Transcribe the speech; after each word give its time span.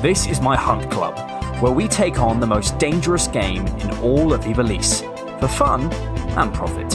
This 0.00 0.28
is 0.28 0.40
my 0.40 0.54
Hunt 0.54 0.88
Club, 0.92 1.18
where 1.60 1.72
we 1.72 1.88
take 1.88 2.20
on 2.20 2.38
the 2.38 2.46
most 2.46 2.78
dangerous 2.78 3.26
game 3.26 3.66
in 3.66 3.90
all 3.98 4.32
of 4.32 4.42
Ivalice, 4.42 5.00
for 5.40 5.48
fun 5.48 5.92
and 6.38 6.54
profit. 6.54 6.88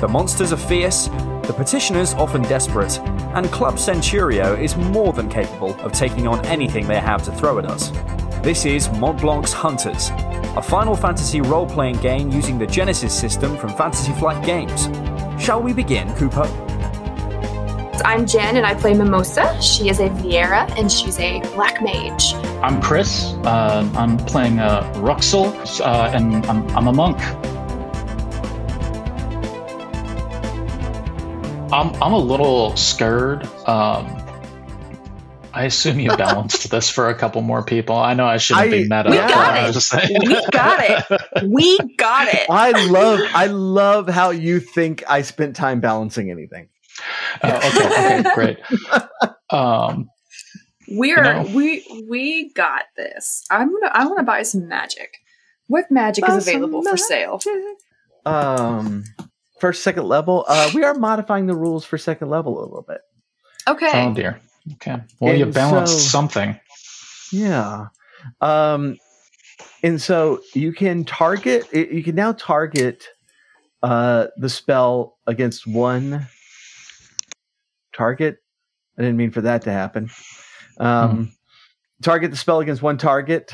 The 0.00 0.08
monsters 0.08 0.52
are 0.52 0.56
fierce, 0.56 1.06
the 1.44 1.54
petitioners 1.56 2.12
often 2.14 2.42
desperate, 2.42 2.98
and 3.36 3.46
Club 3.52 3.76
Centurio 3.76 4.60
is 4.60 4.76
more 4.76 5.12
than 5.12 5.28
capable 5.28 5.78
of 5.82 5.92
taking 5.92 6.26
on 6.26 6.44
anything 6.46 6.88
they 6.88 6.98
have 6.98 7.22
to 7.26 7.32
throw 7.32 7.60
at 7.60 7.66
us. 7.66 7.90
This 8.42 8.64
is 8.64 8.88
Montblanc's 8.88 9.52
Hunters, 9.52 10.10
a 10.56 10.62
Final 10.62 10.96
Fantasy 10.96 11.40
role 11.40 11.66
playing 11.66 11.98
game 11.98 12.32
using 12.32 12.58
the 12.58 12.66
Genesys 12.66 13.12
system 13.12 13.56
from 13.58 13.70
Fantasy 13.76 14.12
Flight 14.14 14.44
Games. 14.44 14.88
Shall 15.40 15.62
we 15.62 15.72
begin, 15.72 16.12
Cooper? 16.16 16.48
I'm 18.04 18.26
Jen 18.26 18.56
and 18.56 18.66
I 18.66 18.74
play 18.74 18.94
Mimosa. 18.94 19.60
She 19.62 19.88
is 19.88 20.00
a 20.00 20.08
Viera 20.08 20.70
and 20.78 20.90
she's 20.90 21.18
a 21.18 21.40
black 21.54 21.82
mage. 21.82 22.34
I'm 22.62 22.80
Chris. 22.80 23.24
Uh, 23.44 23.88
I'm 23.94 24.16
playing 24.18 24.58
uh, 24.58 24.82
Ruxel, 24.96 25.52
uh, 25.80 26.10
and 26.14 26.44
I'm, 26.46 26.66
I'm 26.76 26.86
a 26.88 26.92
monk. 26.92 27.18
I'm, 31.72 31.94
I'm 32.02 32.12
a 32.12 32.18
little 32.18 32.76
scared. 32.76 33.44
Um, 33.68 34.16
I 35.52 35.64
assume 35.64 36.00
you 36.00 36.08
balanced 36.16 36.70
this 36.70 36.90
for 36.90 37.08
a 37.08 37.14
couple 37.14 37.42
more 37.42 37.62
people. 37.64 37.96
I 37.96 38.14
know 38.14 38.26
I 38.26 38.38
shouldn't 38.38 38.66
I- 38.66 38.70
be 38.70 38.82
meta. 38.82 39.10
We 39.10 39.16
but 39.18 39.28
got 39.28 39.58
it. 39.62 39.66
was 39.66 39.74
just 39.76 39.88
saying. 39.88 40.16
We 40.26 40.46
got 40.50 40.80
it. 40.82 41.20
We 41.48 41.78
got 41.96 42.28
it. 42.28 42.46
I 42.50 42.72
love 42.88 43.20
I 43.34 43.46
love 43.46 44.08
how 44.08 44.30
you 44.30 44.60
think 44.60 45.02
I 45.08 45.22
spent 45.22 45.56
time 45.56 45.80
balancing 45.80 46.30
anything. 46.30 46.68
Uh, 47.42 47.60
okay, 47.64 48.18
okay, 48.20 48.30
great. 48.34 48.58
Um, 49.50 50.08
We're 50.88 51.16
You 51.18 51.22
know? 51.22 51.50
we 51.54 52.04
we 52.08 52.52
got 52.54 52.84
this. 52.96 53.44
I'm 53.50 53.70
gonna 53.72 53.90
I 53.92 54.06
want 54.06 54.18
to 54.18 54.24
buy 54.24 54.42
some 54.42 54.68
magic. 54.68 55.14
What 55.68 55.90
magic 55.90 56.24
Buy 56.26 56.36
is 56.36 56.44
some 56.46 56.56
available 56.56 56.82
for 56.82 56.96
sale? 56.96 57.40
Um 58.26 59.04
first 59.60 59.82
second 59.82 60.04
level. 60.08 60.44
Uh 60.48 60.70
we 60.74 60.82
are 60.84 60.94
modifying 60.94 61.46
the 61.46 61.54
rules 61.54 61.84
for 61.84 61.98
second 61.98 62.28
level 62.30 62.58
a 62.58 62.64
little 62.64 62.84
bit. 62.86 63.00
Okay. 63.68 63.90
oh 64.08 64.12
dear. 64.14 64.40
Okay. 64.74 64.96
Well, 65.20 65.34
you 65.36 65.44
And 65.44 65.54
balanced 65.54 65.92
so- 65.94 66.08
something. 66.08 66.58
Yeah. 67.32 67.86
Um 68.40 68.96
and 69.82 70.00
so 70.02 70.40
you 70.54 70.72
can 70.72 71.04
target 71.04 71.72
you 71.72 72.02
can 72.02 72.14
now 72.14 72.32
target 72.32 73.04
uh 73.82 74.26
the 74.36 74.48
spell 74.50 75.18
against 75.26 75.66
one 75.66 76.26
target. 77.92 78.38
I 78.98 79.02
didn't 79.02 79.16
mean 79.16 79.30
for 79.30 79.40
that 79.42 79.62
to 79.62 79.72
happen. 79.72 80.10
Um 80.78 81.32
target 82.02 82.30
the 82.30 82.36
spell 82.36 82.60
against 82.60 82.82
one 82.82 82.96
target 82.98 83.52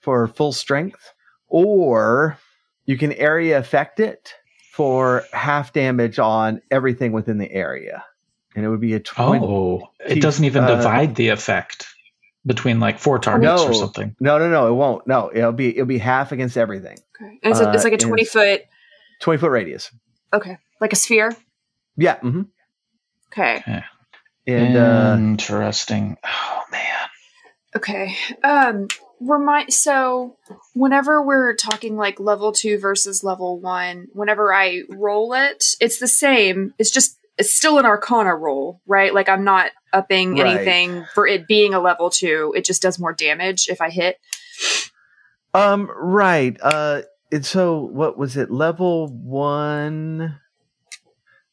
for 0.00 0.28
full 0.28 0.52
strength 0.52 1.12
or 1.48 2.38
you 2.84 2.96
can 2.96 3.12
area 3.12 3.58
affect 3.58 3.98
it 4.00 4.34
for 4.72 5.24
half 5.32 5.72
damage 5.72 6.18
on 6.18 6.60
everything 6.70 7.12
within 7.12 7.38
the 7.38 7.50
area. 7.50 8.04
And 8.54 8.64
it 8.64 8.68
would 8.68 8.80
be 8.80 8.94
a 8.94 9.00
20 9.00 9.44
Oh, 9.44 9.88
it 10.06 10.22
doesn't 10.22 10.44
even 10.44 10.64
uh, 10.64 10.76
divide 10.76 11.16
the 11.16 11.28
effect 11.28 11.86
between 12.44 12.78
like 12.78 12.98
four 12.98 13.18
targets 13.18 13.62
No. 13.62 13.68
or 13.68 13.74
something. 13.74 14.14
No, 14.20 14.38
no, 14.38 14.48
no, 14.48 14.68
it 14.68 14.72
won't. 14.74 15.06
No, 15.06 15.30
it'll 15.34 15.52
be 15.52 15.70
it'll 15.70 15.86
be 15.86 15.98
half 15.98 16.30
against 16.30 16.56
everything. 16.56 16.98
okay. 17.20 17.38
And 17.42 17.52
it's, 17.52 17.60
a, 17.60 17.72
it's 17.72 17.84
uh, 17.84 17.88
like 17.88 17.94
a 17.94 17.98
twenty 17.98 18.24
foot. 18.24 18.62
20 19.20 19.38
foot 19.40 19.50
radius. 19.50 19.90
Okay. 20.32 20.58
Like 20.80 20.92
a 20.92 20.96
sphere. 20.96 21.34
Yeah. 21.96 22.18
hmm 22.18 22.42
Okay. 23.32 23.62
And 24.46 24.76
uh, 24.76 25.14
Interesting. 25.18 26.16
Oh 26.24 26.62
man. 26.70 27.08
Okay. 27.76 28.16
Um. 28.44 28.88
Remind. 29.20 29.72
So, 29.72 30.36
whenever 30.74 31.22
we're 31.22 31.54
talking 31.56 31.96
like 31.96 32.20
level 32.20 32.52
two 32.52 32.78
versus 32.78 33.24
level 33.24 33.58
one, 33.60 34.08
whenever 34.12 34.52
I 34.54 34.82
roll 34.90 35.32
it, 35.34 35.64
it's 35.80 35.98
the 35.98 36.06
same. 36.08 36.74
It's 36.78 36.90
just 36.90 37.18
it's 37.38 37.52
still 37.52 37.78
an 37.78 37.86
Arcana 37.86 38.34
roll, 38.36 38.80
right? 38.86 39.12
Like 39.12 39.28
I'm 39.28 39.44
not 39.44 39.72
upping 39.92 40.34
Right. 40.38 40.46
anything 40.56 41.04
for 41.14 41.26
it 41.26 41.46
being 41.46 41.74
a 41.74 41.80
level 41.80 42.10
two. 42.10 42.52
It 42.56 42.64
just 42.64 42.82
does 42.82 42.98
more 42.98 43.12
damage 43.14 43.68
if 43.68 43.80
I 43.80 43.90
hit. 43.90 44.18
um, 45.54 45.90
right. 45.96 46.56
Uh, 46.62 47.02
and 47.32 47.44
so 47.44 47.80
what 47.80 48.16
was 48.18 48.36
it? 48.36 48.50
Level 48.50 49.08
one. 49.08 50.38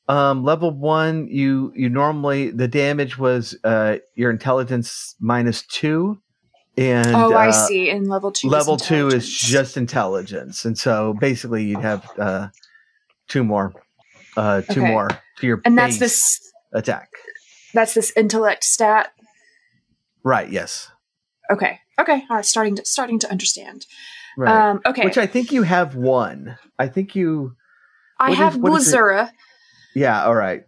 Um, 0.10 0.44
level 0.44 0.72
one, 0.72 1.28
you 1.28 1.72
you 1.76 1.90
normally 1.90 2.52
the 2.52 2.68
damage 2.68 3.18
was 3.18 3.58
uh 3.64 3.98
your 4.16 4.32
intelligence 4.32 5.16
minus 5.20 5.66
two, 5.66 6.20
and 6.78 7.16
oh, 7.16 7.34
I 7.34 7.50
uh, 7.50 7.52
see. 7.52 7.90
And 7.90 8.08
level 8.08 8.32
two. 8.32 8.48
is 8.48 8.52
level 8.52 8.78
two 8.78 9.08
is 9.08 9.32
just 9.32 9.78
intelligence, 9.78 10.66
and 10.66 10.78
so 10.78 11.14
basically 11.14 11.64
you'd 11.64 11.80
have 11.82 12.10
uh 12.20 12.50
two 13.30 13.46
more, 13.46 13.74
uh 14.36 14.62
two 14.62 14.82
Okay. 14.82 14.92
more 14.92 15.08
to 15.38 15.48
your 15.48 15.62
and 15.64 15.78
that's 15.78 16.00
this. 16.00 16.52
attack. 16.74 17.10
That's 17.74 17.94
this 17.94 18.12
intellect 18.18 18.64
stat. 18.66 19.14
Right. 20.24 20.50
Yes. 20.50 20.92
Okay. 21.52 21.80
Okay. 22.00 22.24
All 22.30 22.36
right. 22.38 22.46
Starting 22.46 22.76
to 22.76 22.86
starting 22.86 23.20
to 23.20 23.32
understand. 23.32 23.86
Right. 24.38 24.70
Um. 24.70 24.82
Okay. 24.86 25.06
Which 25.06 25.18
I 25.18 25.28
think 25.28 25.52
you 25.54 25.64
have 25.64 25.96
one. 25.96 26.58
I 26.78 26.88
think 26.88 27.16
you. 27.16 27.56
I 28.20 28.32
have 28.32 28.54
is- 28.58 28.58
is? 28.58 28.64
Blizzara. 28.94 29.32
Yeah. 29.96 30.24
All 30.26 30.36
right. 30.36 30.64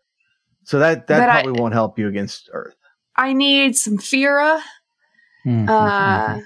So 0.63 0.80
that 0.80 1.08
that 1.08 1.19
But 1.19 1.30
I- 1.30 1.41
probably 1.44 1.62
won't 1.62 1.74
help 1.74 2.00
you 2.00 2.08
against 2.08 2.50
Earth. 2.53 2.75
I 3.16 3.34
need 3.34 3.75
some 3.78 3.97
Fira. 3.97 4.62
Mhm, 5.46 5.69
uh, 5.69 6.28
mhm. 6.36 6.44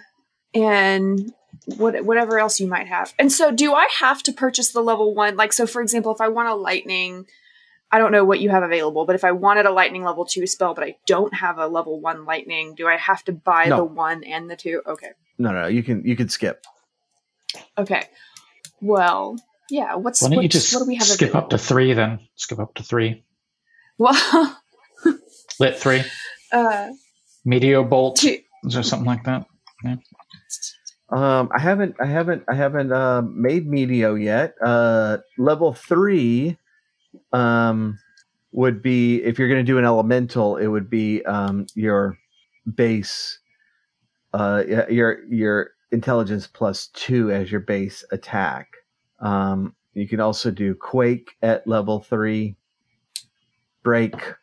and 0.53 1.33
what, 1.77 2.03
whatever 2.03 2.37
else 2.37 2.59
you 2.59 2.67
might 2.67 2.87
have. 2.87 3.13
And 3.17 3.31
so, 3.31 3.49
do 3.51 3.73
I 3.73 3.87
have 3.99 4.21
to 4.23 4.33
purchase 4.33 4.71
the 4.71 4.81
level 4.81 5.15
one? 5.15 5.37
Like, 5.37 5.53
so 5.53 5.65
for 5.65 5.81
example, 5.81 6.11
if 6.13 6.19
I 6.19 6.27
want 6.27 6.49
a 6.49 6.55
lightning, 6.55 7.25
I 7.91 7.97
don't 7.99 8.11
know 8.11 8.25
what 8.25 8.39
you 8.41 8.49
have 8.49 8.61
available, 8.63 9.05
but 9.05 9.15
if 9.15 9.23
I 9.23 9.31
wanted 9.31 9.65
a 9.65 9.71
lightning 9.71 10.03
level 10.03 10.25
two 10.25 10.45
spell, 10.47 10.73
but 10.73 10.83
I 10.83 10.95
don't 11.05 11.33
have 11.33 11.57
a 11.57 11.67
level 11.67 12.01
one 12.01 12.25
lightning, 12.25 12.75
do 12.75 12.87
I 12.87 12.97
have 12.97 13.23
to 13.25 13.31
buy 13.31 13.65
No. 13.65 13.77
the 13.77 13.83
one 13.85 14.23
and 14.25 14.49
the 14.49 14.55
two? 14.57 14.81
Okay. 14.85 15.11
No, 15.37 15.51
no, 15.51 15.67
you 15.67 15.81
can 15.81 16.03
you 16.03 16.15
can 16.17 16.27
skip. 16.27 16.65
Okay. 17.77 18.03
Well, 18.81 19.37
yeah. 19.69 19.95
What's 19.95 20.21
Why 20.21 20.29
don't 20.29 20.37
you 20.37 20.43
what, 20.43 20.51
just 20.51 20.73
what 20.73 20.81
do 20.81 20.87
we 20.87 20.95
have 20.95 21.07
skip 21.07 21.35
up 21.35 21.49
to 21.51 21.57
three 21.57 21.93
then? 21.93 22.19
Skip 22.35 22.59
up 22.59 22.73
to 22.75 22.83
three. 22.83 23.23
Well, 23.97 24.57
Lit 25.59 25.77
three. 25.77 26.03
uh, 26.51 26.89
Meteor 27.45 27.83
bolt. 27.83 28.17
two, 28.17 28.37
Is 28.63 28.73
there 28.73 28.83
something 28.83 29.07
like 29.07 29.23
that? 29.25 29.45
Um, 31.11 31.49
I 31.55 31.59
haven't 31.59 31.95
I 31.99 32.05
haven't 32.05 32.43
I 32.47 32.53
haven't 32.55 32.91
uh, 32.91 33.21
made 33.23 33.67
Meteo 33.67 34.21
yet. 34.21 34.53
Uh, 34.63 35.17
level 35.37 35.73
three, 35.73 36.57
um, 37.33 37.97
would 38.51 38.81
be 38.81 39.23
if 39.23 39.39
you're 39.39 39.47
going 39.47 39.63
to 39.65 39.71
do 39.71 39.77
an 39.79 39.85
elemental, 39.85 40.57
it 40.57 40.67
would 40.67 40.89
be 40.89 41.25
um 41.25 41.65
your 41.75 42.17
base, 42.75 43.39
uh, 44.33 44.63
your 44.89 45.25
your 45.29 45.71
intelligence 45.91 46.45
plus 46.47 46.87
two 46.93 47.31
as 47.31 47.51
your 47.51 47.61
base 47.61 48.03
attack. 48.11 48.67
Um, 49.21 49.75
you 49.93 50.07
can 50.07 50.19
also 50.19 50.51
do 50.51 50.75
quake 50.75 51.31
at 51.41 51.67
level 51.67 51.99
three. 51.99 52.55
Break. 53.83 54.15
I 54.15 54.33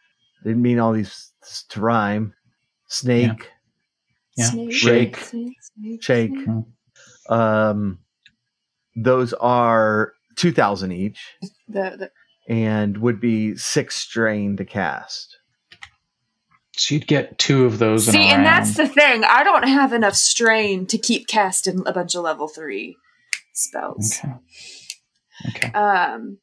Didn't 0.45 0.63
mean 0.63 0.79
all 0.79 0.93
these 0.93 1.33
to 1.71 1.81
rhyme. 1.81 2.35
Snake. 2.89 3.51
Yeah. 4.37 4.45
snake, 4.51 4.73
Shake. 4.73 5.17
snake, 5.17 5.57
snake, 5.61 6.03
Shake. 6.03 6.31
snake. 6.31 6.65
Um, 7.29 7.99
those 8.95 9.33
are 9.35 10.13
two 10.37 10.53
thousand 10.53 10.93
each, 10.93 11.19
The, 11.69 11.97
the, 11.99 12.11
and 12.53 12.99
would 12.99 13.21
be 13.21 13.57
six 13.57 13.97
strain 13.97 14.57
to 14.59 14.65
cast. 14.65 15.39
So 16.77 16.95
you'd 16.95 17.07
get 17.07 17.39
two 17.39 17.65
of 17.65 17.79
those 17.79 18.07
in 18.07 18.13
See, 18.13 18.29
a 18.29 18.35
and 18.35 18.45
that's 18.45 18.77
the 18.77 18.87
thing. 18.87 19.25
I 19.25 19.43
don't 19.43 19.67
have 19.67 19.95
enough 19.95 20.15
strain 20.15 20.87
to 20.89 20.99
keep 20.99 21.27
casting 21.27 21.83
a 21.87 21.93
bunch 21.93 22.15
of 22.15 22.23
level 22.23 22.49
three 22.49 22.97
spells. 23.57 24.21
Okay. 24.23 24.35
Okay. 25.49 25.73
Um. 25.73 26.39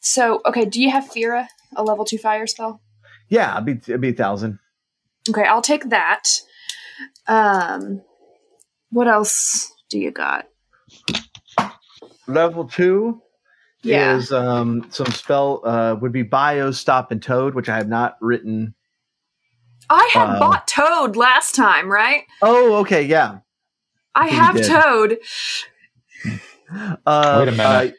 So, 0.00 0.40
okay, 0.46 0.64
do 0.64 0.80
you 0.80 0.90
have 0.90 1.04
Fira, 1.04 1.46
a 1.76 1.82
level 1.82 2.04
two 2.04 2.18
fire 2.18 2.46
spell? 2.46 2.80
Yeah, 3.28 3.52
it'd 3.54 3.66
be, 3.66 3.72
it'd 3.72 4.00
be 4.00 4.10
a 4.10 4.12
thousand. 4.14 4.58
Okay, 5.28 5.42
I'll 5.44 5.62
take 5.62 5.90
that. 5.90 6.40
Um. 7.26 8.02
What 8.90 9.06
else 9.08 9.70
do 9.90 9.98
you 9.98 10.10
got? 10.10 10.46
Level 12.26 12.66
two 12.68 13.20
Yeah. 13.82 14.16
is 14.16 14.32
um 14.32 14.86
some 14.90 15.06
spell 15.08 15.60
uh 15.64 15.94
would 16.00 16.12
be 16.12 16.22
bio 16.22 16.70
stop 16.70 17.10
and 17.12 17.22
toad, 17.22 17.54
which 17.54 17.68
I 17.68 17.76
have 17.76 17.88
not 17.88 18.16
written. 18.20 18.74
I 19.90 20.08
had 20.12 20.36
uh, 20.36 20.38
bought 20.38 20.68
Toad 20.68 21.16
last 21.16 21.54
time, 21.54 21.90
right? 21.90 22.24
Oh, 22.42 22.76
okay, 22.76 23.02
yeah. 23.02 23.38
I 24.14 24.28
you 24.28 24.36
have. 24.36 24.66
Toad. 24.66 25.18
Uh, 27.06 27.36
Wait 27.38 27.48
a 27.48 27.52
minute. 27.52 27.94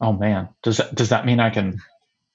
Oh 0.00 0.12
man, 0.12 0.48
does 0.62 0.76
that 0.78 0.94
does 0.94 1.08
that 1.08 1.24
mean 1.26 1.40
I 1.40 1.50
can? 1.50 1.78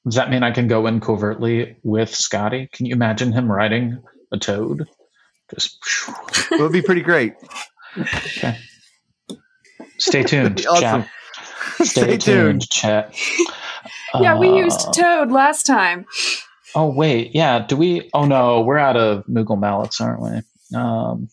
Does 0.05 0.15
that 0.15 0.29
mean 0.31 0.41
I 0.43 0.51
can 0.51 0.67
go 0.67 0.87
in 0.87 0.99
covertly 0.99 1.77
with 1.83 2.13
Scotty? 2.13 2.67
Can 2.73 2.85
you 2.87 2.93
imagine 2.93 3.31
him 3.31 3.51
riding 3.51 4.01
a 4.31 4.37
toad? 4.37 4.87
Just 5.53 5.77
It 6.51 6.59
would 6.59 6.71
be 6.71 6.81
pretty 6.81 7.01
great. 7.01 7.33
okay. 7.97 8.57
Stay 9.97 10.23
tuned, 10.23 10.65
Awesome. 10.65 11.03
chat. 11.03 11.09
Stay, 11.77 11.85
Stay, 11.85 12.05
tuned. 12.17 12.19
tuned, 12.19 12.69
chat. 12.69 13.15
Yeah, 14.19 14.37
we 14.37 14.49
Uh, 14.49 14.55
used 14.55 14.93
Toad 14.93 15.31
last 15.31 15.65
time. 15.65 16.05
Oh 16.75 16.89
wait, 16.91 17.31
yeah. 17.35 17.59
Do 17.59 17.75
we? 17.75 18.09
Oh 18.13 18.25
no, 18.25 18.61
we're 18.61 18.77
out 18.77 18.97
of 18.97 19.25
Moogle 19.27 19.59
mallets, 19.59 19.99
aren't 20.01 20.21
we? 20.21 20.77
Um, 20.77 21.29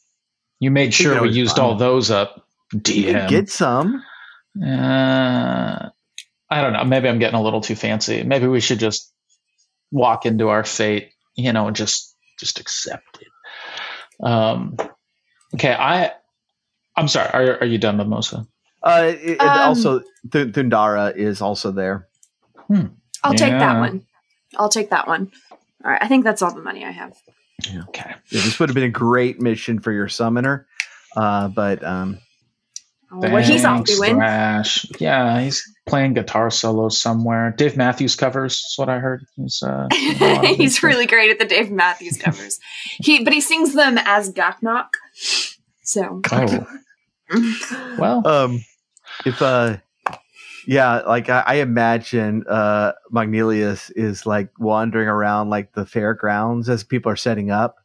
you 0.61 0.71
made 0.71 0.87
You 0.87 0.93
sure 0.93 1.23
we 1.23 1.31
used 1.31 1.57
find 1.57 1.67
all 1.67 1.75
those 1.77 2.11
up. 2.11 2.45
You 2.73 2.81
DM. 2.81 3.13
can 3.13 3.29
get 3.31 3.49
some. 3.49 4.03
Uh, 4.63 5.91
I 6.51 6.63
don't 6.63 6.73
know. 6.73 6.85
Maybe 6.85 7.09
I'm 7.09 7.19
getting 7.19 7.39
a 7.39 7.43
little 7.43 7.61
too 7.61 7.75
fancy. 7.77 8.23
Maybe 8.23 8.47
we 8.47 8.61
should 8.61 8.79
just 8.79 9.13
walk 9.91 10.27
into 10.27 10.49
our 10.49 10.65
fate, 10.65 11.13
you 11.37 11.53
know, 11.53 11.67
and 11.67 11.77
just 11.77 12.17
just 12.39 12.61
accept 12.61 13.19
it. 13.21 14.27
Um, 14.27 14.77
okay, 15.55 15.73
I. 15.73 16.13
I'm 16.97 17.07
sorry. 17.09 17.29
Are 17.33 17.61
are 17.61 17.67
you 17.67 17.79
done, 17.79 17.97
Mimosa? 17.97 18.47
Uh, 18.83 19.13
it, 19.15 19.31
it 19.33 19.41
Um, 19.41 19.69
also, 19.69 20.03
Th- 20.33 20.49
Thundara 20.53 21.15
is 21.15 21.41
also 21.41 21.71
there. 21.71 22.09
I'll 23.23 23.35
take 23.35 23.51
that 23.53 23.79
one. 23.79 24.07
I'll 24.57 24.69
take 24.69 24.91
that 24.91 25.07
one. 25.07 25.31
All 25.85 25.91
right, 25.93 26.03
I 26.03 26.09
think 26.09 26.25
that's 26.25 26.43
all 26.43 26.53
the 26.53 26.63
money 26.63 26.85
I 26.85 26.91
have. 26.91 27.15
Okay. 27.89 28.11
Yeah, 28.31 28.41
this 28.43 28.59
would 28.59 28.69
have 28.69 28.75
been 28.75 28.85
a 28.85 28.89
great 28.89 29.41
mission 29.41 29.79
for 29.79 29.93
your 29.93 30.09
summoner, 30.09 30.67
uh, 31.17 31.49
but 31.49 31.85
um, 31.85 32.19
Oh, 33.11 33.31
what 33.31 33.45
he's 33.45 33.65
off 33.65 33.85
doing. 33.85 34.17
Thrash. 34.17 34.87
Yeah, 35.01 35.41
he's 35.41 35.63
playing 35.87 36.15
guitar 36.15 36.51
solos 36.51 37.01
somewhere. 37.01 37.55
Dave 37.57 37.77
Matthews 37.77 38.17
covers 38.17 38.55
is 38.55 38.75
what 38.77 38.91
I 38.91 38.99
heard. 38.99 39.25
He's 39.37 39.63
uh, 39.63 39.87
doing 39.91 40.17
a 40.17 40.25
lot 40.25 40.45
of 40.45 40.51
he's 40.51 40.59
these 40.59 40.83
really 40.83 41.07
great 41.07 41.31
at 41.31 41.39
the 41.39 41.47
Dave 41.47 41.71
Matthews 41.71 42.19
covers. 42.19 42.59
he 42.99 43.25
but 43.25 43.33
he 43.33 43.41
sings 43.41 43.75
them 43.75 43.99
as 43.99 44.33
Gaknok. 44.33 44.89
So 45.83 46.21
things. 46.27 46.67
Oh 47.31 47.97
well, 47.99 48.27
um, 48.27 48.65
if 49.25 49.41
uh, 49.41 49.79
yeah, 50.67 50.99
like 51.01 51.31
I, 51.31 51.43
I 51.47 51.55
imagine 51.57 52.45
uh, 52.47 52.93
Magnelius 53.11 53.91
is 53.91 54.27
like 54.27 54.51
wandering 54.59 55.09
around 55.09 55.49
like 55.49 55.73
the 55.73 55.87
fairgrounds 55.87 56.69
as 56.69 56.85
people 56.85 57.11
are 57.11 57.17
setting 57.17 57.51
up, 57.51 57.77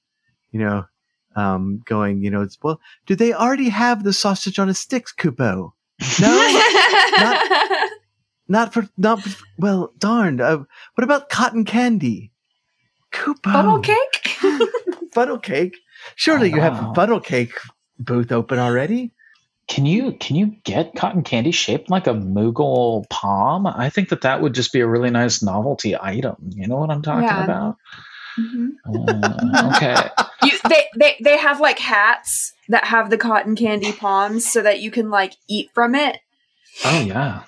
you 0.51 0.59
know, 0.59 0.85
um, 1.35 1.81
going, 1.85 2.21
you 2.23 2.29
know, 2.31 2.41
it's 2.41 2.57
well, 2.61 2.79
do 3.05 3.15
they 3.15 3.33
already 3.33 3.69
have 3.69 4.03
the 4.03 4.13
sausage 4.13 4.59
on 4.59 4.69
a 4.69 4.73
sticks, 4.73 5.13
kupo? 5.13 5.71
No, 6.19 7.87
not 8.47 8.73
for 8.73 8.87
not. 8.97 9.21
For, 9.21 9.43
well, 9.57 9.93
darn. 9.97 10.41
Uh, 10.41 10.57
what 10.95 11.03
about 11.03 11.29
cotton 11.29 11.65
candy? 11.65 12.31
Kupo. 13.11 13.51
Funnel 13.51 13.79
cake? 13.79 14.37
funnel 15.13 15.37
cake. 15.39 15.77
Surely 16.15 16.51
Oh, 16.51 16.55
you 16.55 16.61
have 16.61 16.79
a 16.79 16.83
wow. 16.87 16.93
funnel 16.93 17.19
cake 17.19 17.53
booth 17.99 18.31
open 18.31 18.59
already. 18.59 19.11
can 19.69 19.85
you 19.85 20.11
can 20.19 20.35
you 20.35 20.47
get 20.65 20.93
cotton 20.95 21.23
candy 21.23 21.51
shaped 21.51 21.89
like 21.89 22.07
a 22.07 22.13
Moogle 22.13 23.07
palm? 23.09 23.65
I 23.67 23.89
think 23.89 24.09
that 24.09 24.21
that 24.21 24.41
would 24.41 24.53
just 24.53 24.73
be 24.73 24.81
a 24.81 24.87
really 24.87 25.09
nice 25.11 25.41
novelty 25.41 25.95
item. 25.99 26.35
You 26.49 26.67
know 26.67 26.75
what 26.77 26.89
I'm 26.91 27.01
talking 27.01 27.23
Yeah. 27.23 27.43
about? 27.43 27.77
Mhm. 28.39 28.69
Uh, 28.87 29.71
okay. 29.75 30.09
You, 30.43 30.51
they, 30.67 30.85
they 30.97 31.15
they 31.23 31.37
have 31.37 31.61
like 31.61 31.79
hats 31.79 32.51
that 32.67 32.83
have 32.83 33.09
the 33.09 33.17
cotton 33.17 33.55
candy 33.55 33.93
palms 33.93 34.45
so 34.51 34.61
that 34.61 34.81
you 34.81 34.91
can 34.91 35.09
like 35.09 35.35
eat 35.47 35.69
from 35.73 35.95
it. 35.95 36.19
Oh 36.83 36.99
yeah. 36.99 37.43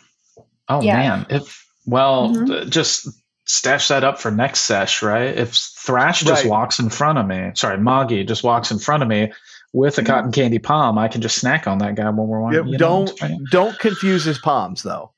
Oh 0.70 0.82
Yeah. 0.82 0.96
man. 0.96 1.26
If 1.30 1.68
well, 1.86 2.30
Mhm. 2.30 2.50
uh, 2.62 2.70
just 2.70 3.10
stash 3.44 3.90
that 3.90 4.06
up 4.06 4.18
for 4.22 4.32
next 4.32 4.62
sesh, 4.62 5.04
right? 5.04 5.38
If 5.38 5.54
Thrash 5.56 6.22
just 6.22 6.44
Right. 6.44 6.50
walks 6.50 6.80
in 6.80 6.90
front 6.90 7.18
of 7.20 7.28
me, 7.28 7.52
sorry, 7.56 7.78
Moggy 7.80 8.24
just 8.24 8.46
walks 8.46 8.72
in 8.72 8.80
front 8.80 9.04
of 9.04 9.10
me 9.10 9.34
with 9.74 9.98
a 9.98 10.02
Mhm. 10.02 10.06
cotton 10.08 10.32
candy 10.32 10.60
palm, 10.60 10.98
I 10.98 11.10
can 11.10 11.20
just 11.22 11.38
snack 11.38 11.68
on 11.68 11.80
that 11.80 11.96
guy 11.96 12.06
when 12.10 12.28
we're 12.30 12.40
Yeah, 12.40 12.60
watching. 12.60 12.68
you 12.68 12.78
know 12.78 13.06
don't 13.06 13.22
what 13.22 13.32
don't 13.50 13.78
confuse 13.80 14.24
his 14.24 14.38
palms 14.38 14.84
though. 14.84 15.12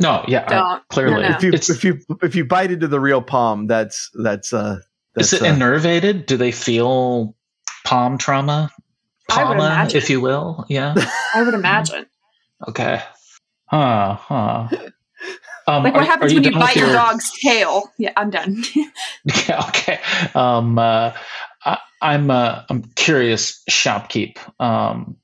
No, 0.00 0.24
yeah, 0.28 0.44
I- 0.46 0.50
Don't. 0.50 0.88
clearly. 0.88 1.22
No, 1.22 1.28
no. 1.28 1.36
If 1.36 1.42
you 1.42 1.48
It's- 1.50 1.70
if 1.70 1.84
you 1.84 1.98
if 2.22 2.34
you 2.34 2.44
bite 2.44 2.70
into 2.70 2.88
the 2.88 3.00
real 3.00 3.22
palm, 3.22 3.66
that's 3.66 4.10
that's 4.14 4.52
uh 4.52 4.78
that's 5.14 5.32
Is 5.32 5.40
it 5.40 5.46
uh, 5.46 5.54
innervated? 5.54 6.26
Do 6.26 6.36
they 6.36 6.50
feel 6.52 7.34
palm 7.84 8.18
trauma? 8.18 8.70
I 9.30 9.44
would 9.48 9.58
Palma, 9.58 9.88
if 9.94 10.10
you 10.10 10.20
will. 10.20 10.66
Yeah. 10.68 10.94
I 11.34 11.42
would 11.42 11.54
imagine. 11.54 12.06
Okay. 12.68 13.00
Huh. 13.66 14.14
Huh. 14.20 14.68
Um, 15.66 15.82
Like 15.82 15.94
are- 15.94 16.00
what 16.00 16.06
happens 16.06 16.32
are 16.32 16.34
when 16.34 16.44
you 16.44 16.52
bite 16.52 16.76
your 16.76 16.92
dog's 16.92 17.30
tail? 17.40 17.90
Yeah, 17.96 18.12
I'm 18.18 18.28
done. 18.28 18.62
Yeah, 19.48 19.64
okay. 19.68 19.98
Um, 20.34 20.78
uh, 20.78 21.12
I, 21.64 21.78
I'm 22.02 22.30
uh, 22.30 22.64
I'm 22.68 22.82
curious, 22.96 23.62
shopkeep. 23.70 24.36
Um, 24.60 25.16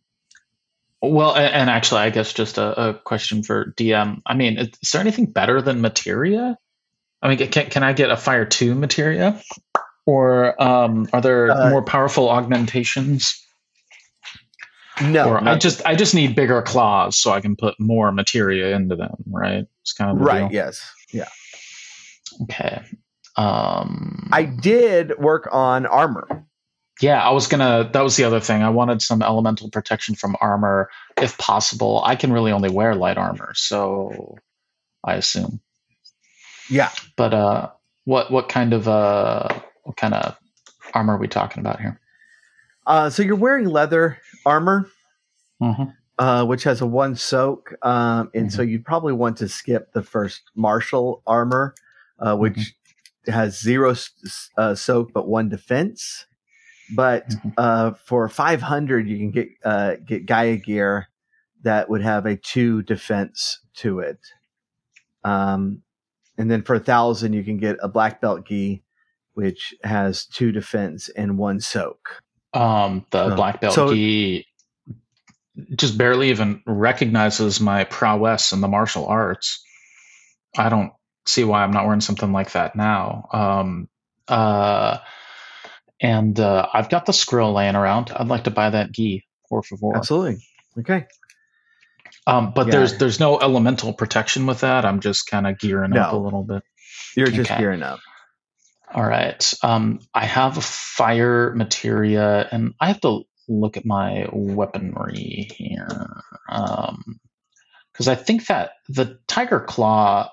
well, 1.02 1.34
and 1.34 1.70
actually, 1.70 2.02
I 2.02 2.10
guess 2.10 2.32
just 2.32 2.58
a, 2.58 2.90
a 2.90 2.94
question 2.94 3.42
for 3.42 3.72
DM. 3.76 4.20
I 4.26 4.34
mean, 4.34 4.58
is, 4.58 4.90
there 4.92 5.00
anything 5.00 5.26
better 5.26 5.62
than 5.62 5.80
materia? 5.80 6.58
I 7.22 7.28
mean, 7.28 7.38
can 7.48 7.70
can 7.70 7.82
I 7.82 7.92
get 7.92 8.10
a 8.10 8.16
fire 8.16 8.44
two 8.44 8.74
materia, 8.74 9.40
or 10.06 10.60
um, 10.62 11.08
are 11.12 11.20
there 11.20 11.50
Uh, 11.50 11.70
more 11.70 11.82
powerful 11.82 12.28
augmentations? 12.28 13.42
no, 15.02 15.30
or 15.30 15.48
I 15.48 15.56
just 15.56 15.84
I 15.86 15.94
just 15.94 16.14
need 16.14 16.36
bigger 16.36 16.60
claws 16.62 17.16
so 17.16 17.32
I 17.32 17.40
can 17.40 17.56
put 17.56 17.78
more 17.80 18.12
materia 18.12 18.74
into 18.74 18.96
them, 18.96 19.16
right? 19.26 19.66
It's 19.82 19.92
kind 19.92 20.10
of 20.10 20.18
the 20.18 20.24
right. 20.24 20.40
deal. 20.40 20.52
Yes. 20.52 20.92
Yeah. 21.12 21.28
Okay. 22.42 22.82
Um, 23.36 24.28
I 24.32 24.44
did 24.44 25.18
work 25.18 25.48
on 25.50 25.86
armor. 25.86 26.46
Yeah, 27.00 27.22
I 27.22 27.30
was 27.30 27.46
gonna. 27.46 27.88
That 27.92 28.02
was 28.02 28.16
the 28.16 28.24
other 28.24 28.40
thing. 28.40 28.62
I 28.62 28.68
wanted 28.70 29.00
some 29.02 29.22
elemental 29.22 29.70
protection 29.70 30.14
from 30.14 30.36
armor, 30.40 30.90
if 31.20 31.38
possible. 31.38 32.02
I 32.04 32.14
can 32.16 32.32
really 32.32 32.52
only 32.52 32.70
wear 32.70 32.94
light 32.94 33.16
armor, 33.16 33.52
so 33.54 34.36
I 35.02 35.14
assume. 35.14 35.60
Yeah. 36.68 36.90
But 37.16 37.32
uh, 37.34 37.70
what 38.04 38.30
what 38.30 38.48
kind 38.48 38.72
of 38.74 38.86
uh, 38.86 39.48
what 39.84 39.96
kind 39.96 40.14
of 40.14 40.36
armor 40.94 41.14
are 41.14 41.18
we 41.18 41.28
talking 41.28 41.60
about 41.60 41.80
here? 41.80 41.98
Uh, 42.86 43.08
so 43.10 43.22
you're 43.22 43.36
wearing 43.36 43.66
leather 43.66 44.18
armor, 44.44 44.86
Mm-hmm. 45.62 45.84
uh, 46.18 46.44
which 46.44 46.64
has 46.64 46.80
a 46.80 46.86
one 46.86 47.16
soak, 47.16 47.74
um, 47.82 48.30
and 48.34 48.52
so 48.52 48.62
you'd 48.62 48.84
probably 48.84 49.12
want 49.12 49.36
to 49.38 49.48
skip 49.48 49.92
the 49.92 50.02
first 50.02 50.42
martial 50.54 51.22
armor, 51.26 51.74
uh, 52.18 52.34
which 52.36 52.74
has 53.26 53.60
zero 53.60 53.94
uh, 54.56 54.74
soak 54.74 55.12
but 55.12 55.28
one 55.28 55.48
defense. 55.50 56.26
But 56.94 57.28
Mhm. 57.28 57.52
uh, 57.56 57.92
for 58.04 58.28
500, 58.28 59.08
you 59.08 59.18
can 59.18 59.30
get 59.30 59.48
uh, 59.64 59.94
get 60.04 60.26
Gaia 60.26 60.56
gear 60.56 61.08
that 61.62 61.88
would 61.90 62.02
have 62.02 62.26
a 62.26 62.36
two 62.36 62.82
defense 62.82 63.60
to 63.74 64.00
it. 64.00 64.18
Um, 65.24 65.82
and 66.38 66.50
then 66.50 66.62
for 66.62 66.74
a 66.74 66.80
thousand, 66.80 67.34
you 67.34 67.44
can 67.44 67.58
get 67.58 67.76
a 67.82 67.88
black 67.88 68.20
belt 68.20 68.46
gi, 68.46 68.82
which 69.34 69.74
has 69.84 70.24
two 70.24 70.52
defense 70.52 71.08
and 71.10 71.36
one 71.38 71.60
soak. 71.60 72.22
Um, 72.54 73.04
the 73.10 73.24
Oh, 73.32 73.36
black 73.36 73.60
belt 73.60 73.74
so- 73.74 73.92
gi 73.94 74.46
just 75.76 75.98
barely 75.98 76.30
even 76.30 76.62
recognizes 76.66 77.60
my 77.60 77.84
prowess 77.84 78.52
in 78.52 78.60
the 78.62 78.68
martial 78.68 79.06
arts. 79.06 79.62
I 80.56 80.68
don't 80.70 80.92
see 81.26 81.44
why 81.44 81.62
I'm 81.62 81.70
not 81.72 81.84
wearing 81.84 82.00
something 82.00 82.32
like 82.32 82.52
that 82.52 82.74
now. 82.74 83.28
Um, 83.32 83.88
uh, 84.28 84.98
and 86.00 86.38
uh, 86.38 86.66
I've 86.72 86.88
got 86.88 87.06
the 87.06 87.12
skrill 87.12 87.54
laying 87.54 87.76
around. 87.76 88.10
I'd 88.14 88.28
like 88.28 88.44
to 88.44 88.50
buy 88.50 88.70
that 88.70 88.92
gi, 88.92 89.24
por 89.48 89.62
favor. 89.62 89.96
Absolutely. 89.96 90.38
Okay. 90.78 91.06
Um, 92.26 92.52
but 92.54 92.66
Yeah. 92.66 92.72
there's 92.72 92.98
there's 92.98 93.20
no 93.20 93.38
elemental 93.40 93.92
protection 93.92 94.46
with 94.46 94.60
that. 94.60 94.84
I'm 94.84 95.00
just 95.00 95.26
kind 95.26 95.46
of 95.46 95.58
gearing 95.58 95.96
up 95.96 96.12
a 96.12 96.16
little 96.16 96.44
bit. 96.44 96.62
You're 97.16 97.26
just 97.26 97.50
Okay. 97.50 97.60
gearing 97.60 97.82
up. 97.82 98.00
All 98.92 99.04
right. 99.04 99.54
Um, 99.62 100.00
I 100.14 100.26
have 100.26 100.56
a 100.58 100.62
fire 100.62 101.54
materia, 101.54 102.48
and 102.50 102.74
I 102.80 102.88
have 102.88 103.00
to 103.02 103.22
look 103.48 103.76
at 103.76 103.84
my 103.86 104.26
weaponry 104.32 105.48
here. 105.56 106.08
Um, 106.48 107.20
because 107.92 108.08
I 108.08 108.14
think 108.14 108.46
that 108.46 108.72
the 108.88 109.18
Tiger 109.26 109.60
Claw 109.60 110.30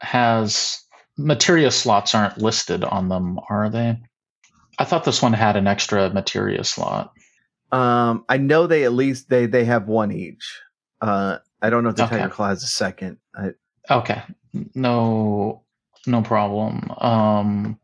has 0.00 0.80
materia 1.16 1.70
slots 1.70 2.14
aren't 2.14 2.38
listed 2.38 2.84
on 2.84 3.08
them, 3.08 3.38
are 3.48 3.70
they? 3.70 3.98
I 4.78 4.84
thought 4.84 5.04
this 5.04 5.20
one 5.22 5.32
had 5.32 5.56
an 5.56 5.66
extra 5.66 6.08
materia 6.10 6.62
slot. 6.64 7.12
Um, 7.72 8.24
I 8.28 8.38
know 8.38 8.66
they 8.66 8.84
at 8.84 8.92
least 8.92 9.28
they 9.28 9.46
they 9.46 9.64
have 9.64 9.88
one 9.88 10.12
each. 10.12 10.60
Uh, 11.00 11.38
I 11.60 11.70
don't 11.70 11.82
know 11.82 11.90
if 11.90 11.96
the 11.96 12.04
Okay. 12.04 12.16
Tiger 12.18 12.30
Claw 12.30 12.48
has 12.48 12.62
a 12.62 12.66
second. 12.68 13.18
I, 13.34 13.50
Okay. 13.90 14.22
No 14.74 15.62
no 16.06 16.22
problem. 16.22 16.90
Um 16.98 17.78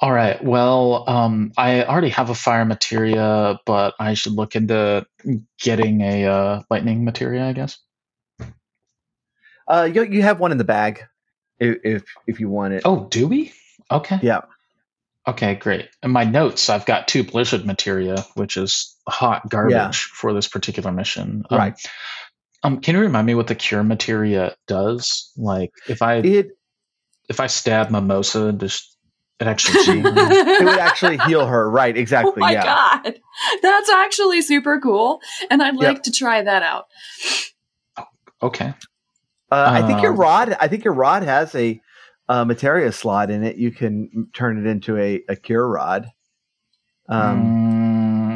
all 0.00 0.12
right. 0.12 0.42
Well, 0.42 1.04
um 1.08 1.52
I 1.56 1.84
already 1.84 2.08
have 2.10 2.30
a 2.30 2.34
fire 2.34 2.64
materia, 2.64 3.58
but 3.66 3.94
I 3.98 4.14
should 4.14 4.32
look 4.32 4.54
into 4.56 5.06
getting 5.60 6.00
a 6.02 6.24
uh, 6.26 6.62
lightning 6.70 7.04
materia, 7.04 7.46
I 7.46 7.52
guess. 7.52 7.78
uh, 9.68 9.88
you 9.92 10.02
you 10.04 10.22
have 10.22 10.40
one 10.40 10.52
in 10.52 10.58
the 10.58 10.64
bag, 10.64 11.02
if 11.58 11.78
if, 11.84 12.04
if 12.26 12.40
you 12.40 12.48
want 12.48 12.74
it. 12.74 12.82
Oh, 12.84 13.06
do 13.10 13.26
we? 13.28 13.52
Okay. 13.90 14.18
Yeah. 14.22 14.42
Okay, 15.30 15.54
great. 15.54 15.88
In 16.02 16.10
my 16.10 16.24
notes, 16.24 16.68
I've 16.68 16.86
got 16.86 17.06
two 17.08 17.22
blizzard 17.22 17.64
materia, 17.64 18.24
which 18.34 18.56
is 18.56 18.96
hot 19.08 19.48
garbage 19.48 19.72
Yeah. 19.72 19.90
for 19.92 20.32
this 20.32 20.48
particular 20.48 20.90
mission. 20.92 21.44
Um, 21.50 21.58
Right. 21.58 21.74
Um, 22.62 22.80
can 22.80 22.94
you 22.94 23.00
remind 23.00 23.26
me 23.26 23.34
what 23.34 23.46
the 23.46 23.54
cure 23.54 23.82
materia 23.82 24.54
does? 24.66 25.32
Like, 25.36 25.70
if 25.88 26.02
I 26.02 26.16
It 26.16 26.48
if 27.28 27.38
I 27.40 27.46
stab 27.46 27.90
Mimosa, 27.90 28.52
does 28.52 28.96
it 29.38 29.46
actually? 29.46 30.00
it 30.04 30.64
would 30.64 30.78
actually 30.78 31.16
heal 31.18 31.46
her. 31.46 31.70
Right. 31.70 31.96
Exactly. 31.96 32.32
oh 32.36 32.40
my 32.40 32.52
yeah. 32.52 32.64
god, 32.64 33.14
that's 33.62 33.88
actually 33.90 34.42
super 34.42 34.80
cool, 34.80 35.20
and 35.50 35.62
I'd 35.62 35.74
Yep. 35.74 35.82
like 35.82 36.02
to 36.04 36.10
try 36.12 36.42
that 36.42 36.62
out. 36.62 36.86
okay. 38.42 38.74
Uh, 39.52 39.68
I 39.72 39.82
think 39.86 40.02
your 40.02 40.12
Um, 40.12 40.18
rod. 40.18 40.56
I 40.60 40.68
think 40.68 40.84
your 40.84 40.94
rod 40.94 41.22
has 41.22 41.54
a 41.54 41.80
uh, 42.30 42.44
materia 42.44 42.92
slot 42.92 43.30
in 43.30 43.42
it. 43.44 43.56
You 43.56 43.72
can 43.72 44.28
turn 44.32 44.58
it 44.64 44.70
into 44.70 44.96
a, 44.96 45.22
a 45.28 45.34
cure 45.36 45.66
rod. 45.68 46.10
Um, 47.08 47.66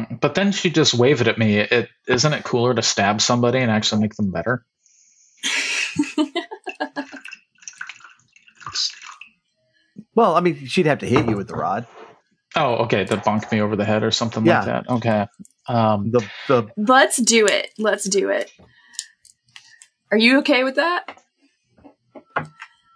Mm, 0.05 0.19
but 0.19 0.35
then 0.35 0.51
she 0.51 0.69
just 0.69 0.93
waved 0.93 1.21
it 1.21 1.27
at 1.29 1.37
me. 1.37 1.57
It 1.57 1.89
isn't 2.07 2.33
it 2.33 2.43
cooler 2.43 2.73
to 2.75 2.81
stab 2.81 3.21
somebody 3.21 3.59
and 3.59 3.71
actually 3.71 4.01
make 4.01 4.15
them 4.15 4.31
better? 4.31 4.65
Well, 10.15 10.35
I 10.35 10.39
mean, 10.39 10.65
she'd 10.65 10.85
have 10.85 10.99
to 10.99 11.05
hit 11.05 11.27
you 11.27 11.35
with 11.35 11.47
the 11.47 11.55
rod. 11.55 11.85
Oh, 12.55 12.75
okay. 12.85 13.03
To 13.05 13.17
bonk 13.17 13.51
me 13.51 13.61
over 13.61 13.75
the 13.75 13.83
head 13.85 14.03
or 14.03 14.11
something 14.11 14.45
Yeah. 14.45 14.59
like 14.59 14.65
that. 14.65 14.89
Okay. 14.89 15.27
Um, 15.67 16.11
The 16.11 16.25
the 16.47 16.67
Let's 16.77 17.17
do 17.17 17.45
it. 17.45 17.71
Let's 17.77 18.05
do 18.05 18.29
it. 18.29 18.51
Are 20.11 20.17
you 20.17 20.39
okay 20.39 20.63
with 20.63 20.75
that? 20.75 21.21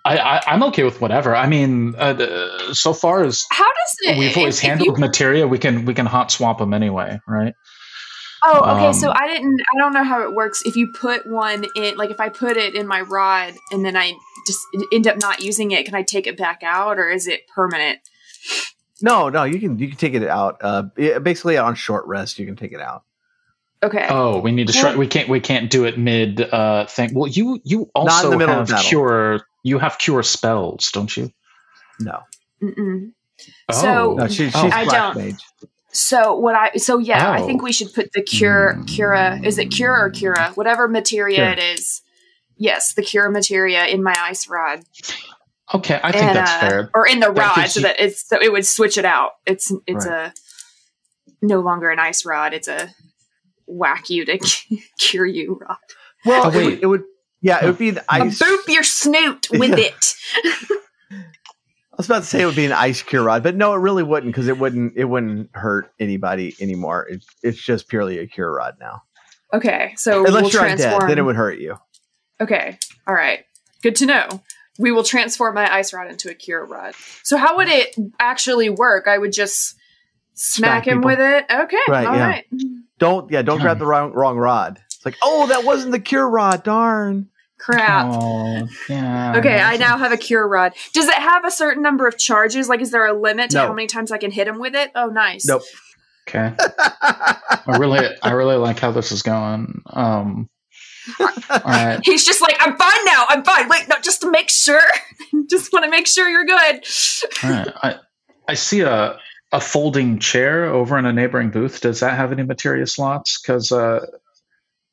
I, 0.10 0.38
I, 0.38 0.42
I'm 0.48 0.64
okay 0.64 0.84
with 0.84 1.02
whatever. 1.02 1.36
I 1.36 1.48
mean, 1.48 1.94
uh, 1.98 2.74
so 2.74 2.94
far 2.94 3.24
as 3.24 3.46
How 3.52 3.64
does 3.66 3.96
it? 4.02 4.18
we've 4.18 4.36
always 4.38 4.58
if- 4.58 4.64
if 4.64 4.70
handled 4.70 4.98
you- 4.98 5.02
materia, 5.06 5.48
we 5.48 5.58
can 5.58 5.86
we 5.86 5.94
can 5.94 6.06
hot 6.06 6.32
swap 6.32 6.58
them 6.58 6.74
anyway, 6.74 7.20
right? 7.28 7.54
Oh, 8.42 8.62
okay. 8.76 8.94
so 8.98 9.10
Um, 9.10 9.18
I 9.20 9.28
didn't. 9.28 9.60
I 9.62 9.78
don't 9.80 9.94
know 9.94 10.04
how 10.04 10.24
it 10.24 10.34
works. 10.34 10.62
If 10.66 10.78
you 10.78 10.94
put 10.98 11.28
one 11.28 11.66
in, 11.76 11.98
like, 11.98 12.10
if 12.10 12.22
I 12.22 12.30
put 12.30 12.56
it 12.56 12.74
in 12.74 12.88
my 12.88 13.02
rod 13.02 13.54
and 13.72 13.84
then 13.84 13.98
I 13.98 14.14
just 14.48 14.62
end 14.94 15.08
up 15.08 15.18
not 15.18 15.42
using 15.44 15.72
it, 15.72 15.86
can 15.86 15.94
I 15.94 16.04
take 16.04 16.26
it 16.26 16.38
back 16.38 16.62
out, 16.64 16.98
or 17.00 17.10
is 17.10 17.28
it 17.28 17.42
permanent? 17.54 18.00
no, 19.02 19.30
no, 19.30 19.44
you 19.44 19.60
can 19.60 19.78
you 19.78 19.90
can 19.90 19.98
take 19.98 20.14
it 20.14 20.26
out. 20.28 20.58
Uh, 20.62 20.84
basically 21.20 21.58
on 21.58 21.76
short 21.76 22.06
rest, 22.08 22.40
you 22.40 22.46
can 22.46 22.56
take 22.56 22.72
it 22.72 22.80
out. 22.82 23.04
Okay. 23.84 24.08
Oh, 24.10 24.40
we 24.40 24.52
need 24.54 24.68
to. 24.68 24.74
Well- 24.74 24.84
Shred, 24.84 24.98
we 24.98 25.08
can't. 25.08 25.28
We 25.30 25.40
can't 25.42 25.70
do 25.70 25.84
it 25.86 25.98
mid 26.00 26.42
uh, 26.42 26.86
thing. 26.86 27.14
Well, 27.14 27.28
you 27.28 27.60
you 27.66 27.90
also 27.94 28.30
the 28.30 28.38
middle 28.38 28.56
have 28.56 28.72
of 28.72 28.80
cure. 28.82 29.42
You 29.64 29.80
have 29.80 29.98
cure 29.98 30.24
spells, 30.24 30.92
don't 30.92 31.16
you? 31.16 31.32
No, 32.00 32.20
Mm-mm. 32.64 33.12
Oh, 33.70 33.82
So- 33.82 34.14
no, 34.16 34.28
she, 34.28 34.46
she's 34.46 34.56
Oh. 34.56 34.70
I 34.72 34.84
black 34.86 35.14
don't. 35.14 35.26
mage. 35.26 35.44
So 35.92 36.36
what 36.36 36.56
I 36.56 36.78
so 36.78 36.98
yeah, 37.00 37.30
I 37.32 37.42
Oh. 37.42 37.46
think 37.48 37.62
we 37.62 37.72
should 37.72 37.94
put 37.94 38.12
the 38.14 38.22
cure 38.22 38.74
Hmm. 38.76 38.84
cura 38.86 39.40
is 39.44 39.58
it 39.58 39.68
cure 39.72 39.98
or 39.98 40.10
cura 40.12 40.52
whatever 40.56 40.88
materia 40.88 41.38
Cure. 41.38 41.50
it 41.52 41.60
is. 41.60 42.02
Yes, 42.58 42.94
the 42.94 43.02
cure 43.02 43.30
materia 43.32 43.86
in 43.86 44.04
my 44.04 44.14
ice 44.18 44.48
rod. 44.48 44.84
okay. 45.74 46.00
I 46.04 46.12
think 46.12 46.24
And, 46.26 46.36
that's 46.38 46.52
uh, 46.52 46.60
fair. 46.60 46.90
Or 46.94 47.08
in 47.08 47.20
the 47.22 47.32
That 47.32 47.38
rod, 47.42 47.56
gives 47.56 47.74
so 47.74 47.80
you- 47.80 47.86
that 47.88 48.00
it's 48.00 48.28
so 48.28 48.38
it 48.42 48.52
would 48.52 48.66
switch 48.66 48.98
it 48.98 49.06
out. 49.06 49.32
It's 49.46 49.72
it's 49.88 50.06
Right. 50.06 50.30
a 50.30 50.34
no 51.42 51.60
longer 51.62 51.90
an 51.90 52.00
ice 52.00 52.26
rod. 52.26 52.54
It's 52.54 52.68
a 52.68 52.90
whack 53.66 54.10
you 54.10 54.26
to 54.26 54.38
cure 55.00 55.26
you 55.26 55.58
rod. 55.62 55.78
Well, 56.26 56.46
Oh, 56.46 56.50
it, 56.50 56.56
would, 56.56 56.66
wait. 56.66 56.80
it 56.82 56.86
would. 56.86 57.04
Yeah, 57.42 57.64
it 57.64 57.68
would 57.68 57.78
be 57.78 57.90
an 57.90 57.98
A 58.00 58.04
ice. 58.10 58.40
boop 58.40 58.68
your 58.68 58.84
snoot 58.84 59.48
with 59.52 59.78
Yeah. 59.78 59.86
it. 59.86 60.16
I 61.12 61.96
was 61.98 62.06
about 62.06 62.20
to 62.20 62.26
say 62.26 62.42
it 62.42 62.46
would 62.46 62.56
be 62.56 62.66
an 62.66 62.72
ice 62.72 63.02
cure 63.02 63.24
rod, 63.24 63.44
but 63.44 63.56
no, 63.56 63.74
it 63.74 63.78
really 63.78 64.04
wouldn't 64.04 64.32
because 64.34 64.48
it 64.48 64.58
wouldn't. 64.58 64.94
It 64.96 65.06
wouldn't 65.06 65.50
hurt 65.54 65.92
anybody 66.00 66.56
anymore. 66.62 67.06
It, 67.10 67.26
it's 67.44 67.62
just 67.62 67.90
purely 67.90 68.20
a 68.20 68.28
cure 68.28 68.54
rod 68.54 68.76
now. 68.80 69.04
Okay, 69.54 69.94
so 69.98 70.26
Unless 70.26 70.44
we'll 70.44 70.52
you're 70.52 70.62
transform. 70.62 71.02
undead, 71.02 71.08
then 71.10 71.18
it 71.18 71.24
would 71.24 71.36
hurt 71.36 71.60
you. 71.60 71.76
Okay. 72.40 72.78
All 73.08 73.14
right. 73.14 73.44
Good 73.82 73.96
to 73.98 74.06
know. 74.06 74.28
We 74.78 74.92
will 74.94 75.04
transform 75.04 75.56
my 75.56 75.74
ice 75.74 75.92
rod 75.92 76.10
into 76.10 76.30
a 76.30 76.34
cure 76.34 76.66
rod. 76.66 76.94
So 77.24 77.36
how 77.36 77.58
would 77.58 77.68
it 77.68 77.94
actually 78.20 78.70
work? 78.70 79.08
I 79.10 79.18
would 79.18 79.34
just 79.34 79.76
smack, 80.36 80.84
Smack 80.84 80.88
him 80.88 80.98
people. 81.00 81.10
with 81.10 81.20
it. 81.20 81.46
Okay. 81.52 81.78
Right, 81.90 82.06
all 82.08 82.16
yeah. 82.16 82.28
right. 82.28 82.46
Don't 82.98 83.30
yeah, 83.32 83.42
don't 83.42 83.60
grab 83.60 83.78
the 83.80 83.86
wrong 83.86 84.14
wrong 84.14 84.38
rod. 84.38 84.80
It's 85.00 85.06
like, 85.06 85.16
oh, 85.24 85.48
that 85.48 85.64
wasn't 85.64 85.94
the 85.94 86.00
cure 86.00 86.30
rod. 86.30 86.62
Darn. 86.64 87.30
Crap. 87.58 88.08
Oh, 88.10 88.68
yeah. 88.90 89.38
Okay, 89.38 89.58
I 89.58 89.78
now 89.78 89.98
have 89.98 90.12
a 90.12 90.18
cure 90.18 90.46
rod. 90.46 90.74
Does 90.94 91.08
it 91.08 91.16
have 91.16 91.46
a 91.46 91.52
certain 91.52 91.82
number 91.82 92.06
of 92.06 92.18
charges? 92.18 92.68
Like, 92.68 92.82
is 92.82 92.92
there 92.92 93.08
a 93.08 93.14
limit 93.14 93.52
to 93.52 93.58
No. 93.58 93.68
how 93.68 93.74
many 93.74 93.88
times 93.88 94.12
I 94.12 94.18
can 94.18 94.30
hit 94.30 94.46
him 94.46 94.60
with 94.60 94.76
it? 94.76 94.92
Oh, 94.96 95.08
nice. 95.08 95.46
Nope. 95.46 95.62
Okay. 96.28 96.54
I 97.02 97.78
really, 97.80 98.06
I 98.22 98.32
really 98.32 98.58
like 98.58 98.80
how 98.80 98.92
this 98.92 99.14
is 99.14 99.22
going. 99.22 99.82
Um, 99.88 100.50
all 101.18 101.60
right. 101.66 102.02
He's 102.04 102.26
just 102.26 102.42
like, 102.42 102.58
I'm 102.60 102.76
fine 102.78 103.06
now. 103.06 103.26
I'm 103.30 103.46
fine. 103.46 103.70
Wait, 103.70 103.88
no, 103.88 103.96
just 104.02 104.20
to 104.22 104.30
make 104.30 104.50
sure. 104.50 104.82
just 105.50 105.72
want 105.72 105.86
to 105.86 105.92
make 105.92 106.08
sure 106.08 106.28
you're 106.28 106.46
good. 106.46 106.86
All 107.44 107.50
right. 107.50 107.68
I, 107.84 107.96
I 108.50 108.54
see 108.56 108.82
a 108.82 109.18
a 109.52 109.60
folding 109.60 110.20
chair 110.20 110.66
over 110.66 110.98
in 111.00 111.06
a 111.06 111.14
neighboring 111.14 111.50
booth. 111.50 111.82
Does 111.82 112.02
that 112.02 112.16
have 112.16 112.32
any 112.32 112.44
materia 112.44 112.86
slots? 112.86 113.42
Because 113.42 113.72
uh, 113.72 114.06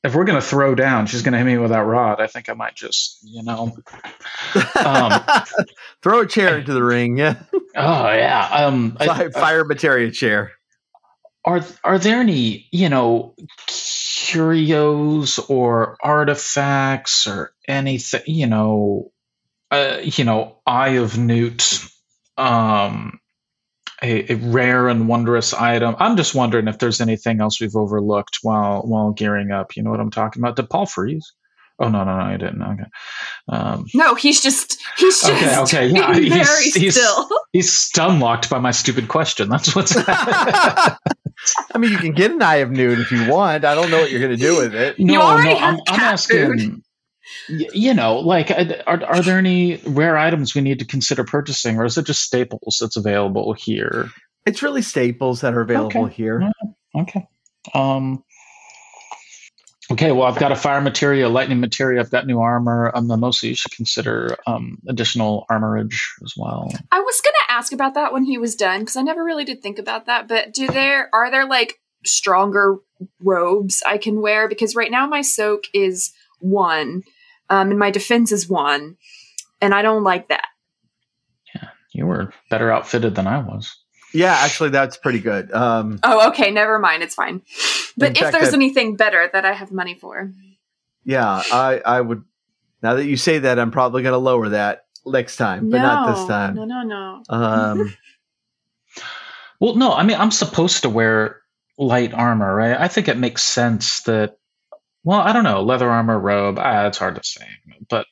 if 0.06 0.14
we're 0.14 0.24
gonna 0.24 0.40
throw 0.40 0.74
down, 0.74 1.06
she's 1.06 1.22
gonna 1.22 1.38
hit 1.38 1.44
me 1.44 1.58
with 1.58 1.70
that 1.70 1.84
rod. 1.84 2.20
I 2.20 2.26
think 2.26 2.48
I 2.48 2.54
might 2.54 2.74
just, 2.74 3.18
you 3.22 3.42
know. 3.42 3.76
Um, 4.84 5.20
Throw 6.02 6.20
a 6.20 6.26
chair 6.26 6.58
into 6.58 6.72
the 6.72 6.82
ring. 6.82 7.18
Yeah, 7.18 7.42
Oh 7.74 8.08
yeah. 8.12 8.48
Um. 8.52 8.96
I- 9.00 9.06
fire, 9.06 9.30
fire 9.30 9.64
materia 9.64 10.10
chair. 10.10 10.52
are 11.44 11.60
are 11.84 11.98
there 11.98 12.20
any 12.20 12.66
you 12.72 12.88
know 12.88 13.34
curios 13.66 15.38
or 15.48 15.96
artifacts 16.02 17.26
or 17.26 17.52
anything 17.68 18.22
you 18.26 18.46
know 18.46 19.12
uh, 19.70 19.98
you 20.02 20.24
know 20.24 20.58
eye 20.66 20.96
of 20.98 21.16
newt 21.18 21.84
um 22.36 23.18
a, 24.02 24.32
a 24.32 24.36
rare 24.36 24.88
and 24.88 25.08
wondrous 25.08 25.54
item. 25.54 25.96
I'm 25.98 26.16
just 26.16 26.34
wondering 26.34 26.68
if 26.68 26.78
there's 26.78 27.00
anything 27.00 27.40
else 27.40 27.60
we've 27.60 27.74
overlooked 27.76 28.38
while 28.42 28.82
while 28.82 29.12
gearing 29.12 29.50
up. 29.52 29.76
You 29.76 29.82
know 29.82 29.90
what 29.90 30.00
i'm 30.00 30.10
talking 30.10 30.42
about? 30.42 30.56
Did 30.56 30.68
paul 30.70 30.86
freeze? 30.86 31.32
Oh 31.78 31.88
no 31.90 32.04
no 32.04 32.16
no 32.18 32.30
he 32.32 32.38
didn't. 32.38 32.62
Okay. 32.62 32.84
Um 33.48 33.86
No, 33.94 34.14
he's 34.14 34.40
just, 34.42 34.78
he's 34.96 35.20
just 35.20 35.30
Okay, 35.32 35.58
okay, 35.60 35.86
yeah, 35.88 36.12
being 36.12 36.32
he's- 36.32 36.46
very 36.48 36.70
he's- 36.70 36.94
still. 36.94 37.28
he's 37.52 37.72
stun 37.72 38.18
locked 38.20 38.48
by 38.50 38.58
my 38.58 38.70
stupid 38.70 39.08
question. 39.08 39.48
That's 39.48 39.74
what's 39.76 39.94
I 41.74 41.78
mean, 41.78 41.92
you 41.92 41.98
can 41.98 42.12
get 42.12 42.30
an 42.30 42.42
eye 42.42 42.56
of 42.56 42.70
nude 42.70 42.98
if 42.98 43.12
you 43.12 43.28
want. 43.30 43.64
I 43.64 43.74
don't 43.74 43.90
know 43.90 43.98
what 44.00 44.10
you're 44.10 44.20
going 44.20 44.32
to 44.32 44.36
do 44.38 44.56
with 44.56 44.74
it. 44.74 44.98
You 44.98 45.20
already 45.20 45.54
have 45.54 45.74
I'm, 45.74 45.80
I'm 45.88 46.00
asking. 46.00 46.48
y- 46.56 46.70
You 47.48 47.94
know, 47.94 48.18
like, 48.18 48.50
uh, 48.50 48.82
are 48.86 49.04
are 49.04 49.22
there 49.22 49.38
any 49.38 49.76
rare 49.86 50.16
items 50.16 50.54
we 50.54 50.60
need 50.60 50.78
to 50.80 50.84
consider 50.84 51.24
purchasing, 51.24 51.76
or 51.78 51.84
is 51.84 51.98
it 51.98 52.06
just 52.06 52.22
staples 52.22 52.78
that's 52.80 52.96
available 52.96 53.52
here? 53.52 54.10
It's 54.44 54.62
really 54.62 54.82
staples 54.82 55.40
that 55.40 55.54
are 55.54 55.60
available 55.60 56.04
Okay. 56.04 56.14
here. 56.14 56.50
Okay. 56.94 57.26
Um. 57.74 58.22
Okay, 59.88 60.10
well, 60.10 60.26
I've 60.26 60.38
got 60.38 60.50
a 60.50 60.56
fire 60.56 60.80
material, 60.80 61.30
lightning 61.30 61.60
material. 61.60 62.00
I've 62.00 62.10
got 62.10 62.26
new 62.26 62.40
armor. 62.40 62.90
Um, 62.92 63.06
mostly 63.20 63.50
you 63.50 63.54
should 63.54 63.70
consider 63.70 64.36
um, 64.44 64.78
additional 64.88 65.46
armorage 65.48 66.00
as 66.24 66.34
well. 66.36 66.72
I 66.90 66.98
was 67.00 67.20
gonna 67.20 67.36
ask 67.48 67.72
about 67.72 67.94
that 67.94 68.12
when 68.12 68.24
he 68.24 68.36
was 68.36 68.56
done 68.56 68.80
because 68.80 68.96
I 68.96 69.02
never 69.02 69.22
really 69.22 69.44
did 69.44 69.62
think 69.62 69.78
about 69.78 70.06
that. 70.06 70.26
But 70.26 70.52
do 70.52 70.66
there 70.66 71.08
are 71.12 71.30
there 71.30 71.46
like 71.46 71.78
stronger 72.04 72.78
robes 73.20 73.82
I 73.86 73.98
can 73.98 74.20
wear? 74.20 74.48
Because 74.48 74.74
right 74.74 74.90
now 74.90 75.06
my 75.06 75.22
soak 75.22 75.64
is 75.72 76.12
one, 76.40 77.02
um, 77.50 77.70
and 77.70 77.78
my 77.78 77.90
defense 77.90 78.32
is 78.32 78.48
one, 78.48 78.96
and 79.60 79.74
I 79.74 79.82
don't 79.82 80.02
like 80.04 80.28
that. 80.28 80.46
Yeah, 81.54 81.68
you 81.92 82.06
were 82.06 82.32
better 82.50 82.70
outfitted 82.70 83.14
than 83.14 83.26
I 83.26 83.38
was. 83.38 83.74
Yeah, 84.12 84.32
actually, 84.32 84.70
that's 84.70 84.96
pretty 84.96 85.20
good. 85.20 85.52
Um, 85.52 85.98
Oh, 86.02 86.28
okay, 86.30 86.50
never 86.50 86.78
mind. 86.78 87.02
It's 87.02 87.14
fine. 87.14 87.42
But 87.96 88.16
if 88.20 88.32
there's 88.32 88.52
I- 88.52 88.56
anything 88.56 88.96
better 88.96 89.28
that 89.32 89.44
I 89.44 89.52
have 89.52 89.70
money 89.72 89.94
for, 89.94 90.32
yeah, 91.04 91.42
I, 91.52 91.80
I 91.84 92.00
would. 92.00 92.24
Now 92.82 92.94
that 92.94 93.04
you 93.06 93.16
say 93.16 93.38
that, 93.38 93.58
I'm 93.58 93.70
probably 93.70 94.02
going 94.02 94.12
to 94.12 94.18
lower 94.18 94.50
that 94.50 94.86
next 95.04 95.36
time, 95.36 95.70
but 95.70 95.78
not 95.78 96.14
this 96.14 96.22
No, 96.22 96.28
time. 96.28 96.54
No, 96.54 96.64
no, 96.64 96.82
no. 96.82 97.22
Um, 97.28 97.94
Well, 99.60 99.74
no, 99.74 99.92
I 99.92 100.02
mean, 100.02 100.18
I'm 100.18 100.30
supposed 100.30 100.82
to 100.82 100.90
wear 100.90 101.40
light 101.78 102.12
armor, 102.12 102.54
right? 102.54 102.76
I 102.78 102.88
think 102.88 103.08
it 103.08 103.16
makes 103.16 103.42
sense 103.42 104.02
that, 104.02 104.38
well, 105.06 105.20
I 105.20 105.32
don't 105.32 105.44
know, 105.44 105.62
leather 105.62 105.88
armor, 105.88 106.18
robe, 106.18 106.58
ah, 106.58 106.88
it's 106.88 106.98
hard 106.98 107.14
to 107.14 107.22
say. 107.22 107.46
But 107.88 108.06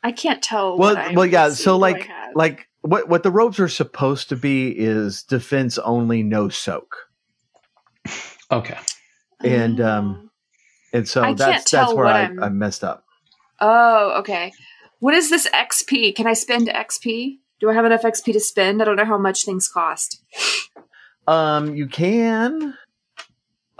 I 0.00 0.12
can't 0.12 0.40
tell. 0.40 0.78
well, 0.78 0.94
what 0.94 1.14
well, 1.16 1.26
yeah. 1.26 1.50
So, 1.50 1.76
like, 1.76 2.08
like 2.36 2.68
what 2.82 3.08
what 3.08 3.24
the 3.24 3.32
robes 3.32 3.58
are 3.58 3.66
supposed 3.66 4.28
to 4.28 4.36
be 4.36 4.70
is 4.70 5.24
defense 5.24 5.76
only, 5.78 6.22
no 6.22 6.48
soak, 6.48 6.94
okay. 8.52 8.78
and, 9.42 9.80
um, 9.80 10.30
and 10.92 11.08
so 11.08 11.22
I 11.22 11.26
can't 11.26 11.38
that's 11.38 11.70
that's 11.70 11.70
tell 11.72 11.96
where 11.96 12.04
what 12.04 12.14
I, 12.14 12.46
I 12.46 12.48
messed 12.48 12.84
up. 12.84 13.04
Oh, 13.58 14.20
okay. 14.20 14.52
What 15.00 15.14
is 15.14 15.30
this 15.30 15.48
XP? 15.48 16.14
Can 16.14 16.28
I 16.28 16.34
spend 16.34 16.68
XP? 16.68 17.38
Do 17.58 17.68
I 17.68 17.74
have 17.74 17.84
enough 17.84 18.02
XP 18.02 18.32
to 18.34 18.40
spend? 18.40 18.80
I 18.80 18.84
don't 18.84 18.96
know 18.96 19.04
how 19.04 19.18
much 19.18 19.44
things 19.44 19.66
cost. 19.66 20.22
Um, 21.26 21.74
you 21.74 21.88
can. 21.88 22.76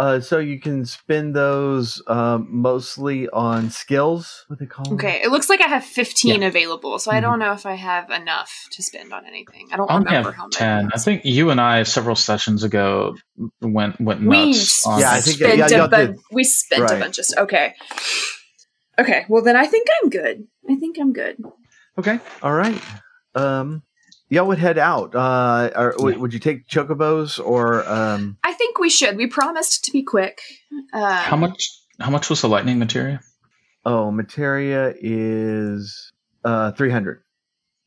Uh, 0.00 0.18
so 0.18 0.38
you 0.38 0.58
can 0.58 0.86
spend 0.86 1.36
those 1.36 2.02
um, 2.06 2.46
mostly 2.50 3.28
on 3.28 3.68
skills. 3.68 4.46
What 4.48 4.58
they 4.58 4.64
call 4.64 4.86
them? 4.86 4.94
Okay, 4.94 5.20
it 5.22 5.30
looks 5.30 5.50
like 5.50 5.60
I 5.60 5.66
have 5.68 5.84
15 5.84 6.42
available, 6.42 6.98
so 6.98 7.10
I 7.10 7.20
don't 7.20 7.38
know 7.38 7.52
if 7.52 7.66
I 7.66 7.74
have 7.74 8.08
enough 8.10 8.50
to 8.70 8.82
spend 8.82 9.12
on 9.12 9.26
anything. 9.26 9.68
I 9.70 9.76
don't 9.76 9.90
I 9.90 9.98
remember 9.98 10.30
have 10.30 10.34
how 10.36 10.44
many. 10.44 10.52
ten. 10.56 10.90
I 10.94 10.98
think 10.98 11.26
you 11.26 11.50
and 11.50 11.60
I 11.60 11.82
several 11.82 12.16
sessions 12.16 12.64
ago 12.64 13.14
went 13.60 14.00
went 14.00 14.22
we 14.22 14.52
nuts. 14.52 14.86
on 14.86 15.00
Yeah, 15.00 15.10
I 15.10 15.16
this. 15.16 15.24
think- 15.26 15.36
spent 15.36 15.58
yeah, 15.58 15.66
a 15.66 15.78
y'all 15.80 15.88
bun- 15.88 16.06
did. 16.12 16.20
we 16.32 16.44
spent 16.44 16.82
Right. 16.82 16.96
a 16.96 17.00
bunch 17.00 17.18
of 17.18 17.26
st- 17.26 17.38
okay. 17.40 17.74
Okay, 18.98 19.26
well 19.28 19.42
then 19.42 19.56
I 19.56 19.66
think 19.66 19.86
I'm 20.02 20.08
good. 20.08 20.46
I 20.68 20.76
think 20.76 20.96
I'm 20.98 21.12
good. 21.12 21.36
Okay. 21.98 22.18
All 22.42 22.52
right. 22.54 22.80
Um, 23.34 23.82
y'all 24.30 24.46
would 24.46 24.58
head 24.58 24.78
out. 24.78 25.14
Uh, 25.14 25.70
or 25.76 25.94
would, 25.98 26.18
would 26.18 26.32
you 26.32 26.38
take 26.40 26.66
chocobos 26.66 27.38
or 27.44 27.86
um? 27.88 28.38
I 28.42 28.54
think 28.54 28.78
we 28.78 28.88
should. 28.88 29.16
We 29.16 29.26
promised 29.26 29.84
to 29.84 29.92
be 29.92 30.02
quick. 30.02 30.40
Um, 30.92 31.02
How 31.02 31.36
much? 31.36 31.68
How 32.00 32.10
much 32.10 32.30
was 32.30 32.40
the 32.40 32.48
lightning 32.48 32.78
materia? 32.78 33.20
Oh, 33.84 34.10
materia 34.10 34.94
is 34.98 36.10
uh 36.44 36.72
three 36.72 36.90
hundred. 36.90 37.22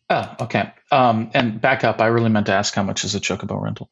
Oh, 0.09 0.35
okay. 0.41 0.71
Um, 0.91 1.31
and 1.33 1.59
back 1.59 1.83
up. 1.83 1.99
I 1.99 2.07
really 2.07 2.29
meant 2.29 2.45
to 2.47 2.53
ask 2.53 2.75
how 2.75 2.83
much 2.83 3.03
is 3.03 3.15
a 3.15 3.19
chocobo 3.19 3.59
rental. 3.59 3.89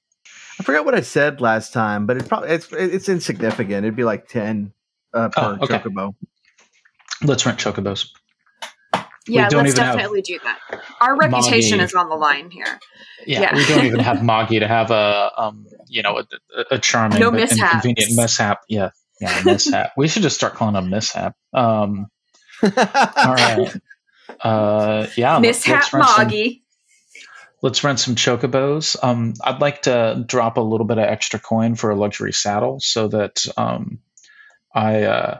I 0.59 0.63
forgot 0.63 0.85
what 0.85 0.93
I 0.93 1.01
said 1.01 1.41
last 1.41 1.73
time, 1.73 2.05
but 2.05 2.17
it's 2.17 2.27
probably 2.27 2.49
it's 2.49 2.67
it's 2.71 3.09
insignificant. 3.09 3.85
It'd 3.85 3.95
be 3.95 4.03
like 4.03 4.27
ten 4.27 4.73
uh, 5.13 5.29
per 5.29 5.57
Oh, 5.59 5.63
okay. 5.63 5.79
chocobo. 5.79 6.13
Let's 7.23 7.45
rent 7.45 7.57
chocobos. 7.59 8.09
Yeah, 9.27 9.49
don't 9.49 9.63
let's 9.65 9.75
even 9.77 9.85
definitely 9.85 10.21
do 10.21 10.39
that. 10.43 10.59
Our 10.99 11.15
reputation 11.17 11.77
Moggy. 11.77 11.83
is 11.85 11.93
on 11.93 12.09
the 12.09 12.15
line 12.15 12.49
here. 12.49 12.79
Yeah, 13.27 13.41
Yeah. 13.41 13.55
we 13.55 13.65
don't 13.67 13.85
even 13.85 13.99
have 14.09 14.23
Moggy 14.23 14.59
to 14.59 14.67
have 14.67 14.89
a 14.91 15.31
um, 15.37 15.67
you 15.87 16.01
know, 16.01 16.17
a, 16.17 16.27
a- 16.59 16.75
a 16.75 16.79
charming 16.79 17.19
No 17.19 17.31
but 17.31 17.51
inconvenient 17.51 18.11
mishap. 18.15 18.61
Yeah, 18.67 18.89
yeah, 19.19 19.41
mishap. 19.45 19.91
we 19.95 20.07
should 20.07 20.23
just 20.23 20.35
start 20.35 20.53
calling 20.55 20.73
them 20.73 20.89
mishap. 20.89 21.35
Um, 21.53 22.07
all 22.63 22.69
right. 22.73 23.73
Uh, 24.39 25.07
yeah. 25.15 25.37
Mishap 25.39 25.75
let's 25.75 25.93
rent 25.93 26.05
some- 26.07 26.25
Moggy. 26.25 26.63
Let's 27.63 27.83
rent 27.83 27.99
some 27.99 28.15
chocobos. 28.15 28.95
Um, 29.03 29.35
I'd 29.43 29.61
like 29.61 29.83
to 29.83 30.23
drop 30.25 30.57
a 30.57 30.61
little 30.61 30.87
bit 30.87 30.97
of 30.97 31.03
extra 31.03 31.39
coin 31.39 31.75
for 31.75 31.91
a 31.91 31.95
luxury 31.95 32.33
saddle 32.33 32.79
so 32.79 33.07
that 33.09 33.45
um, 33.55 33.99
I 34.73 35.03
uh, 35.03 35.39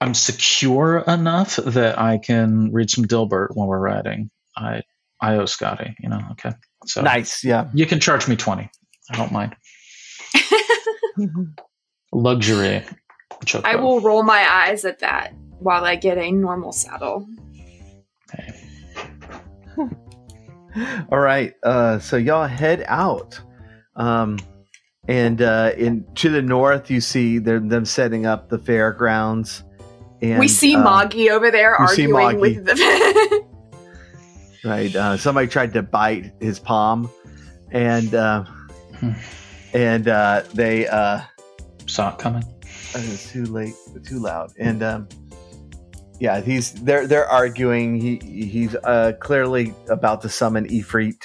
I'm 0.00 0.14
secure 0.14 0.98
enough 1.08 1.56
that 1.56 1.98
I 1.98 2.18
can 2.18 2.72
read 2.72 2.90
some 2.90 3.04
Dilbert 3.04 3.48
while 3.54 3.66
we're 3.66 3.78
riding. 3.78 4.30
I 4.56 4.82
I 5.20 5.34
owe 5.36 5.46
Scotty, 5.46 5.96
you 5.98 6.08
know. 6.08 6.20
Okay, 6.32 6.52
so 6.86 7.02
nice. 7.02 7.44
Yeah. 7.44 7.68
you 7.74 7.86
can 7.86 8.00
charge 8.00 8.28
me 8.28 8.36
twenty. 8.36 8.70
I 9.10 9.16
don't 9.16 9.32
mind. 9.32 9.56
Luxury 12.12 12.84
chocobo. 13.44 13.64
I 13.64 13.76
will 13.76 14.00
roll 14.00 14.22
my 14.22 14.46
eyes 14.48 14.84
at 14.84 15.00
that 15.00 15.34
while 15.58 15.84
I 15.84 15.96
get 15.96 16.18
a 16.18 16.30
normal 16.30 16.72
saddle. 16.72 17.26
Okay. 18.32 18.54
All 21.10 21.18
right. 21.18 21.54
Uh, 21.62 21.98
so 21.98 22.16
y'all 22.16 22.46
head 22.46 22.84
out. 22.86 23.40
Um, 23.96 24.38
and 25.08 25.40
uh, 25.40 25.72
in 25.76 26.06
to 26.16 26.28
the 26.28 26.42
north, 26.42 26.90
you 26.90 27.00
see 27.00 27.38
them 27.38 27.84
setting 27.84 28.26
up 28.26 28.48
the 28.48 28.58
fairgrounds. 28.58 29.64
And, 30.20 30.40
we 30.40 30.48
see 30.48 30.74
uh, 30.74 30.82
Moggy 30.82 31.30
over 31.30 31.50
there 31.50 31.76
you 31.80 31.88
see 31.88 32.12
arguing 32.12 32.38
Moggy. 32.38 32.38
with 32.58 32.64
the. 32.66 33.44
Right. 34.64 34.94
Uh, 34.94 35.16
somebody 35.16 35.46
tried 35.46 35.72
to 35.74 35.82
bite 35.82 36.32
his 36.40 36.58
palm, 36.58 37.08
and 37.70 38.12
uh, 38.14 38.44
Hmm. 38.98 39.12
and 39.72 40.08
uh, 40.08 40.42
they 40.52 40.88
uh, 40.88 41.20
Saw 41.86 42.12
it 42.12 42.18
coming. 42.18 42.42
it's 42.94 43.30
too 43.32 43.44
late, 43.44 43.74
too 44.04 44.18
loud, 44.18 44.50
and 44.58 44.82
um, 44.82 45.08
yeah, 46.18 46.40
he's 46.40 46.72
they're 46.72 47.06
they're 47.06 47.28
arguing. 47.28 48.00
He 48.00 48.18
he's 48.24 48.74
uh, 48.74 49.12
clearly 49.20 49.72
about 49.88 50.20
to 50.22 50.28
summon 50.28 50.66
Ifrit, 50.66 51.22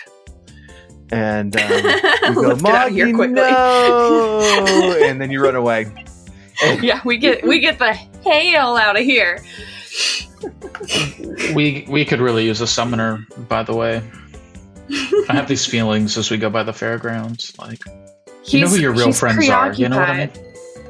and 1.12 1.56
um, 1.60 1.72
you 2.24 2.34
go, 2.36 2.42
Let's 2.42 2.62
get 2.62 2.76
out 2.76 2.92
here 2.92 3.08
"Moggy, 3.08 3.14
quickly." 3.16 3.34
no!" 3.42 5.00
and 5.04 5.20
then 5.20 5.32
you 5.32 5.44
run 5.44 5.56
away. 5.56 5.92
yeah, 6.84 7.02
we 7.04 7.18
get 7.18 7.44
we 7.46 7.60
get 7.60 7.80
the 7.80 7.98
hell 8.24 8.78
out 8.78 8.98
of 8.98 9.04
here. 9.04 9.44
We 11.56 11.86
we 11.88 12.06
could 12.06 12.20
really 12.20 12.46
use 12.46 12.62
a 12.62 12.68
summoner, 12.68 13.26
by 13.48 13.64
the 13.64 13.74
way. 13.76 14.02
I 15.30 15.34
have 15.34 15.48
these 15.48 15.66
feelings 15.66 16.18
as 16.18 16.30
we 16.30 16.38
go 16.38 16.50
by 16.50 16.64
the 16.64 16.74
fairgrounds. 16.74 17.58
Like 17.58 17.80
you 18.46 18.62
know 18.62 18.68
who 18.68 18.76
your 18.78 18.92
real 18.94 19.14
friends 19.14 19.48
are. 19.50 19.74
You 19.74 19.90
know 19.90 19.98
what 20.00 20.10
I 20.10 20.18
mean? 20.26 20.32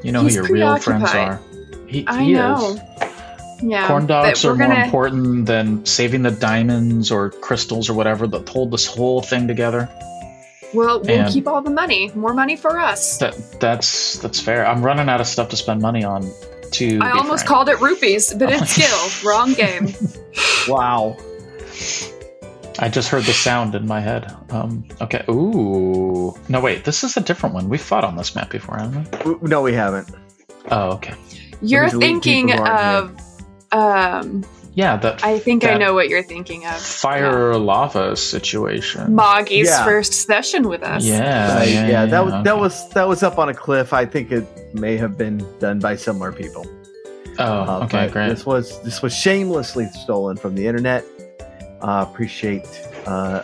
You 0.02 0.12
know 0.12 0.22
He's 0.22 0.34
who 0.36 0.42
your 0.42 0.52
real 0.52 0.76
friends 0.78 1.10
are. 1.14 1.40
He, 1.86 2.06
I 2.06 2.22
he 2.22 2.32
know. 2.32 2.74
is. 2.74 2.80
Yeah, 3.62 3.86
Corn 3.86 4.06
dogs 4.06 4.44
are 4.44 4.54
more 4.56 4.66
gonna- 4.66 4.84
important 4.84 5.46
than 5.46 5.86
saving 5.86 6.22
the 6.22 6.32
diamonds 6.32 7.10
or 7.12 7.30
crystals 7.30 7.88
or 7.88 7.94
whatever 7.94 8.26
that 8.26 8.48
hold 8.48 8.72
this 8.72 8.84
whole 8.86 9.22
thing 9.22 9.46
together. 9.46 9.88
We'll 10.74 11.00
we'll 11.00 11.20
And- 11.20 11.32
keep 11.32 11.46
all 11.46 11.62
the 11.62 11.70
money. 11.70 12.10
More 12.16 12.34
money 12.34 12.56
for 12.56 12.78
us. 12.80 13.18
That 13.18 13.36
that's 13.60 14.18
that's 14.18 14.40
fair. 14.40 14.66
I'm 14.66 14.82
running 14.82 15.08
out 15.08 15.20
of 15.20 15.28
stuff 15.28 15.48
to 15.50 15.56
spend 15.56 15.80
money 15.80 16.02
on. 16.04 16.28
To 16.74 16.98
I 17.00 17.10
almost 17.12 17.28
frank. 17.28 17.46
called 17.46 17.68
it 17.68 17.80
rupees, 17.80 18.34
but 18.34 18.50
it's 18.50 18.70
skill. 18.70 19.28
Wrong 19.30 19.52
game. 19.52 19.88
Wow. 20.68 21.16
I 22.80 22.88
just 22.88 23.08
heard 23.08 23.22
the 23.24 23.32
sound 23.32 23.74
in 23.74 23.86
my 23.86 24.00
head. 24.00 24.34
Um, 24.50 24.84
okay. 25.00 25.24
Ooh. 25.30 26.34
No, 26.48 26.60
wait. 26.60 26.84
This 26.84 27.04
is 27.04 27.16
a 27.16 27.20
different 27.20 27.54
one. 27.54 27.68
We 27.68 27.78
fought 27.78 28.02
on 28.02 28.16
this 28.16 28.34
map 28.34 28.50
before, 28.50 28.76
haven't 28.78 29.24
we? 29.24 29.48
No, 29.48 29.62
we 29.62 29.72
haven't. 29.72 30.10
Oh, 30.70 30.90
okay. 30.94 31.14
You're 31.62 31.88
thinking 31.88 32.48
people 32.48 32.64
who 32.64 32.70
aren't 32.70 33.20
of. 33.72 34.24
Um, 34.24 34.44
Yeah, 34.76 34.96
that 34.98 35.24
I 35.24 35.38
think 35.38 35.64
I 35.64 35.76
know 35.76 35.94
what 35.94 36.08
you're 36.08 36.22
thinking 36.24 36.66
of. 36.66 36.74
fire 36.80 37.54
lava 37.56 38.16
situation. 38.16 39.14
Moggy's 39.14 39.68
Yeah. 39.68 39.84
first 39.84 40.12
session 40.26 40.68
with 40.68 40.82
us. 40.82 41.04
Yeah, 41.04 41.56
Right, 41.58 41.68
yeah, 41.68 41.86
yeah, 41.88 42.06
that 42.06 42.24
was 42.24 42.34
that 42.44 42.58
was 42.58 42.88
that 42.90 43.06
was 43.08 43.22
up 43.22 43.38
on 43.38 43.48
a 43.48 43.54
cliff. 43.54 43.92
I 43.92 44.04
think 44.04 44.32
it 44.32 44.44
may 44.74 44.96
have 44.96 45.16
been 45.16 45.38
done 45.60 45.78
by 45.78 45.94
similar 45.96 46.32
people. 46.32 46.66
Oh, 47.38 47.44
Uh, 47.44 47.80
okay, 47.84 48.08
great. 48.08 48.28
This 48.30 48.44
was 48.46 48.80
this 48.82 49.00
was 49.02 49.12
shamelessly 49.14 49.86
stolen 50.02 50.36
from 50.36 50.54
the 50.56 50.66
internet. 50.66 51.04
Uh, 51.80 52.04
appreciate 52.08 52.66
uh, 53.06 53.42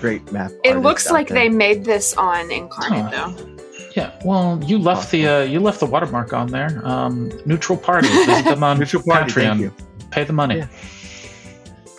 great 0.00 0.32
map. 0.32 0.52
It 0.64 0.76
looks 0.78 1.10
like 1.10 1.28
there. 1.28 1.38
they 1.38 1.48
made 1.48 1.84
this 1.84 2.14
on 2.16 2.48
Inkarnate, 2.48 3.12
Huh. 3.12 3.32
though. 3.36 3.48
Yeah. 3.96 4.10
Well, 4.24 4.58
you 4.64 4.78
left 4.78 5.10
the 5.10 5.26
uh, 5.28 5.40
you 5.42 5.60
left 5.60 5.80
the 5.80 5.86
watermark 5.86 6.32
on 6.32 6.46
there. 6.46 6.80
Um, 6.82 7.30
neutral 7.44 7.76
party. 7.76 8.08
Visit 8.08 8.44
them 8.46 8.62
on 8.64 8.78
Neutral 8.80 9.02
party, 9.02 9.30
Patreon. 9.32 9.70
Thank 10.12 10.16
you. 10.16 10.22
Pay 10.22 10.24
the 10.24 10.32
money. 10.32 10.56
Yeah. 10.58 10.66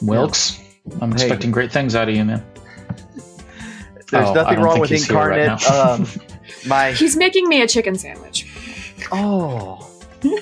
Wilkes, 0.01 0.59
I'm 1.01 1.09
Hey. 1.11 1.15
expecting 1.15 1.51
great 1.51 1.71
things 1.71 1.95
out 1.95 2.09
of 2.09 2.15
you, 2.15 2.25
man. 2.25 2.43
There's 4.11 4.29
Oh, 4.29 4.33
nothing 4.33 4.59
wrong 4.61 4.79
with 4.79 4.89
he's 4.89 5.07
here 5.07 5.17
right 5.17 5.49
Inkarnate. 5.49 5.69
now. 5.71 5.93
um, 5.93 6.07
my 6.67 6.91
He's 6.91 7.15
making 7.17 7.47
me 7.47 7.61
a 7.61 7.67
chicken 7.67 7.95
sandwich. 7.95 8.47
oh, 9.11 9.87
He's 10.21 10.41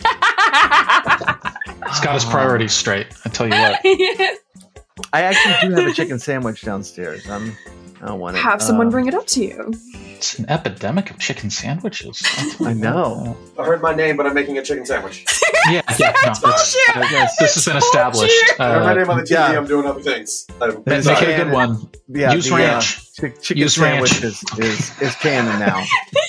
got 2.00 2.14
his 2.14 2.26
priorities 2.26 2.74
straight. 2.74 3.08
I 3.26 3.30
tell 3.30 3.48
you 3.48 3.54
what. 3.54 3.80
I 5.14 5.22
actually 5.24 5.70
do 5.70 5.76
have 5.76 5.88
a 5.90 5.94
chicken 5.94 6.20
sandwich 6.20 6.62
downstairs. 6.62 7.28
I'm, 7.30 7.56
I 8.02 8.08
don't 8.08 8.20
want 8.20 8.36
it. 8.38 8.40
Have 8.42 8.62
someone 8.62 8.88
Um, 8.88 8.92
bring 8.92 9.08
it 9.08 9.14
up 9.14 9.26
to 9.28 9.42
you. 9.44 9.74
It's 10.22 10.38
an 10.38 10.48
epidemic 10.52 11.10
of 11.10 11.18
chicken 11.18 11.50
sandwiches. 11.50 12.22
I 12.64 12.74
know. 12.74 13.36
I 13.58 13.66
heard 13.66 13.82
my 13.82 13.92
name, 13.96 14.18
but 14.18 14.28
I'm 14.28 14.36
making 14.36 14.60
a 14.60 14.62
chicken 14.62 14.86
sandwich. 14.86 15.26
Yeah, 15.70 15.82
yeah. 16.00 16.12
No, 16.26 16.34
that's, 16.42 16.76
Uh, 16.96 17.08
yes, 17.12 17.36
this 17.38 17.54
has 17.54 17.66
been 17.66 17.78
established. 17.78 18.34
I 18.60 18.72
heard 18.72 18.84
my 18.84 18.92
Uh, 18.92 18.94
name 18.96 19.10
on 19.12 19.18
the 19.18 19.24
TV. 19.24 19.30
yeah. 19.32 19.58
I'm 19.58 19.68
doing 19.68 19.86
other 19.86 20.02
things. 20.02 20.48
I'm 20.60 20.82
make 20.88 21.04
Sorry. 21.04 21.34
it 21.34 21.40
a 21.40 21.44
good 21.44 21.54
one. 21.54 21.88
yeah, 22.08 22.34
Use 22.34 22.46
the, 22.50 22.56
uh, 22.56 22.58
ranch. 22.58 22.98
chi- 23.20 23.30
chicken 23.42 23.62
Use 23.62 23.76
sandwich 23.76 24.12
ranch. 24.24 24.24
is, 24.24 24.60
is, 24.60 25.02
is 25.02 25.16
canon 25.18 25.60
now. 25.60 25.84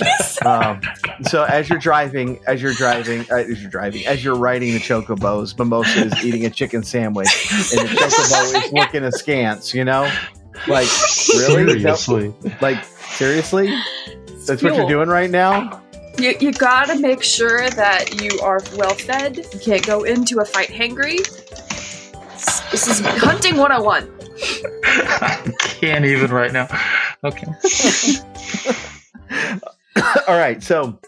um, 0.47 0.81
so 1.23 1.45
as 1.45 1.71
you're 1.71 1.79
driving, 1.79 2.41
as 2.47 2.61
you're 2.61 2.75
driving, 2.75 3.23
uh, 3.31 3.37
as 3.37 3.61
you're 3.63 3.71
driving, 3.71 4.07
as 4.07 4.23
you're 4.23 4.37
riding 4.37 4.75
the 4.75 4.81
chocobos, 4.81 5.59
Mimosa 5.59 6.05
is 6.07 6.25
eating 6.25 6.45
a 6.45 6.51
chicken 6.51 6.83
sandwich, 6.83 7.29
and 7.75 7.89
the 7.89 7.95
chocobo 7.97 8.67
is 8.67 8.73
looking 8.73 9.03
askance. 9.05 9.73
You 9.73 9.85
know, 9.87 10.13
like 10.69 10.89
really, 11.35 11.81
Seriously. 11.81 12.35
like 12.61 12.85
seriously, 12.85 13.75
that's 14.47 14.63
what 14.63 14.75
you're 14.75 14.89
doing 14.89 15.09
right 15.09 15.31
now. 15.31 15.81
You, 16.19 16.35
you 16.41 16.53
gotta 16.53 16.99
make 16.99 17.23
sure 17.23 17.71
that 17.71 18.21
you 18.21 18.39
are 18.41 18.61
well 18.77 18.95
fed. 18.95 19.39
You 19.53 19.59
can't 19.61 19.87
go 19.87 20.05
into 20.05 20.41
a 20.41 20.45
fight 20.45 20.69
hangry. 20.69 21.19
This 22.71 22.89
is 22.89 23.01
hunting 23.01 23.57
101. 23.57 24.11
I 24.85 25.53
can't 25.59 26.05
even 26.05 26.31
right 26.31 26.53
now. 26.53 26.69
Okay. 27.25 27.47
All 30.27 30.37
right, 30.37 30.63
so 30.63 30.99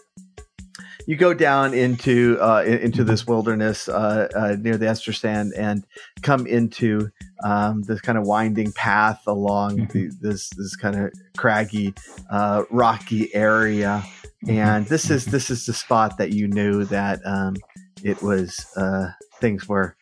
you 1.07 1.15
go 1.15 1.33
down 1.33 1.73
into 1.73 2.37
uh, 2.41 2.63
into 2.63 3.03
this 3.03 3.27
wilderness 3.27 3.87
uh, 3.87 4.27
uh, 4.35 4.55
near 4.59 4.77
the 4.77 4.87
Esther 4.87 5.13
stand 5.13 5.53
and 5.55 5.85
come 6.21 6.47
into 6.47 7.09
um, 7.43 7.83
this 7.83 8.01
kind 8.01 8.17
of 8.17 8.25
winding 8.25 8.71
path 8.73 9.21
along 9.27 9.77
Mhm. 9.77 9.91
the, 9.91 10.09
this 10.21 10.49
this 10.51 10.75
kind 10.75 10.95
of 10.95 11.11
craggy, 11.37 11.93
uh, 12.31 12.63
rocky 12.71 13.33
area, 13.35 14.03
and 14.47 14.85
this 14.87 15.09
is 15.09 15.25
this 15.25 15.49
is 15.49 15.65
the 15.65 15.73
spot 15.73 16.17
that 16.17 16.31
you 16.31 16.47
knew 16.47 16.85
that 16.85 17.19
um, 17.25 17.55
it 18.03 18.21
was 18.21 18.65
uh, 18.75 19.09
things 19.41 19.67
were 19.67 19.95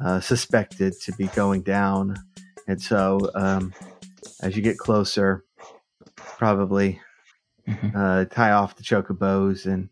uh, 0.00 0.20
suspected 0.20 0.94
to 1.02 1.12
be 1.12 1.26
going 1.28 1.62
down, 1.62 2.16
and 2.66 2.80
so 2.80 3.30
um, 3.34 3.74
as 4.42 4.56
you 4.56 4.62
get 4.62 4.78
closer, 4.78 5.44
probably 6.16 7.00
Mhm. 7.68 7.92
uh, 7.94 8.24
tie 8.34 8.52
off 8.52 8.76
the 8.76 8.82
chocobos 8.82 9.66
and 9.66 9.90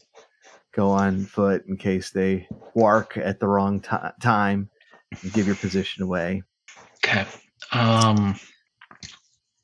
go 0.77 0.91
on 0.91 1.25
foot 1.25 1.65
in 1.67 1.77
case 1.79 2.11
they 2.11 2.47
bark 2.75 3.17
at 3.17 3.41
the 3.41 3.49
wrong 3.49 3.81
ti 3.81 3.97
time 4.23 4.69
and 5.23 5.33
give 5.33 5.47
your 5.47 5.57
position 5.57 6.03
away. 6.03 6.43
Okay. 7.05 7.25
Um, 7.73 8.37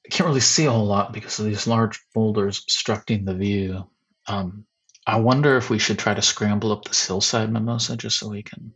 I 0.04 0.08
can't 0.10 0.26
really 0.26 0.40
see 0.40 0.64
a 0.64 0.70
whole 0.70 0.86
lot 0.86 1.12
because 1.12 1.38
of 1.38 1.44
these 1.46 1.66
large 1.66 2.00
boulders 2.14 2.60
obstructing 2.64 3.24
the 3.24 3.34
view. 3.34 3.84
Um, 4.26 4.64
I 5.06 5.18
wonder 5.20 5.56
if 5.56 5.68
we 5.68 5.78
should 5.78 5.98
try 5.98 6.14
to 6.14 6.22
scramble 6.22 6.72
up 6.72 6.84
this 6.84 7.06
hillside, 7.06 7.52
Mimosa, 7.52 7.96
just 7.96 8.18
so 8.18 8.28
we 8.28 8.42
can. 8.42 8.72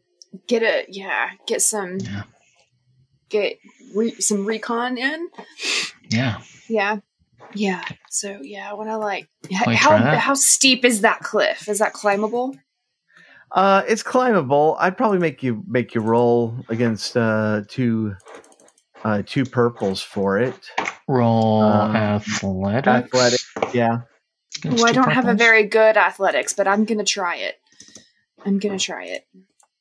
Get 0.49 0.63
a 0.63 0.85
yeah, 0.89 1.31
get 1.47 1.63
some 1.63 1.99
Yeah. 2.01 2.25
get 3.31 3.59
re- 3.95 4.21
some 4.21 4.45
recon 4.45 4.99
in. 4.99 5.29
Yeah. 6.11 6.41
Yeah. 6.69 6.99
Yeah. 7.55 7.85
So 8.11 8.41
yeah, 8.43 8.71
I 8.71 8.75
want 8.75 8.89
to 8.91 8.99
like 8.99 9.29
h- 9.51 9.77
how 9.77 9.97
how 9.99 10.35
steep 10.35 10.85
is 10.85 11.03
that 11.03 11.21
cliff? 11.21 11.69
Is 11.69 11.79
that 11.79 11.93
climbable? 11.93 12.57
Uh, 13.53 13.83
it's 13.89 14.03
climbable. 14.03 14.77
I'd 14.79 14.97
probably 14.97 15.19
make 15.19 15.43
you 15.43 15.63
make 15.67 15.95
you 15.95 16.01
roll 16.01 16.59
against 16.69 17.17
uh, 17.17 17.63
two 17.69 18.15
uh, 19.05 19.23
two 19.25 19.45
purples 19.45 20.03
for 20.03 20.39
it. 20.39 20.69
Roll 21.09 21.63
Um, 21.63 21.95
athletics. 21.95 22.89
Athletic, 23.15 23.41
yeah. 23.75 23.99
Against 24.59 24.83
Well, 24.83 24.91
I 24.91 24.93
don't 24.93 25.11
have 25.11 25.29
a 25.29 25.35
very 25.35 25.65
good 25.65 25.97
athletics, 25.97 26.53
but 26.55 26.67
I'm 26.67 26.85
gonna 26.85 27.05
try 27.05 27.37
it. 27.37 27.57
I'm 28.45 28.59
gonna 28.59 28.79
try 28.79 29.05
it. 29.05 29.27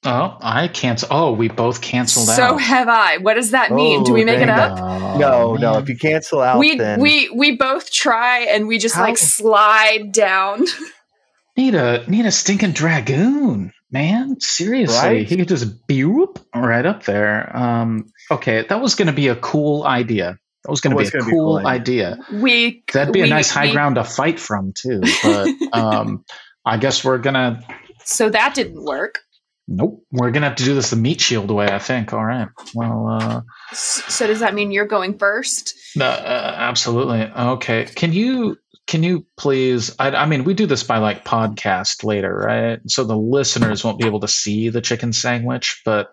Oh, 0.06 0.38
I 0.42 0.68
cancel. 0.68 1.08
Oh, 1.12 1.32
we 1.34 1.48
both 1.48 1.82
canceled 1.82 2.28
So 2.28 2.32
out. 2.32 2.50
So 2.52 2.58
have 2.58 2.88
I. 2.88 3.18
What 3.18 3.34
does 3.36 3.52
that 3.52 3.72
mean? 3.72 4.04
Do 4.04 4.12
Oh, 4.12 4.14
we 4.16 4.24
make 4.26 4.40
it 4.40 4.50
up? 4.50 4.80
Oh, 4.80 5.18
no, 5.18 5.56
no. 5.56 5.78
If 5.80 5.90
you 5.90 5.98
cancel 5.98 6.42
out, 6.42 6.60
we 6.60 6.78
then 6.78 7.00
we 7.00 7.30
we 7.30 7.56
both 7.56 7.92
try 7.92 8.42
and 8.42 8.68
we 8.68 8.78
just 8.78 8.96
How- 8.96 9.04
like 9.04 9.18
slide 9.18 10.12
down. 10.12 10.66
need 11.58 11.76
a 11.76 12.10
need 12.10 12.26
a 12.26 12.32
stinking 12.32 12.72
dragoon, 12.74 13.72
man. 13.92 14.40
Seriously, 14.40 14.98
Right? 14.98 15.28
he 15.28 15.38
could 15.38 15.48
just 15.48 15.88
boop 15.88 16.38
right 16.54 16.86
up 16.86 17.04
there. 17.04 17.56
Um, 17.56 18.12
okay, 18.30 18.66
that 18.68 18.82
was 18.82 18.96
going 18.96 19.08
to 19.08 19.14
be 19.14 19.30
a 19.30 19.36
cool 19.36 19.84
idea. 19.86 20.38
That 20.64 20.72
was 20.72 20.82
going 20.82 20.96
to 20.96 21.02
be 21.02 21.08
a 21.08 21.12
gonna 21.12 21.26
be 21.26 21.32
cool 21.32 21.58
cool 21.60 21.68
idea. 21.68 22.18
We 22.32 22.84
That'd 22.92 23.14
be 23.14 23.22
a 23.22 23.28
nice 23.28 23.50
high 23.52 23.68
we- 23.68 23.72
ground 23.72 23.96
to 23.96 24.04
fight 24.04 24.40
from 24.40 24.74
too. 24.74 25.02
But 25.24 25.48
um, 25.74 26.26
I 26.66 26.78
guess 26.78 27.04
we're 27.06 27.20
gonna. 27.20 27.62
So 28.04 28.30
that 28.30 28.54
didn't 28.54 28.84
work. 28.84 29.20
Nope, 29.68 30.04
we're 30.12 30.30
gonna 30.32 30.48
have 30.48 30.58
to 30.58 30.64
do 30.64 30.76
this 30.76 30.92
the 30.92 30.96
meat 30.96 31.20
shield 31.20 31.50
way. 31.50 31.68
I 31.68 31.80
think. 31.80 32.14
All 32.14 32.24
right. 32.24 32.48
Well, 32.76 33.08
uh, 33.08 33.42
So 33.74 34.28
does 34.28 34.40
that 34.42 34.54
mean 34.54 34.72
you're 34.72 34.86
going 34.86 35.18
first? 35.18 35.74
uh, 36.00 36.04
uh, 36.04 36.54
absolutely. 36.58 37.22
Okay. 37.24 37.86
Can 37.86 38.14
you 38.14 38.58
can 38.86 39.02
you 39.02 39.26
please? 39.38 39.96
I, 39.98 40.10
I 40.12 40.26
mean, 40.28 40.44
we 40.44 40.54
do 40.54 40.68
this 40.68 40.84
by 40.84 41.00
like 41.00 41.26
podcast 41.26 42.04
later, 42.04 42.32
right? 42.36 42.80
So 42.88 43.04
the 43.06 43.18
listeners 43.18 43.84
won't 43.84 43.98
be 44.00 44.06
able 44.06 44.20
to 44.20 44.28
see 44.28 44.70
the 44.70 44.82
chicken 44.82 45.12
sandwich, 45.14 45.82
but 45.84 46.10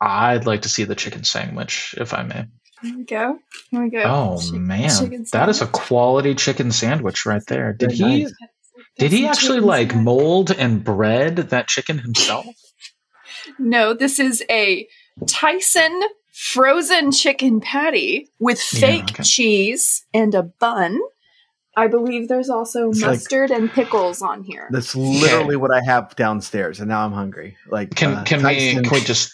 I'd 0.00 0.44
like 0.46 0.62
to 0.62 0.68
see 0.68 0.82
the 0.82 0.96
chicken 0.96 1.22
sandwich, 1.22 1.94
if 1.98 2.12
I 2.12 2.24
may. 2.24 2.46
Here 2.82 2.96
we 2.96 3.04
go. 3.04 3.38
Here 3.70 3.82
we 3.84 3.90
go. 3.90 4.02
Oh 4.04 4.40
Chick- 4.42 4.60
man, 4.60 4.90
chicken 4.90 5.24
that 5.32 5.48
is 5.48 5.62
a 5.62 5.66
quality 5.68 6.34
chicken 6.34 6.72
sandwich 6.72 7.24
right 7.24 7.42
there. 7.46 7.72
Did 7.72 7.92
Very 7.96 8.10
he? 8.10 8.22
nice. 8.24 8.32
Did 8.98 9.12
he 9.12 9.26
actually 9.26 9.60
like 9.60 9.94
mold 9.94 10.50
and 10.50 10.82
bread 10.82 11.36
that 11.36 11.68
chicken 11.68 11.98
himself? 11.98 12.46
No, 13.58 13.94
this 13.94 14.18
is 14.18 14.42
a 14.50 14.86
Tyson 15.26 16.02
frozen 16.32 17.10
chicken 17.12 17.60
patty 17.60 18.28
with 18.38 18.60
Yeah, 18.74 18.80
fake 18.80 19.10
okay. 19.12 19.22
cheese 19.22 20.04
and 20.12 20.34
a 20.34 20.42
bun. 20.42 21.00
I 21.78 21.88
believe 21.88 22.28
there's 22.28 22.48
also 22.50 22.88
It's 22.90 23.02
like- 23.02 23.12
mustard 23.12 23.50
and 23.50 23.70
pickles 23.70 24.22
on 24.22 24.42
here. 24.42 24.68
that's 24.70 24.94
literally 24.96 25.56
what 25.56 25.70
I 25.72 25.82
have 25.84 26.14
downstairs, 26.16 26.80
and 26.80 26.88
now 26.88 27.04
I'm 27.04 27.12
hungry. 27.12 27.56
Like, 27.68 27.94
Can 27.94 28.14
uh, 28.14 28.24
can 28.24 28.42
we 28.44 28.72
can 28.74 28.84
we 28.90 29.00
just 29.00 29.32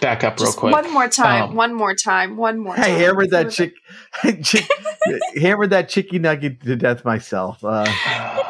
back 0.00 0.24
up 0.24 0.38
real 0.38 0.46
Just 0.48 0.58
quick? 0.58 0.72
one 0.72 0.90
more 0.92 1.08
time. 1.08 1.50
Um, 1.50 1.54
one 1.54 1.74
more 1.74 1.94
time. 1.94 2.36
One 2.36 2.58
more 2.58 2.74
time. 2.76 2.84
I 2.84 2.88
hammered 2.88 3.30
that 3.30 3.50
chick, 3.50 3.74
chick 4.42 4.66
hammered 5.36 5.70
that 5.70 5.88
chicky 5.90 6.18
nugget 6.18 6.62
to 6.62 6.76
death 6.76 7.04
myself. 7.04 7.62
Uh, 7.64 7.84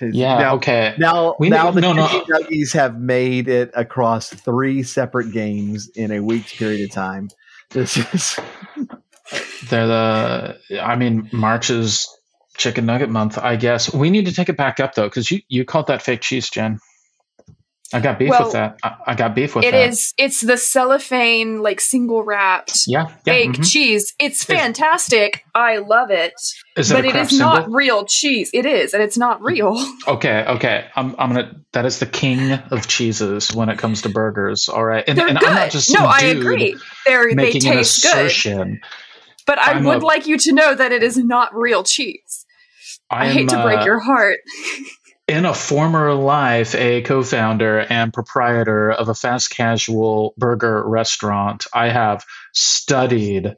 yeah. 0.00 0.38
Now, 0.38 0.54
okay. 0.56 0.94
now, 0.98 1.34
We 1.38 1.48
now 1.48 1.66
need- 1.66 1.74
the 1.74 1.80
no, 1.80 1.92
no. 1.92 2.06
nuggies 2.06 2.72
have 2.74 2.98
made 2.98 3.48
it 3.48 3.70
across 3.74 4.28
three 4.28 4.82
separate 4.82 5.32
games 5.32 5.88
in 5.94 6.10
a 6.12 6.20
week's 6.20 6.54
period 6.56 6.82
of 6.84 6.90
time. 6.90 7.28
This 7.70 7.96
is 7.96 8.38
They're 9.68 9.86
the. 9.86 10.58
I 10.82 10.96
mean, 10.96 11.28
March 11.32 11.68
is 11.70 12.08
chicken 12.56 12.86
nugget 12.86 13.10
month. 13.10 13.36
I 13.38 13.56
guess 13.56 13.92
we 13.92 14.08
need 14.10 14.26
to 14.26 14.32
take 14.32 14.48
it 14.48 14.56
back 14.56 14.80
up 14.80 14.94
though, 14.94 15.08
because 15.08 15.30
you 15.30 15.40
you 15.48 15.64
called 15.64 15.86
that 15.88 16.00
fake 16.02 16.22
cheese, 16.22 16.48
Jen. 16.48 16.78
I 17.92 18.00
got 18.00 18.18
beef 18.18 18.28
Well, 18.28 18.44
with 18.44 18.52
that. 18.52 18.78
I, 18.82 18.96
I 19.08 19.14
got 19.14 19.34
beef 19.34 19.54
with 19.56 19.64
It 19.64 19.72
that. 19.72 19.88
is. 19.88 20.12
It's 20.18 20.42
the 20.42 20.58
cellophane, 20.58 21.62
like 21.62 21.80
single 21.80 22.22
wrapped 22.22 22.86
Yeah. 22.86 23.06
yeah 23.24 23.32
fake 23.32 23.52
mhm. 23.52 23.70
cheese. 23.72 24.14
It's 24.18 24.44
fantastic. 24.44 25.44
I 25.54 25.78
love 25.78 26.10
it. 26.10 26.34
Is 26.76 26.90
it 26.90 26.94
but 26.94 27.04
it 27.06 27.16
is 27.16 27.38
not 27.38 27.70
real 27.72 28.04
cheese. 28.04 28.50
It 28.52 28.66
is, 28.66 28.92
and 28.92 29.02
it's 29.02 29.16
not 29.16 29.42
real. 29.42 29.74
Okay, 30.06 30.44
okay. 30.46 30.86
I'm, 30.96 31.14
I'm 31.18 31.32
gonna. 31.32 31.60
That 31.72 31.84
is 31.86 31.98
the 31.98 32.06
king 32.06 32.52
of 32.52 32.86
cheeses 32.88 33.54
when 33.54 33.68
it 33.68 33.78
comes 33.78 34.02
to 34.02 34.08
burgers. 34.08 34.68
All 34.68 34.84
right, 34.84 35.04
and, 35.06 35.16
They're 35.18 35.28
and 35.28 35.38
good. 35.38 35.48
I'm 35.48 35.54
not 35.54 35.70
just 35.70 35.92
no, 35.92 36.04
I 36.06 36.20
agree. 36.20 36.76
They're, 37.06 37.28
they 37.28 37.34
making 37.34 37.66
an 37.66 37.76
taste 37.76 38.02
good. 38.02 38.12
assertion. 38.26 38.80
But 39.46 39.58
I 39.58 39.72
I'm 39.72 39.84
would 39.84 40.02
a- 40.02 40.06
like 40.06 40.26
you 40.26 40.36
to 40.38 40.52
know 40.52 40.74
that 40.74 40.92
it 40.92 41.02
is 41.02 41.16
not 41.16 41.54
real 41.54 41.84
cheese. 41.84 42.44
I, 43.10 43.26
am, 43.26 43.32
hate 43.32 43.48
to 43.50 43.62
break 43.62 43.80
uh, 43.80 43.84
your 43.84 44.00
heart. 44.00 44.40
in 45.28 45.44
a 45.44 45.54
former 45.54 46.14
life 46.14 46.74
a 46.74 47.02
co-founder 47.02 47.80
and 47.80 48.12
proprietor 48.12 48.90
of 48.90 49.08
a 49.08 49.14
fast 49.14 49.50
casual 49.50 50.34
burger 50.38 50.82
restaurant 50.88 51.66
i 51.74 51.88
have 51.88 52.24
studied 52.52 53.56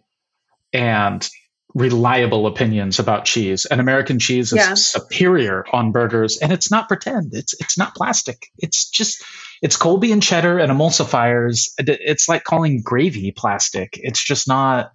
and 0.72 1.28
reliable 1.74 2.48
opinions 2.48 2.98
about 2.98 3.24
cheese. 3.24 3.64
And 3.64 3.80
american 3.80 4.18
cheese 4.18 4.52
is 4.52 4.58
Yeah. 4.58 4.74
superior 4.74 5.64
on 5.72 5.92
burgers 5.92 6.38
and 6.38 6.52
it's 6.52 6.68
not 6.70 6.88
pretend. 6.88 7.32
It's 7.32 7.54
it's 7.60 7.78
not 7.78 7.94
plastic. 7.94 8.48
It's 8.58 8.88
just 8.90 9.22
it's 9.62 9.76
colby 9.76 10.10
and 10.10 10.20
cheddar 10.22 10.58
and 10.58 10.72
emulsifiers. 10.72 11.68
It's 11.78 12.28
like 12.28 12.42
calling 12.42 12.82
gravy 12.82 13.30
plastic. 13.30 13.90
It's 14.02 14.22
just 14.22 14.48
not 14.48 14.90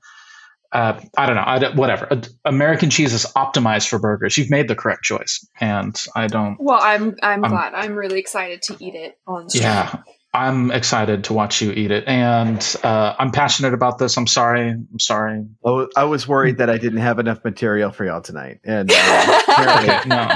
uh, 0.76 1.00
I 1.18 1.26
don't 1.26 1.36
know. 1.38 1.44
I 1.46 1.60
don't, 1.60 1.76
whatever. 1.76 2.08
Uh, 2.12 2.22
American 2.44 2.90
cheese 2.90 3.14
is 3.14 3.26
optimized 3.36 3.88
for 3.88 3.98
burgers. 4.00 4.38
You've 4.38 4.50
made 4.50 4.68
the 4.68 4.76
correct 4.76 5.04
choice, 5.04 5.48
and 5.60 5.96
I 6.16 6.28
don't. 6.28 6.58
Well, 6.60 6.80
I'm 6.82 7.16
I'm 7.24 7.44
I'm- 7.46 7.52
glad. 7.54 7.74
I'm 7.74 7.96
really 7.96 8.20
excited 8.20 8.62
to 8.64 8.76
eat 8.80 8.94
it 8.96 9.18
on 9.26 9.50
stream. 9.50 9.64
Yeah, 9.64 10.04
I'm 10.34 10.72
excited 10.72 11.24
to 11.26 11.34
watch 11.34 11.62
you 11.62 11.72
eat 11.72 11.92
it, 11.92 12.04
and 12.08 12.60
uh, 12.84 13.16
I'm 13.18 13.32
passionate 13.32 13.74
about 13.74 14.00
this. 14.00 14.18
I'm 14.18 14.28
sorry. 14.28 14.70
I'm 14.70 15.00
sorry. 15.00 15.46
I 15.66 15.86
I 15.96 16.04
was 16.04 16.28
worried 16.28 16.58
that 16.58 16.70
I 16.70 16.78
didn't 16.78 17.00
have 17.00 17.20
enough 17.20 17.44
material 17.46 17.92
for 17.92 18.04
y'all 18.06 18.22
tonight, 18.22 18.60
and 18.66 18.92
uh, 18.94 19.42
Okay, 19.80 20.00
no, 20.10 20.28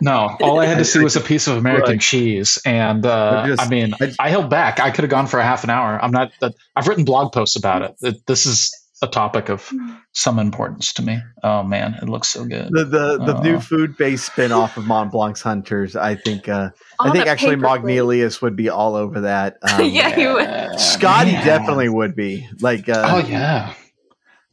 no. 0.00 0.36
All 0.40 0.60
I 0.60 0.64
had 0.66 0.78
to 0.78 0.84
see 0.86 1.00
was 1.00 1.16
a 1.16 1.20
piece 1.20 1.46
of 1.46 1.58
American 1.58 1.92
Right. 1.92 2.00
cheese, 2.00 2.58
and 2.64 3.04
uh, 3.04 3.42
I 3.44 3.46
just- 3.48 3.62
I 3.62 3.68
mean, 3.68 3.92
I- 4.00 4.14
I 4.18 4.30
held 4.30 4.48
back. 4.48 4.80
I 4.80 4.90
could 4.90 5.04
have 5.04 5.10
gone 5.10 5.26
for 5.26 5.38
a 5.38 5.44
half 5.44 5.62
an 5.64 5.68
hour. 5.70 6.02
I'm 6.02 6.10
not. 6.10 6.32
That 6.40 6.54
I've 6.74 6.88
written 6.88 7.04
blog 7.04 7.32
posts 7.32 7.56
about 7.56 7.82
it. 7.82 7.94
It- 8.00 8.26
This 8.26 8.46
is 8.46 8.74
a 9.04 9.08
topic 9.08 9.48
of 9.48 9.70
some 10.12 10.38
importance 10.40 10.92
to 10.94 11.02
me. 11.02 11.18
Oh 11.42 11.62
man, 11.62 11.94
it 12.02 12.08
looks 12.08 12.28
so 12.28 12.44
good. 12.44 12.68
the 12.72 12.84
the, 12.84 13.18
the 13.18 13.36
Uh. 13.36 13.42
new 13.42 13.60
food 13.60 13.96
based 13.96 14.26
spin 14.26 14.50
off 14.52 14.76
of 14.76 14.86
Mont 14.86 15.12
Blanc's 15.12 15.42
Hunters. 15.42 15.94
I 15.96 16.16
think 16.16 16.48
uh, 16.48 16.70
I 17.00 17.10
think 17.12 17.26
actually 17.26 17.56
paper. 17.56 17.68
Magnelius 17.68 18.42
would 18.42 18.56
be 18.56 18.68
all 18.68 18.96
over 18.96 19.20
that. 19.22 19.58
Um, 19.70 19.84
Yeah, 19.84 20.10
he 20.14 20.26
would. 20.26 20.80
Scotty 20.80 21.32
man. 21.32 21.44
definitely 21.46 21.88
would 21.88 22.16
be 22.16 22.48
like 22.60 22.88
uh, 22.88 23.02
Oh 23.06 23.18
yeah. 23.28 23.74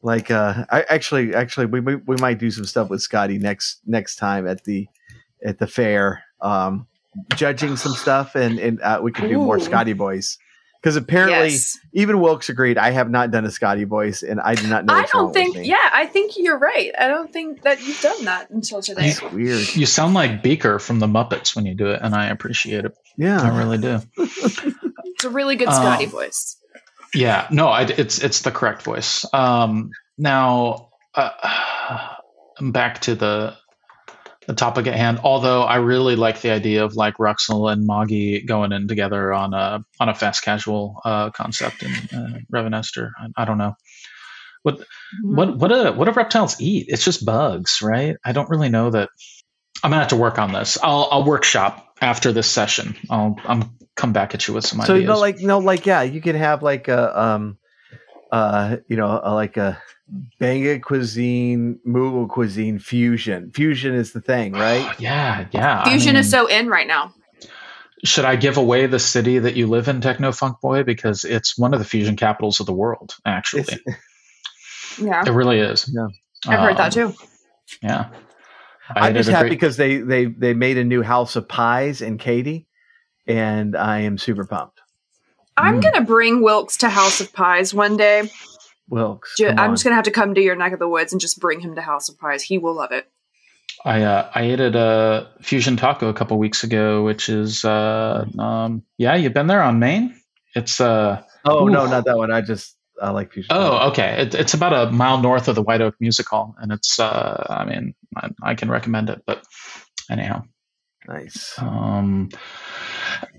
like 0.04 0.30
uh 0.32 0.66
I 0.70 0.82
actually 0.90 1.34
actually 1.36 1.68
we, 1.68 1.80
we 1.80 1.96
we 1.96 2.16
might 2.18 2.38
do 2.40 2.52
some 2.52 2.66
stuff 2.66 2.90
with 2.90 3.02
Scotty 3.02 3.38
next 3.40 3.82
next 3.86 4.16
time 4.18 4.48
at 4.48 4.64
the 4.66 4.88
at 5.46 5.58
the 5.60 5.68
fair 5.68 6.24
um 6.42 6.88
judging 7.36 7.76
some 7.78 7.94
stuff 7.94 8.36
and 8.36 8.58
and 8.60 8.82
uh, 8.82 9.00
we 9.04 9.12
could 9.12 9.30
do 9.30 9.38
more 9.38 9.60
Scotty 9.60 9.94
boys 9.94 10.38
because 10.82 10.96
apparently 10.96 11.50
yes. 11.50 11.78
even 11.94 12.20
Wilkes 12.20 12.50
agreed 12.50 12.78
I 12.78 12.90
have 12.92 13.10
not 13.10 13.30
done 13.30 13.46
a 13.46 13.52
Scotty 13.52 13.84
voice 13.84 14.24
and 14.24 14.40
I 14.42 14.56
do 14.56 14.68
not 14.68 14.86
know 14.86 14.94
I 14.94 15.06
don't 15.06 15.32
think. 15.34 15.58
Yeah, 15.62 15.90
I 15.92 16.08
think 16.08 16.34
you're 16.38 16.58
right. 16.58 16.92
I 16.98 17.08
don't 17.08 17.32
think 17.32 17.62
that 17.62 17.86
you've 17.86 18.02
done 18.02 18.26
that 18.26 18.50
until 18.50 18.82
today. 18.82 19.10
it's 19.10 19.22
weird 19.22 19.76
You 19.76 19.86
sound 19.86 20.14
like 20.14 20.42
Beaker 20.42 20.80
from 20.80 21.00
the 21.00 21.08
Muppets 21.08 21.56
when 21.56 21.66
you 21.66 21.76
do 21.76 21.88
it, 21.88 22.02
and 22.02 22.16
I 22.16 22.28
appreciate 22.28 22.86
it. 22.86 22.98
Yeah, 23.18 23.42
I 23.42 23.58
really 23.58 23.78
do. 23.78 24.02
It's 25.22 25.26
a 25.28 25.30
really 25.30 25.56
good 25.56 25.68
Um, 25.68 25.76
Scotty 25.76 26.08
voice. 26.08 26.58
Yeah, 27.14 27.48
no, 27.52 27.68
I, 27.68 27.84
it's 27.84 28.24
it's 28.24 28.42
the 28.42 28.50
correct 28.50 28.82
voice. 28.82 29.24
Um, 29.34 29.92
now, 30.18 30.90
uh, 31.14 32.16
back 32.62 33.02
to 33.02 33.14
the 33.14 33.56
the 34.52 34.56
topic 34.56 34.88
at 34.88 34.96
hand. 34.96 35.20
Although 35.24 35.64
I 35.64 35.78
really 35.78 36.16
like 36.16 36.42
the 36.42 36.52
idea 36.52 36.84
of 36.84 36.96
like 36.96 37.16
Ruxel 37.16 37.72
and 37.72 37.86
Moggy 37.86 38.42
going 38.42 38.74
in 38.74 38.88
together 38.88 39.34
on 39.34 39.54
a 39.54 39.84
on 40.00 40.10
a 40.10 40.14
fast 40.14 40.44
casual 40.44 41.00
uh, 41.06 41.30
concept 41.32 41.84
in 41.84 41.92
uh, 41.92 42.40
Revenester. 42.54 43.12
I, 43.18 43.44
I 43.44 43.46
don't 43.46 43.58
know 43.58 43.76
what 44.64 44.86
what 45.24 45.58
what 45.58 45.68
do 45.70 45.92
what 45.94 46.06
do 46.06 46.12
reptiles 46.12 46.60
eat? 46.60 46.88
It's 46.90 47.04
just 47.04 47.26
bugs, 47.26 47.80
right? 47.82 48.18
I 48.24 48.32
don't 48.34 48.50
really 48.50 48.70
know 48.70 48.90
that. 48.92 49.10
I'm 49.84 49.90
gonna 49.90 50.02
have 50.02 50.10
to 50.10 50.16
work 50.16 50.38
on 50.38 50.52
this. 50.52 50.78
I'll 50.82 51.08
I'll 51.12 51.24
workshop 51.24 51.96
after 52.02 52.32
this 52.32 52.50
session. 52.50 52.96
I'll 53.10 53.38
I'm 53.46 53.78
come 53.96 54.14
back 54.14 54.34
at 54.36 54.48
you 54.48 54.54
with 54.54 54.66
some 54.66 54.80
So 54.80 54.94
ideas. 54.94 54.96
So 54.96 55.00
you 55.00 55.08
know, 55.08 55.20
like 55.20 55.40
no, 55.40 55.60
like 55.60 55.86
yeah, 55.86 56.02
you 56.04 56.22
could 56.22 56.36
have 56.36 56.62
like 56.62 56.88
a 56.88 57.20
um, 57.20 57.58
uh, 58.32 58.78
you 58.88 58.98
know, 58.98 59.20
a, 59.24 59.34
like 59.34 59.58
a 59.58 59.82
Bangaa 60.40 60.82
cuisine, 60.82 61.80
Moogle 61.88 62.28
cuisine 62.28 62.80
fusion. 62.80 63.52
Fusion 63.54 63.94
is 63.96 64.12
the 64.14 64.22
thing, 64.22 64.54
right? 64.54 64.94
yeah, 65.00 65.48
yeah. 65.52 65.84
I 65.86 65.90
Fusion 65.90 66.16
is 66.16 66.30
so 66.30 66.48
in 66.48 66.68
right 66.68 66.88
now. 66.88 67.14
Should 68.04 68.26
I 68.26 68.36
give 68.36 68.58
away 68.58 68.88
the 68.88 68.98
city 69.00 69.38
that 69.40 69.56
you 69.56 69.68
live 69.68 69.88
in, 69.88 70.02
Techno 70.02 70.32
Funk 70.32 70.58
Boy? 70.62 70.84
Because 70.84 71.24
it's 71.24 71.58
one 71.58 71.74
of 71.74 71.80
the 71.80 71.86
fusion 71.86 72.16
capitals 72.16 72.60
of 72.60 72.66
the 72.66 72.74
world. 72.74 73.16
Actually, 73.26 73.62
It's- 73.64 73.96
Yeah, 75.00 75.24
it 75.26 75.30
really 75.32 75.60
is. 75.60 75.90
Yeah. 75.94 76.08
I've 76.48 76.60
heard 76.60 76.78
that 76.78 76.98
Um, 76.98 77.12
too. 77.14 77.18
Yeah. 77.82 78.10
I 78.94 79.08
I'm 79.08 79.14
just 79.16 79.30
happy 79.30 79.44
great- 79.44 79.50
because 79.52 79.78
they 79.78 79.98
they 79.98 80.26
they 80.26 80.54
made 80.54 80.78
a 80.78 80.84
new 80.84 81.02
House 81.02 81.38
of 81.38 81.48
Pies 81.48 82.02
in 82.02 82.18
Katy, 82.18 82.68
and 83.26 83.78
I 83.78 84.00
am 84.00 84.18
super 84.18 84.46
pumped. 84.46 84.82
I'm 85.56 85.80
Mm. 85.80 85.84
gonna 85.84 86.06
bring 86.06 86.42
Wilkes 86.42 86.76
to 86.78 86.90
House 86.90 87.22
of 87.22 87.32
Pies 87.32 87.74
one 87.74 87.96
day. 87.96 88.30
Wilkes, 88.92 89.36
Ju- 89.38 89.48
I'm 89.48 89.58
on. 89.58 89.72
just 89.72 89.84
gonna 89.84 89.96
have 89.96 90.06
to 90.06 90.12
come 90.12 90.36
to 90.36 90.42
your 90.42 90.56
neck 90.56 90.74
of 90.74 90.80
the 90.80 90.88
woods 90.90 91.12
and 91.14 91.20
just 91.22 91.40
bring 91.40 91.60
him 91.62 91.74
to 91.76 91.82
House 91.82 92.10
of 92.10 92.20
Pies. 92.20 92.44
He 92.44 92.58
will 92.60 92.76
love 92.76 92.92
it. 92.92 93.10
I 93.86 94.02
uh, 94.04 94.30
I 94.36 94.44
ate 94.44 94.60
at 94.60 94.76
a 94.76 95.30
fusion 95.42 95.78
taco 95.78 96.10
a 96.10 96.14
couple 96.14 96.38
weeks 96.38 96.64
ago, 96.64 97.04
which 97.04 97.30
is 97.30 97.66
uh 97.66 98.26
um 98.38 98.84
yeah 98.98 99.16
you've 99.16 99.34
been 99.34 99.48
there 99.48 99.64
on 99.64 99.80
Main. 99.80 100.16
It's 100.56 100.80
uh 100.80 101.24
Oh 101.46 101.66
no, 101.68 101.88
not 101.88 102.06
that 102.06 102.18
one. 102.18 102.32
I 102.32 102.42
just 102.42 102.76
I 103.02 103.10
like 103.12 103.32
fusion. 103.34 103.56
oh 103.56 103.90
okay 103.90 104.22
it, 104.24 104.36
it's 104.36 104.54
about 104.54 104.74
a 104.74 104.92
mile 104.92 105.20
north 105.22 105.48
of 105.48 105.56
the 105.56 105.64
White 105.64 105.82
Oak 105.82 105.96
Music 106.00 106.28
Hall, 106.28 106.54
and 106.60 106.72
it's 106.72 107.00
uh 107.00 107.46
I 107.50 107.66
mean 107.66 107.96
I, 108.16 108.30
I 108.44 108.56
can 108.56 108.70
recommend 108.70 109.10
it, 109.10 109.24
but 109.26 109.44
anyhow 110.10 110.44
nice. 111.08 111.56
um 111.58 112.30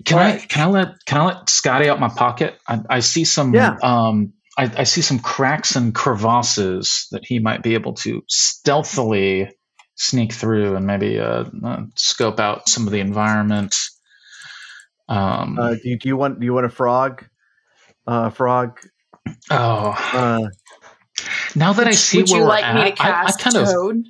can 0.05 0.19
I 0.19 0.39
can 0.39 0.63
I 0.63 0.71
let 0.71 1.05
can 1.05 1.19
I 1.21 1.25
let 1.27 1.51
Scotty 1.51 1.89
out 1.89 2.01
my 2.01 2.09
pocket? 2.09 2.59
I, 2.67 2.81
I 2.89 3.01
see 3.01 3.25
some 3.25 3.55
Yeah. 3.55 3.77
um 3.83 4.33
I, 4.59 4.71
I 4.79 4.85
see 4.85 5.01
some 5.01 5.19
cracks 5.19 5.77
and 5.77 5.95
crevasses 5.95 7.07
that 7.13 7.25
he 7.25 7.39
might 7.39 7.63
be 7.63 7.75
able 7.75 7.95
to 7.95 8.23
stealthily 8.29 9.51
sneak 9.95 10.33
through 10.33 10.77
and 10.77 10.87
maybe 10.87 11.19
uh, 11.19 11.45
uh, 11.65 11.83
scope 11.97 12.39
out 12.41 12.69
some 12.69 12.87
of 12.87 12.93
the 12.93 13.01
environment. 13.01 13.75
Um, 15.09 15.59
Uh, 15.59 15.75
do, 15.75 15.81
you, 15.85 15.99
do 15.99 16.09
you 16.09 16.17
want 16.17 16.39
do 16.41 16.45
you 16.47 16.53
want 16.55 16.67
a 16.67 16.71
frog? 16.71 17.25
Uh, 18.07 18.31
frog. 18.31 18.79
oh, 19.51 20.11
Uh, 20.13 20.49
now 21.55 21.73
that 21.73 21.87
I 21.87 21.93
see 21.93 22.19
would 22.19 22.31
where 22.31 22.39
you 22.39 22.43
we're 22.45 22.49
like 22.49 22.65
at, 22.65 22.75
me 22.75 22.93
to 22.93 23.03
I, 23.03 23.07
I 23.07 23.25
cast 23.25 23.41
kind 23.41 23.57
of 23.57 23.67
Toad? 23.67 24.05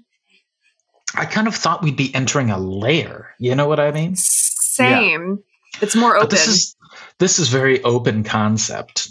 I 1.15 1.25
kind 1.27 1.47
of 1.47 1.55
thought 1.55 1.83
we'd 1.83 1.97
be 1.97 2.15
entering 2.15 2.51
a 2.51 2.59
lair. 2.59 3.35
You 3.39 3.55
know 3.55 3.69
what 3.69 3.79
I 3.81 3.91
mean? 3.91 4.17
Same. 4.17 5.43
It's 5.81 5.95
more 5.95 6.15
But 6.15 6.25
open. 6.25 6.29
this 6.31 6.47
is 6.49 6.77
this 7.19 7.39
is 7.39 7.49
very 7.49 7.83
open 7.83 8.25
concept. 8.25 9.02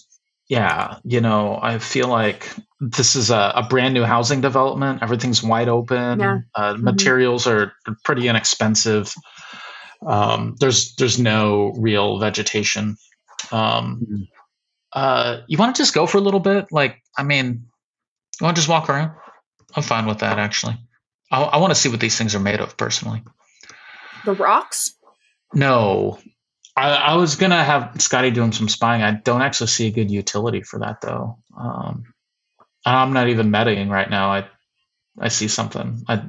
Yeah, 0.52 0.98
you 1.06 1.22
know, 1.22 1.58
I 1.62 1.80
feel 1.80 2.10
like 2.10 2.54
this 2.82 3.16
is 3.16 3.32
a, 3.32 3.54
a 3.56 3.64
brand 3.70 3.94
new 3.94 4.04
housing 4.04 4.42
development. 4.42 5.02
Everything's 5.02 5.42
wide 5.42 5.70
open. 5.70 6.20
Yeah. 6.20 6.40
Uh, 6.54 6.74
Mhm. 6.74 6.82
Materials 6.82 7.48
are 7.48 7.72
pretty 8.04 8.28
inexpensive. 8.28 9.14
Um, 10.06 10.56
there's 10.60 10.94
there's 10.96 11.18
no 11.18 11.72
real 11.78 12.20
vegetation. 12.20 12.98
Um, 13.54 14.02
Mhm. 14.06 14.28
uh, 14.92 15.38
you 15.48 15.58
want 15.58 15.74
to 15.74 15.82
just 15.82 15.94
go 15.94 16.06
for 16.06 16.18
a 16.18 16.22
little 16.22 16.42
bit? 16.42 16.66
Like, 16.70 17.02
I 17.18 17.24
mean, 17.24 17.68
you 18.42 18.44
want 18.44 18.58
to 18.58 18.60
just 18.60 18.68
walk 18.70 18.90
around? 18.90 19.12
I'm 19.74 19.84
fine 19.84 20.06
with 20.06 20.20
that. 20.20 20.38
Actually, 20.38 20.76
I, 21.32 21.44
I 21.44 21.58
want 21.60 21.72
to 21.72 21.80
see 21.80 21.88
what 21.88 22.02
these 22.02 22.18
things 22.18 22.36
are 22.36 22.40
made 22.44 22.60
of 22.60 22.76
personally. 22.76 23.24
the 24.26 24.34
rocks. 24.34 24.96
No, 25.54 26.20
I, 26.76 26.90
I 26.92 27.16
was 27.16 27.36
gonna 27.36 27.64
have 27.64 28.02
Scotty 28.02 28.32
doing 28.32 28.52
some 28.52 28.70
spying. 28.70 29.02
I 29.02 29.12
don't 29.12 29.42
actually 29.42 29.68
see 29.68 29.88
a 29.88 29.92
good 29.92 30.10
utility 30.10 30.62
for 30.62 30.80
that 30.80 31.02
though. 31.02 31.38
Um, 31.58 32.14
I'm 32.86 33.14
not 33.14 33.28
even 33.28 33.52
metaing 33.52 33.90
right 33.90 34.10
now. 34.10 34.32
I 34.32 34.48
I 35.20 35.28
see 35.28 35.48
something. 35.48 36.04
I 36.08 36.24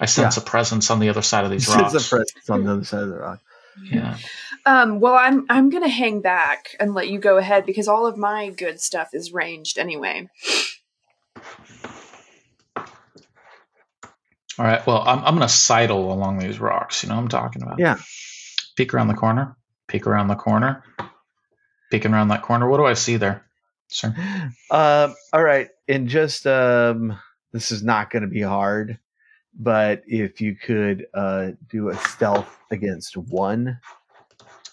I 0.00 0.06
sense 0.06 0.36
a 0.36 0.40
presence 0.40 0.90
on 0.90 0.98
the 0.98 1.10
other 1.10 1.22
side 1.22 1.44
of 1.44 1.50
these 1.50 1.64
it's 1.68 1.76
rocks. 1.76 2.06
a 2.06 2.08
presence 2.08 2.50
on 2.50 2.64
the 2.64 2.72
other 2.72 2.84
side 2.84 3.02
of 3.02 3.08
the 3.10 3.18
rock. 3.18 3.40
yeah. 3.90 4.16
Um, 4.64 5.00
well, 5.00 5.14
I'm 5.14 5.46
I'm 5.48 5.70
gonna 5.70 5.88
hang 5.88 6.20
back 6.20 6.74
and 6.80 6.94
let 6.94 7.08
you 7.08 7.18
go 7.18 7.36
ahead 7.36 7.66
because 7.66 7.88
all 7.88 8.06
of 8.06 8.16
my 8.16 8.50
good 8.50 8.80
stuff 8.80 9.10
is 9.12 9.32
ranged 9.32 9.78
anyway. 9.78 10.28
All 14.58 14.66
right. 14.66 14.86
Well, 14.86 15.02
I'm 15.06 15.18
I'm 15.24 15.34
gonna 15.34 15.48
sidle 15.48 16.12
along 16.12 16.38
these 16.38 16.58
rocks. 16.58 17.02
You 17.02 17.08
know 17.10 17.16
what 17.16 17.22
I'm 17.22 17.28
talking 17.28 17.62
about? 17.62 17.78
Yeah. 17.78 17.98
Peek 18.76 18.94
around 18.94 19.08
the 19.08 19.14
corner. 19.14 19.56
Peek 19.92 20.06
around 20.06 20.28
the 20.28 20.34
corner. 20.34 20.82
Peeking 21.90 22.14
around 22.14 22.28
that 22.28 22.40
corner. 22.40 22.66
What 22.66 22.78
do 22.78 22.86
I 22.86 22.94
see 22.94 23.18
there, 23.18 23.44
sir? 23.88 24.14
Um, 24.70 25.14
all 25.34 25.42
right, 25.42 25.68
and 25.86 26.08
just 26.08 26.46
um, 26.46 27.18
this 27.52 27.70
is 27.70 27.82
not 27.82 28.08
going 28.10 28.22
to 28.22 28.28
be 28.28 28.40
hard, 28.40 28.98
but 29.54 30.02
if 30.06 30.40
you 30.40 30.56
could 30.56 31.06
uh, 31.12 31.50
do 31.68 31.90
a 31.90 31.96
stealth 31.98 32.56
against 32.70 33.18
one, 33.18 33.78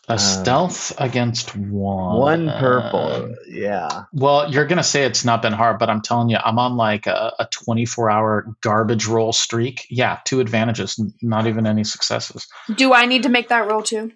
A 0.07 0.13
Um, 0.13 0.17
stealth 0.19 0.93
against 1.01 1.53
one. 1.57 2.17
one 2.17 2.49
purple, 2.57 3.35
yeah. 3.49 4.05
Well, 4.13 4.49
you're 4.49 4.65
gonna 4.65 4.81
say 4.81 5.03
it's 5.03 5.25
not 5.25 5.41
been 5.41 5.51
hard, 5.53 5.77
but 5.79 5.89
I'm 5.89 6.01
telling 6.01 6.29
you, 6.29 6.37
I'm 6.37 6.57
on 6.57 6.77
like 6.77 7.05
a, 7.05 7.33
a 7.39 7.45
24 7.51 8.09
hour 8.09 8.55
garbage 8.61 9.05
roll 9.07 9.33
streak. 9.33 9.85
Yeah, 9.89 10.19
two 10.23 10.39
advantages, 10.39 10.97
not 11.21 11.45
even 11.47 11.67
any 11.67 11.83
successes. 11.83 12.47
Do 12.73 12.93
I 12.93 13.05
need 13.05 13.23
to 13.23 13.29
make 13.29 13.49
that 13.49 13.67
roll 13.69 13.83
too? 13.83 14.13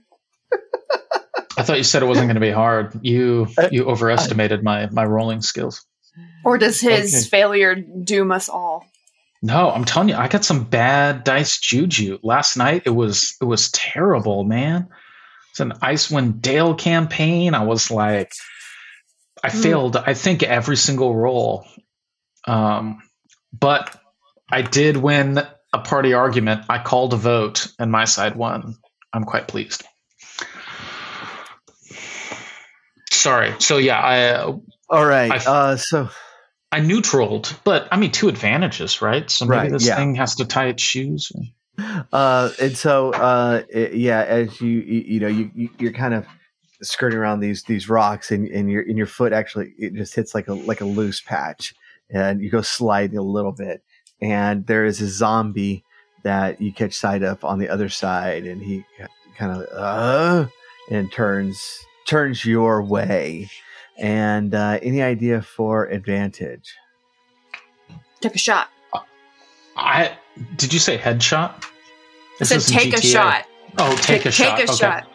I 1.58 1.64
thought 1.64 1.78
you 1.78 1.84
said 1.84 2.02
it 2.02 2.08
wasn't 2.08 2.28
going 2.28 2.36
to 2.36 2.42
be 2.42 2.52
hard. 2.52 3.00
You 3.02 3.48
you 3.72 3.86
overestimated 3.86 4.64
my 4.64 4.88
my 4.90 5.06
rolling 5.06 5.42
skills. 5.42 5.86
Or 6.44 6.58
does 6.58 6.80
his 6.82 7.14
Okay. 7.14 7.24
failure 7.30 7.76
doom 7.76 8.32
us 8.32 8.50
all? 8.50 8.86
No, 9.42 9.70
I'm 9.72 9.84
telling 9.86 10.10
you, 10.10 10.16
I 10.16 10.28
got 10.30 10.46
some 10.46 10.64
bad 10.64 11.24
dice 11.24 11.60
juju 11.60 12.20
last 12.24 12.56
night. 12.58 12.84
It 12.86 12.92
was 12.92 13.36
it 13.42 13.46
was 13.46 13.70
terrible, 13.72 14.44
man. 14.44 14.88
It's 15.52 15.60
an 15.60 15.74
Icewind 15.84 16.42
Dale 16.42 16.74
campaign. 16.76 17.54
I 17.54 17.64
was 17.64 17.92
like, 17.92 18.32
I 19.44 19.50
Hmm. 19.50 19.62
failed. 19.62 19.98
I 19.98 20.14
think 20.16 20.42
every 20.44 20.78
single 20.78 21.14
roll, 21.16 21.68
um, 22.48 23.02
but 23.58 23.96
I 24.52 24.62
did 24.64 24.98
win 24.98 25.40
a 25.72 25.80
party 25.80 26.14
argument. 26.14 26.66
I 26.70 26.80
called 26.82 27.14
a 27.14 27.18
vote, 27.18 27.68
and 27.78 27.92
my 27.92 28.06
side 28.06 28.36
won. 28.36 28.76
I'm 29.14 29.24
quite 29.26 29.48
pleased. 29.48 29.84
Sorry. 33.12 33.54
So 33.60 33.78
yeah, 33.78 34.00
I 34.00 34.44
All 34.90 35.06
right, 35.06 35.32
I 35.48 35.50
uh, 35.50 35.78
so 35.78 36.10
I 36.72 36.80
neutraled, 36.82 37.56
but 37.64 37.88
I 37.92 37.98
mean 37.98 38.12
two 38.12 38.28
advantages, 38.28 39.02
right? 39.02 39.30
So 39.30 39.46
maybe 39.46 39.62
Right, 39.62 39.72
this 39.72 39.88
yeah. 39.88 39.96
thing 39.96 40.16
has 40.16 40.36
to 40.36 40.46
tie 40.46 40.68
its 40.68 40.84
shoes. 40.84 41.32
uh, 42.12 42.50
and 42.60 42.78
so 42.78 43.12
uh, 43.12 43.64
it- 43.70 43.94
yeah, 43.96 44.24
as 44.24 44.60
you 44.60 44.80
you, 44.80 45.04
you 45.08 45.20
know 45.20 45.28
you, 45.28 45.52
you 45.56 45.70
you're 45.80 45.92
kind 45.94 46.14
of 46.14 46.26
skirting 46.82 47.18
around 47.18 47.40
these 47.40 47.64
these 47.64 47.88
rocks, 47.90 48.32
and 48.32 48.48
and 48.48 48.70
your 48.70 48.82
and 48.82 48.98
your 48.98 49.08
foot 49.08 49.32
actually 49.34 49.74
it 49.78 49.94
just 49.94 50.16
hits 50.16 50.36
like 50.36 50.48
a 50.48 50.54
like 50.54 50.82
a 50.82 50.86
loose 50.86 51.22
patch, 51.22 51.74
and 52.10 52.42
you 52.42 52.50
go 52.50 52.62
sliding 52.62 53.18
a 53.18 53.22
little 53.24 53.54
bit, 53.54 53.84
and 54.22 54.66
there 54.68 54.86
is 54.86 55.00
a 55.02 55.08
zombie 55.08 55.84
that 56.24 56.62
you 56.62 56.72
catch 56.74 56.94
sight 56.94 57.22
of 57.24 57.44
on 57.46 57.60
the 57.60 57.70
other 57.70 57.90
side, 57.90 58.46
and 58.46 58.62
he 58.62 58.86
kind 59.38 59.52
of 59.52 59.68
uh, 59.72 60.48
and 60.90 61.12
turns 61.12 61.86
turns 62.06 62.46
your 62.46 62.82
way. 62.82 63.50
And 63.98 64.56
uh, 64.56 64.80
any 64.82 65.02
idea 65.02 65.42
for 65.42 65.86
advantage? 65.86 66.74
Take 68.22 68.36
a 68.36 68.40
shot. 68.40 68.70
I 69.76 70.18
did 70.56 70.74
you 70.74 70.80
say 70.80 70.98
headshot? 70.98 71.66
I 72.40 72.44
said 72.44 72.58
isn't 72.58 72.76
take 72.76 72.94
a 72.94 73.02
shot. 73.02 73.46
Oh, 73.78 73.96
take, 73.98 74.26
a 74.26 74.32
shot. 74.32 74.58
Take 74.58 74.68
a 74.68 74.72
okay. 74.72 74.78
shot. 74.78 75.08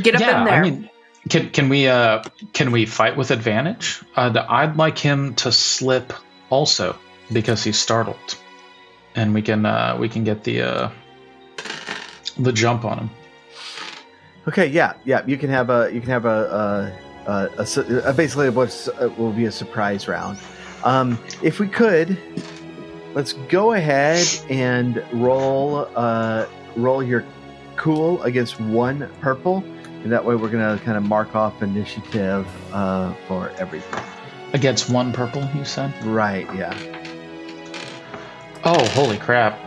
Get 0.00 0.14
up 0.14 0.20
yeah, 0.20 0.38
in 0.38 0.44
there. 0.44 0.54
I 0.54 0.62
mean, 0.62 0.90
can 1.28 1.50
can 1.50 1.68
we 1.68 1.88
uh 1.88 2.22
can 2.52 2.70
we 2.70 2.86
fight 2.86 3.16
with 3.16 3.30
advantage? 3.30 4.02
Uh, 4.16 4.44
I'd 4.48 4.76
like 4.76 4.98
him 4.98 5.34
to 5.36 5.52
slip 5.52 6.12
also 6.50 6.96
because 7.32 7.64
he's 7.64 7.78
startled, 7.78 8.36
and 9.14 9.34
we 9.34 9.42
can 9.42 9.66
uh 9.66 9.96
we 9.98 10.08
can 10.08 10.24
get 10.24 10.44
the 10.44 10.62
uh 10.62 10.90
the 12.38 12.52
jump 12.52 12.84
on 12.84 12.98
him. 12.98 13.10
Okay, 14.48 14.66
yeah, 14.66 14.94
yeah. 15.04 15.22
You 15.26 15.36
can 15.36 15.50
have 15.50 15.68
a 15.68 15.90
you 15.92 16.00
can 16.00 16.08
have 16.08 16.24
a 16.24 16.90
uh, 17.26 17.48
a, 17.58 17.66
su- 17.66 18.00
uh, 18.02 18.12
basically 18.14 18.48
what's 18.48 18.88
uh, 18.88 19.12
will 19.18 19.32
be 19.32 19.44
a 19.44 19.52
surprise 19.52 20.08
round. 20.08 20.38
Um, 20.84 21.18
if 21.42 21.60
we 21.60 21.68
could, 21.68 22.16
let's 23.12 23.34
go 23.34 23.74
ahead 23.74 24.26
and 24.48 25.04
roll 25.12 25.86
uh, 25.94 26.46
roll 26.76 27.02
your 27.02 27.26
cool 27.76 28.22
against 28.22 28.58
one 28.58 29.10
purple, 29.20 29.62
and 30.02 30.10
that 30.10 30.24
way 30.24 30.34
we're 30.34 30.48
gonna 30.48 30.80
kind 30.82 30.96
of 30.96 31.02
mark 31.02 31.36
off 31.36 31.62
initiative 31.62 32.48
uh, 32.72 33.12
for 33.26 33.50
everything. 33.58 34.02
Against 34.54 34.88
one 34.88 35.12
purple, 35.12 35.46
you 35.54 35.66
said? 35.66 35.92
Right? 36.06 36.46
Yeah. 36.54 36.74
Oh, 38.64 38.82
holy 38.88 39.18
crap. 39.18 39.60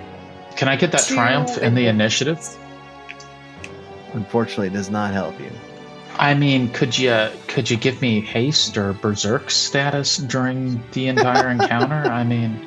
Can 0.55 0.67
I 0.67 0.75
get 0.75 0.91
that 0.93 1.01
Two 1.01 1.13
triumph 1.13 1.59
in 1.59 1.75
the 1.75 1.85
initiative? 1.85 2.57
Unfortunately, 4.13 4.69
does 4.69 4.89
not 4.89 5.13
help 5.13 5.39
you. 5.39 5.51
I 6.17 6.33
mean, 6.33 6.69
could 6.69 6.97
you 6.97 7.29
could 7.47 7.69
you 7.69 7.77
give 7.77 8.01
me 8.01 8.21
haste 8.21 8.77
or 8.77 8.93
berserk 8.93 9.49
status 9.49 10.17
during 10.17 10.83
the 10.91 11.07
entire 11.07 11.49
encounter? 11.57 11.95
I 12.09 12.23
mean, 12.23 12.65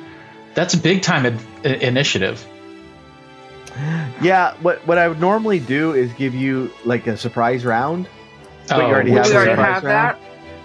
that's 0.53 0.73
a 0.73 0.77
big 0.77 1.01
time 1.03 1.25
ad- 1.25 1.65
initiative. 1.65 2.45
Yeah. 4.21 4.55
What 4.61 4.85
what 4.87 4.97
I 4.97 5.07
would 5.07 5.19
normally 5.19 5.59
do 5.59 5.93
is 5.93 6.11
give 6.13 6.33
you 6.33 6.71
like 6.85 7.07
a 7.07 7.17
surprise 7.17 7.65
round. 7.65 8.07
But 8.67 8.77
you 8.77 8.83
oh, 8.83 8.87
already 8.87 9.11
have 9.11 9.31
already 9.31 9.61
have 9.61 9.83
that. 9.83 10.19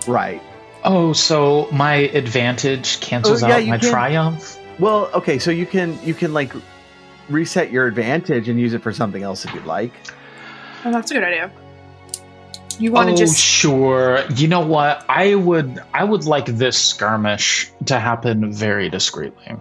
Right. 0.06 0.42
Oh, 0.82 1.12
so 1.12 1.68
my 1.70 1.94
advantage 1.94 3.00
cancels 3.00 3.42
Oh, 3.42 3.48
yeah, 3.48 3.56
out 3.56 3.66
my 3.66 3.78
can- 3.78 3.90
triumph. 3.90 4.58
Well, 4.78 5.10
okay, 5.12 5.38
so 5.38 5.50
you 5.50 5.66
can 5.66 5.98
you 6.02 6.14
can 6.14 6.32
like 6.32 6.52
reset 7.28 7.70
your 7.70 7.86
advantage 7.86 8.48
and 8.48 8.58
use 8.58 8.72
it 8.72 8.82
for 8.82 8.92
something 8.92 9.22
else 9.22 9.44
if 9.44 9.52
you'd 9.54 9.66
like. 9.66 9.92
Oh, 10.84 10.92
that's 10.92 11.10
a 11.10 11.14
good 11.14 11.24
idea. 11.24 11.50
You 12.78 12.92
want 12.92 13.08
to 13.08 13.12
oh, 13.12 13.16
just 13.16 13.38
sure. 13.38 14.24
You 14.36 14.48
know 14.48 14.60
what? 14.66 15.04
I 15.08 15.34
would 15.34 15.82
I 15.92 16.04
would 16.04 16.24
like 16.24 16.46
this 16.46 16.78
skirmish 16.78 17.70
to 17.86 17.98
happen 18.00 18.52
very 18.52 18.88
discreetly. 18.88 19.56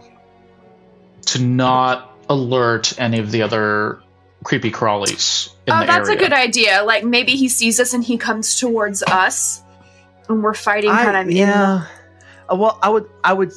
To 1.27 1.41
not 1.41 2.15
alert 2.29 2.97
any 2.99 3.19
of 3.19 3.31
the 3.31 3.41
other 3.41 4.01
creepy 4.45 4.71
crawlies 4.71 5.49
in 5.67 5.73
Oh, 5.73 5.79
the 5.81 5.85
that's 5.85 6.07
area. 6.07 6.17
a 6.17 6.23
good 6.23 6.33
idea. 6.33 6.83
Like 6.83 7.03
maybe 7.03 7.33
he 7.35 7.49
sees 7.49 7.79
us 7.79 7.93
and 7.93 8.03
he 8.03 8.17
comes 8.17 8.57
towards 8.57 9.03
us, 9.03 9.61
and 10.29 10.41
we're 10.41 10.53
fighting 10.53 10.89
I- 10.89 11.03
kind 11.03 11.17
of 11.29 11.35
yeah. 11.35 11.85
Uh, 12.51 12.55
well, 12.55 12.79
I 12.81 12.87
would 12.89 13.09
I 13.25 13.33
would 13.33 13.51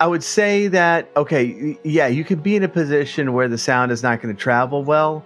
I 0.00 0.06
would 0.08 0.24
say 0.24 0.66
that 0.68 1.10
okay, 1.16 1.78
yeah, 1.84 2.08
you 2.08 2.24
could 2.24 2.42
be 2.42 2.56
in 2.56 2.64
a 2.64 2.68
position 2.68 3.32
where 3.34 3.46
the 3.46 3.58
sound 3.58 3.92
is 3.92 4.02
not 4.02 4.20
going 4.20 4.34
to 4.34 4.40
travel 4.42 4.82
well. 4.82 5.24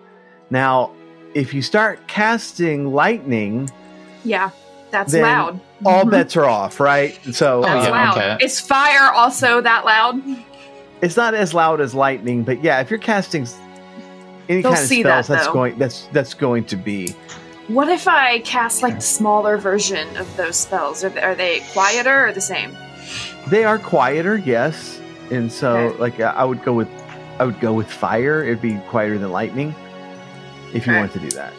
Now, 0.51 0.93
if 1.35 1.55
you 1.55 1.63
start 1.63 2.07
casting 2.07 2.93
lightning, 2.93 3.71
Yeah, 4.25 4.51
that's 4.91 5.13
Then 5.13 5.23
loud. 5.23 5.61
all 5.87 6.05
Mhm. 6.05 6.11
bets 6.11 6.37
are 6.37 6.45
off, 6.45 6.79
right? 6.81 7.19
So 7.33 7.59
Oh, 7.59 7.63
That's 7.63 7.87
yeah, 7.87 7.91
loud. 7.93 8.19
okay. 8.19 8.45
Is 8.45 8.61
fire 8.61 9.11
also 9.13 9.61
that 9.63 9.85
loud? 9.87 10.21
it's 11.01 11.17
not 11.17 11.33
as 11.35 11.55
loud 11.55 11.81
as 11.81 11.95
lightning, 11.95 12.43
but 12.43 12.63
yeah, 12.63 12.81
if 12.81 12.91
you're 12.91 12.99
casting 12.99 13.43
s- 13.43 13.57
any 14.51 14.61
They'll 14.61 14.73
kind 14.73 14.83
of 14.83 14.89
see 14.89 15.01
spells, 15.03 15.29
that, 15.29 15.35
that's 15.35 15.47
though. 15.47 15.53
going 15.55 15.79
that's 15.79 16.09
that's 16.13 16.35
going 16.35 16.65
to 16.65 16.77
be 16.77 17.15
What 17.69 17.89
if 17.89 18.09
I 18.09 18.41
cast 18.41 18.83
like 18.83 18.97
the 18.97 19.01
smaller 19.01 19.57
version 19.57 20.09
of 20.17 20.27
those 20.37 20.57
spells? 20.57 21.05
Are 21.05 21.09
they, 21.09 21.21
are 21.23 21.35
they 21.37 21.61
quieter 21.73 22.27
or 22.27 22.33
the 22.33 22.41
same? 22.41 22.77
They 23.49 23.65
are 23.65 23.79
quieter, 23.79 24.37
yes, 24.37 24.99
and 25.31 25.51
so 25.53 25.77
Okay. 25.77 25.99
like 25.99 26.21
I 26.21 26.45
would 26.45 26.63
go 26.65 26.73
with 26.75 26.89
I 27.39 27.45
would 27.45 27.61
go 27.61 27.73
with 27.73 27.91
fire. 27.91 28.43
It'd 28.45 28.61
be 28.61 28.75
quieter 28.91 29.17
than 29.19 29.31
lightning 29.33 29.75
if 30.75 30.87
you 30.87 30.93
Okay. 30.93 31.01
want 31.01 31.13
to 31.13 31.19
do 31.19 31.31
that. 31.31 31.53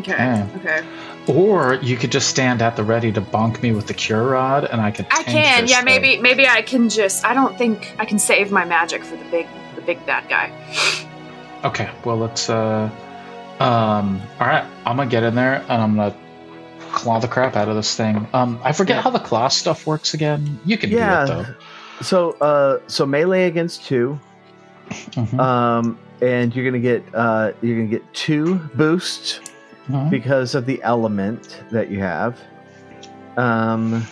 Okay. 0.00 0.12
Yeah. 0.12 0.48
Okay. 0.56 0.84
Or 1.28 1.74
you 1.76 1.96
could 1.96 2.10
just 2.12 2.28
stand 2.28 2.60
at 2.62 2.74
the 2.76 2.82
ready 2.84 3.12
to 3.12 3.20
bonk 3.20 3.62
me 3.62 3.70
with 3.72 3.86
the 3.86 3.94
cure 3.94 4.22
rod, 4.26 4.64
and 4.64 4.80
I 4.80 4.90
could. 4.90 5.06
I 5.10 5.22
can. 5.22 5.66
Yeah, 5.68 5.76
thing. 5.76 5.84
maybe 5.84 6.18
maybe 6.20 6.46
I 6.48 6.62
can 6.62 6.88
just. 6.88 7.24
I 7.24 7.32
don't 7.32 7.56
think 7.56 7.94
I 7.98 8.04
can 8.04 8.18
save 8.18 8.50
my 8.50 8.64
magic 8.64 9.04
for 9.04 9.16
the 9.16 9.24
big 9.30 9.46
the 9.76 9.82
big 9.82 10.04
bad 10.04 10.28
guy. 10.28 10.52
Okay, 11.64 11.88
well 12.04 12.16
let's. 12.16 12.50
uh 12.50 12.90
Um. 13.60 14.20
All 14.40 14.46
right, 14.48 14.64
I'm 14.84 14.96
gonna 14.96 15.08
get 15.08 15.22
in 15.22 15.34
there 15.36 15.64
and 15.68 15.80
I'm 15.82 15.94
gonna 15.96 16.14
claw 16.92 17.20
the 17.20 17.28
crap 17.28 17.54
out 17.56 17.68
of 17.68 17.76
this 17.76 17.94
thing. 17.96 18.26
Um. 18.34 18.58
I 18.64 18.72
forget 18.72 18.96
Yeah. 18.96 19.02
how 19.02 19.10
the 19.10 19.20
claw 19.20 19.46
stuff 19.48 19.86
works 19.86 20.12
again. 20.12 20.58
You 20.64 20.76
can 20.76 20.90
Yeah. 20.90 21.24
do 21.24 21.32
it 21.32 21.36
though. 21.36 21.54
So 22.02 22.32
uh 22.40 22.78
so 22.88 23.06
melee 23.06 23.44
against 23.46 23.84
two. 23.86 24.18
though. 25.14 25.22
Mhm. 25.22 25.38
Um 25.40 25.98
and 26.24 26.54
you're 26.56 26.64
gonna 26.64 26.78
get 26.78 27.04
uh 27.14 27.52
you're 27.62 27.76
gonna 27.76 27.88
get 27.88 28.14
two 28.14 28.56
boosts 28.74 29.40
Mhm. 29.90 30.08
because 30.10 30.54
of 30.54 30.64
the 30.64 30.82
element 30.82 31.62
that 31.70 31.90
you 31.90 32.00
have. 32.00 32.40
Um 33.36 34.06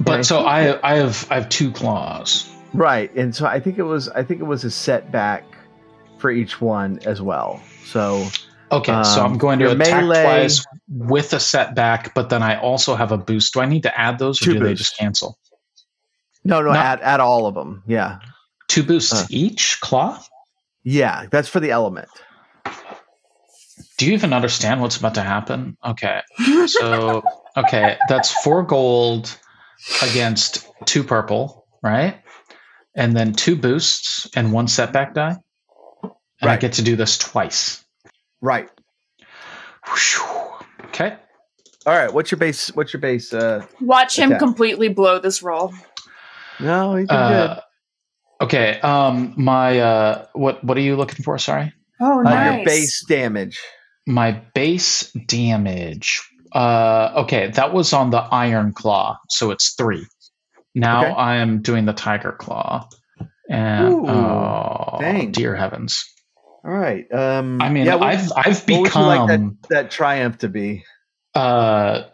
But 0.00 0.18
I 0.20 0.22
so 0.22 0.40
I 0.46 0.78
I 0.82 0.94
have 0.96 1.26
I 1.30 1.34
have 1.34 1.48
two 1.48 1.70
claws. 1.70 2.48
right, 2.72 3.14
and 3.16 3.34
so 3.34 3.46
I 3.46 3.60
think 3.60 3.78
it 3.78 3.82
was 3.82 4.08
I 4.08 4.22
think 4.22 4.40
it 4.40 4.44
was 4.46 4.64
a 4.64 4.70
setback 4.70 5.44
for 6.18 6.30
each 6.30 6.60
one 6.60 6.98
as 7.04 7.20
well. 7.20 7.60
So 7.84 8.26
Okay, 8.72 9.00
so 9.04 9.24
Um, 9.24 9.32
I'm 9.32 9.38
going 9.38 9.60
to 9.60 9.70
attack 9.70 10.02
melee- 10.02 10.24
twice 10.24 10.66
with 10.88 11.32
a 11.32 11.38
setback, 11.38 12.14
but 12.14 12.30
then 12.30 12.42
I 12.42 12.58
also 12.58 12.96
have 12.96 13.12
a 13.12 13.16
boost. 13.16 13.54
Do 13.54 13.60
I 13.60 13.66
need 13.66 13.84
to 13.84 13.96
add 14.00 14.18
those, 14.18 14.42
or 14.42 14.54
do 14.54 14.58
they 14.58 14.74
just 14.74 14.96
cancel? 14.98 15.38
no 16.42 16.60
no, 16.62 16.72
No. 16.72 16.78
add 16.78 17.00
add 17.02 17.20
all 17.20 17.46
of 17.46 17.54
them. 17.54 17.82
Yeah. 17.86 18.18
Two 18.68 18.82
boosts 18.82 19.12
Uh. 19.12 19.26
each 19.30 19.80
claw. 19.80 20.18
Yeah, 20.88 21.26
that's 21.32 21.48
for 21.48 21.58
the 21.58 21.72
element. 21.72 22.08
Do 23.98 24.06
you 24.06 24.12
even 24.12 24.32
understand 24.32 24.80
what's 24.80 24.96
about 24.96 25.16
to 25.16 25.22
happen? 25.22 25.76
Okay, 25.84 26.20
so 26.66 27.24
okay, 27.56 27.98
that's 28.08 28.30
four 28.44 28.62
gold 28.62 29.36
against 30.00 30.68
two 30.84 31.02
purple, 31.02 31.66
right? 31.82 32.20
And 32.94 33.16
then 33.16 33.32
two 33.32 33.56
boosts 33.56 34.30
and 34.36 34.52
one 34.52 34.68
setback 34.68 35.12
die. 35.12 35.38
And 36.40 36.50
I 36.50 36.56
get 36.56 36.74
to 36.74 36.82
do 36.82 36.94
this 36.94 37.18
twice. 37.18 37.84
Right. 38.40 38.68
Okay. 40.84 41.16
All 41.84 41.94
right, 41.94 42.12
what's 42.14 42.30
your 42.30 42.38
base 42.38 42.68
what's 42.76 42.92
your 42.92 43.00
base 43.00 43.34
uh 43.34 43.66
Watch 43.80 44.18
him 44.18 44.30
Okay. 44.30 44.38
completely 44.38 44.88
blow 44.88 45.18
this 45.18 45.42
roll. 45.42 45.72
No, 46.60 46.94
he 46.94 47.06
did 47.06 47.10
Uh, 47.12 47.60
okay. 48.40 48.80
Um, 48.80 49.34
my 49.36 49.80
uh, 49.80 50.26
what 50.32 50.62
what 50.64 50.76
are 50.76 50.82
you 50.82 50.96
looking 50.96 51.22
for? 51.24 51.38
Sorry. 51.38 51.72
Oh, 52.00 52.18
good. 52.22 52.26
Uh, 52.26 52.34
nice. 52.34 52.56
your 52.56 52.64
base 52.64 53.04
damage. 53.06 53.60
My 54.06 54.32
base 54.54 55.10
damage. 55.12 56.22
Uh, 56.52 57.12
okay, 57.24 57.48
that 57.48 57.72
was 57.74 57.92
on 57.92 58.10
the 58.10 58.18
iron 58.18 58.72
claw, 58.72 59.18
so 59.28 59.50
it's 59.50 59.74
three. 59.74 60.06
Now 60.74 61.04
Okay. 61.04 61.12
I 61.12 61.36
am 61.36 61.60
doing 61.62 61.86
the 61.86 61.92
tiger 61.92 62.32
claw, 62.32 62.88
and 63.50 63.88
Ooh, 63.92 64.06
oh, 64.08 64.96
dang. 65.00 65.32
dear 65.32 65.54
heavens! 65.56 66.04
All 66.64 66.70
right. 66.72 67.10
Um 67.12 67.60
I 67.62 67.68
mean, 67.70 67.86
yeah, 67.86 67.96
what, 67.96 68.08
I've 68.08 68.32
I've 68.36 68.68
what 68.68 68.80
would 68.80 68.94
you 68.94 69.00
like 69.00 69.28
that, 69.28 69.38
become. 69.38 69.58
that 69.70 69.90
triumph 69.90 70.38
to 70.38 70.48
be? 70.48 70.84
uh, 71.34 72.04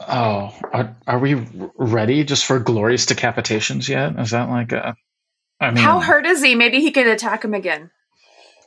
oh, 0.00 0.54
are, 0.72 0.96
are 1.06 1.18
we 1.18 1.34
ready 1.76 2.24
just 2.24 2.44
for 2.44 2.58
glorious 2.58 3.06
decapitations 3.06 3.88
yet? 3.88 4.18
Is 4.18 4.30
that 4.30 4.48
like 4.50 4.72
a? 4.72 4.96
I 5.62 5.70
mean, 5.70 5.84
How 5.84 6.00
hurt 6.00 6.26
is 6.26 6.42
he? 6.42 6.54
Maybe 6.54 6.80
he 6.80 6.90
could 6.90 7.06
attack 7.06 7.44
him 7.44 7.54
again. 7.54 7.90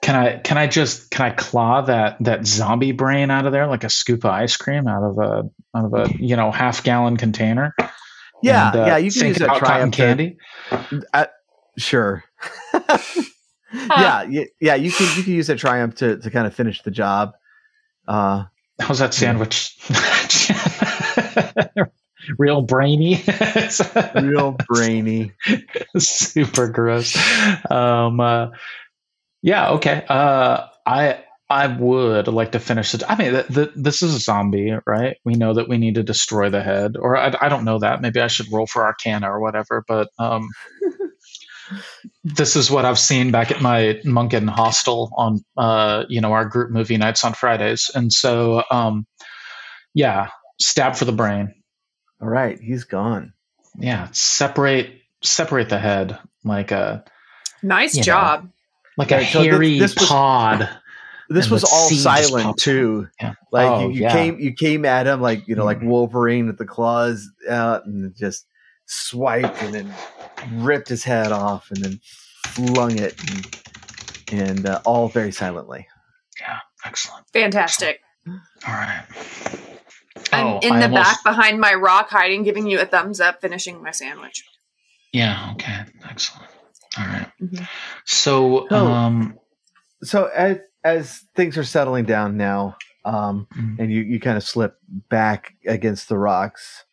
Can 0.01 0.15
I 0.15 0.37
can 0.37 0.57
I 0.57 0.67
just 0.67 1.09
can 1.11 1.25
I 1.25 1.29
claw 1.31 1.81
that 1.81 2.17
that 2.21 2.45
zombie 2.45 2.91
brain 2.91 3.31
out 3.31 3.45
of 3.45 3.51
there 3.51 3.67
like 3.67 3.83
a 3.83 3.89
scoop 3.89 4.23
of 4.23 4.31
ice 4.31 4.55
cream 4.55 4.87
out 4.87 5.03
of 5.03 5.17
a 5.17 5.49
out 5.75 5.85
of 5.85 5.93
a 5.93 6.09
you 6.19 6.35
know 6.35 6.51
half 6.51 6.83
gallon 6.83 7.17
container? 7.17 7.73
Yeah, 8.43 8.67
and, 8.67 8.75
uh, 8.79 8.85
yeah, 8.85 8.97
you 8.97 9.11
can 9.11 9.27
use 9.27 9.37
that 9.37 9.47
cotton 9.49 9.65
triumph 9.65 9.95
to- 9.95 10.01
candy. 10.01 10.37
Sure. 11.77 12.23
yeah, 12.73 14.23
y- 14.23 14.47
yeah, 14.61 14.75
you 14.75 14.91
can 14.91 15.17
you 15.17 15.23
can 15.23 15.33
use 15.33 15.47
that 15.47 15.57
triumph 15.57 15.95
to, 15.95 16.17
to 16.17 16.29
kind 16.29 16.47
of 16.47 16.53
finish 16.53 16.81
the 16.83 16.91
job. 16.91 17.33
Uh 18.07 18.45
How's 18.79 18.99
that 18.99 19.13
sandwich? 19.13 19.77
Real 22.37 22.61
brainy. 22.61 23.23
real 24.15 24.57
brainy. 24.67 25.31
super 25.97 26.67
gross. 26.67 27.15
Um, 27.69 28.19
uh, 28.19 28.47
yeah, 29.41 29.71
okay. 29.71 30.05
Uh, 30.07 30.67
I 30.85 31.23
I 31.49 31.67
would 31.67 32.27
like 32.27 32.53
to 32.53 32.59
finish 32.59 32.93
it. 32.95 33.03
I 33.07 33.15
mean, 33.15 33.31
th- 33.31 33.47
th- 33.47 33.71
this 33.75 34.01
is 34.01 34.15
a 34.15 34.19
zombie, 34.19 34.73
right? 34.87 35.17
We 35.23 35.35
know 35.35 35.53
that 35.53 35.69
we 35.69 35.77
need 35.77 35.95
to 35.95 36.03
destroy 36.03 36.49
the 36.49 36.63
head, 36.63 36.97
or 36.97 37.15
I, 37.15 37.35
I 37.39 37.49
don't 37.49 37.65
know 37.65 37.79
that. 37.79 38.01
Maybe 38.01 38.19
I 38.19 38.27
should 38.27 38.51
roll 38.51 38.65
for 38.65 38.83
Arcana 38.83 39.31
or 39.31 39.39
whatever. 39.39 39.83
But 39.87 40.09
um, 40.17 40.49
this 42.23 42.55
is 42.55 42.71
what 42.71 42.85
I've 42.85 42.97
seen 42.97 43.29
back 43.29 43.51
at 43.51 43.61
my 43.61 43.99
Munkin 44.03 44.49
hostel 44.49 45.11
on, 45.15 45.41
uh, 45.55 46.05
you 46.09 46.19
know, 46.19 46.33
our 46.33 46.45
group 46.45 46.71
movie 46.71 46.97
nights 46.97 47.23
on 47.23 47.33
Fridays, 47.33 47.91
and 47.93 48.11
so 48.11 48.63
um, 48.71 49.05
yeah, 49.93 50.29
stab 50.59 50.95
for 50.95 51.05
the 51.05 51.11
brain. 51.11 51.53
All 52.21 52.27
right, 52.29 52.59
he's 52.59 52.83
gone. 52.83 53.33
Yeah, 53.77 54.07
separate 54.11 55.01
separate 55.21 55.69
the 55.69 55.79
head 55.79 56.17
like 56.43 56.71
a 56.71 57.03
Nice 57.63 57.95
You 57.95 58.01
know. 58.01 58.05
job. 58.05 58.49
like 58.97 59.11
a 59.11 59.17
Okay, 59.17 59.25
so 59.31 59.41
hairy 59.43 59.79
this 59.79 59.95
was- 59.95 60.07
pod 60.07 60.69
this 61.29 61.49
was 61.49 61.63
all 61.63 61.89
silent 61.89 62.45
pops 62.45 62.63
too. 62.63 63.07
Yeah. 63.19 63.33
Like 63.51 63.67
Oh, 63.69 63.87
you, 63.89 63.95
you 63.95 64.01
yeah. 64.03 64.11
came 64.13 64.39
you 64.39 64.53
came 64.53 64.85
at 64.85 65.07
him 65.07 65.19
like 65.21 65.47
you 65.47 65.55
know 65.55 65.65
like 65.65 65.79
Mhm. 65.79 65.87
Wolverine 65.87 66.47
with 66.47 66.57
the 66.57 66.65
claws 66.65 67.27
out 67.49 67.85
and 67.85 68.15
just 68.15 68.45
swiped 68.85 69.61
and 69.63 69.73
then 69.73 69.93
ripped 70.63 70.87
his 70.89 71.03
head 71.03 71.31
off 71.31 71.71
and 71.71 71.83
then 71.83 71.99
flung 72.45 72.97
it 72.99 73.19
and, 74.31 74.39
and 74.41 74.65
uh, 74.67 74.79
all 74.85 75.09
very 75.09 75.31
silently. 75.31 75.87
Yeah. 76.39 76.59
Excellent. 76.85 77.25
Fantastic. 77.33 77.99
All 78.27 78.35
right. 78.67 79.03
I'm 80.31 80.47
Oh, 80.47 80.59
in 80.59 80.73
I 80.73 80.79
the 80.79 80.85
almost- 80.85 81.03
back 81.03 81.23
behind 81.23 81.59
my 81.59 81.73
rock, 81.73 82.09
hiding, 82.09 82.43
giving 82.43 82.67
you 82.67 82.79
a 82.79 82.85
thumbs 82.85 83.19
up, 83.19 83.41
finishing 83.41 83.81
my 83.81 83.91
sandwich. 83.91 84.43
Yeah. 85.11 85.51
Okay. 85.53 85.83
Excellent. 86.09 86.49
All 86.97 87.05
right. 87.05 87.31
Mhm. 87.41 87.67
So, 88.05 88.67
So- 88.69 88.87
um, 88.87 89.37
So 90.03 90.25
as 90.25 90.57
as 90.83 91.21
things 91.35 91.57
are 91.57 91.63
settling 91.63 92.05
down 92.05 92.37
now, 92.37 92.77
um, 93.05 93.47
mm, 93.57 93.79
and 93.79 93.91
you, 93.91 94.01
you 94.01 94.19
kind 94.19 94.37
of 94.37 94.43
slip 94.43 94.77
back 95.09 95.53
against 95.65 96.09
the 96.09 96.17
rocks, 96.17 96.83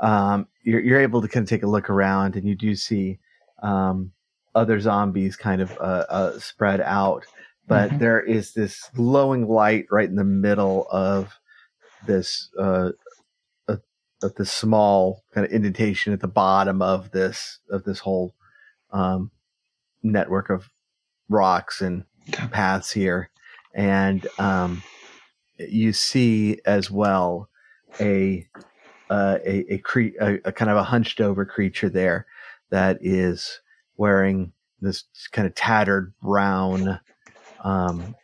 um, 0.00 0.48
you're, 0.62 0.80
you're 0.80 1.00
able 1.00 1.20
to 1.20 1.28
kind 1.28 1.44
of 1.44 1.50
take 1.50 1.62
a 1.62 1.66
look 1.66 1.90
around 1.90 2.34
and 2.36 2.48
you 2.48 2.54
do 2.54 2.74
see 2.74 3.18
um, 3.62 4.10
other 4.54 4.80
zombies 4.80 5.36
kind 5.36 5.60
of 5.60 5.70
uh, 5.78 6.04
uh, 6.08 6.38
spread 6.38 6.80
out. 6.80 7.26
But 7.68 7.90
Mhm. 7.90 7.98
there 7.98 8.20
is 8.20 8.54
this 8.54 8.88
glowing 8.94 9.46
light 9.46 9.84
right 9.90 10.08
in 10.08 10.16
the 10.16 10.24
middle 10.24 10.86
of 10.90 11.38
this 12.06 12.50
uh, 12.58 12.90
uh, 13.68 13.76
this 14.36 14.52
small 14.52 15.24
kind 15.34 15.44
of 15.46 15.52
indentation 15.52 16.12
at 16.12 16.20
the 16.20 16.28
bottom 16.28 16.82
of 16.82 17.10
this 17.10 17.58
of 17.70 17.84
this 17.84 18.00
whole 18.00 18.34
um, 18.92 19.30
network 20.02 20.50
of 20.50 20.70
rocks 21.28 21.80
and 21.80 22.04
paths 22.50 22.92
here, 22.92 23.30
and 23.74 24.26
um, 24.38 24.82
you 25.58 25.92
see 25.92 26.60
as 26.64 26.90
well 26.90 27.48
a 28.00 28.46
uh, 29.10 29.38
a 29.44 29.74
a, 29.74 29.78
cre- 29.78 30.18
a 30.20 30.38
a 30.44 30.52
kind 30.52 30.70
of 30.70 30.76
a 30.76 30.84
hunched 30.84 31.20
over 31.20 31.44
creature 31.44 31.88
there 31.88 32.26
that 32.70 32.98
is 33.00 33.60
wearing 33.96 34.52
this 34.80 35.04
kind 35.30 35.46
of 35.46 35.54
tattered 35.54 36.12
brown 36.22 36.98
um, 37.62 38.14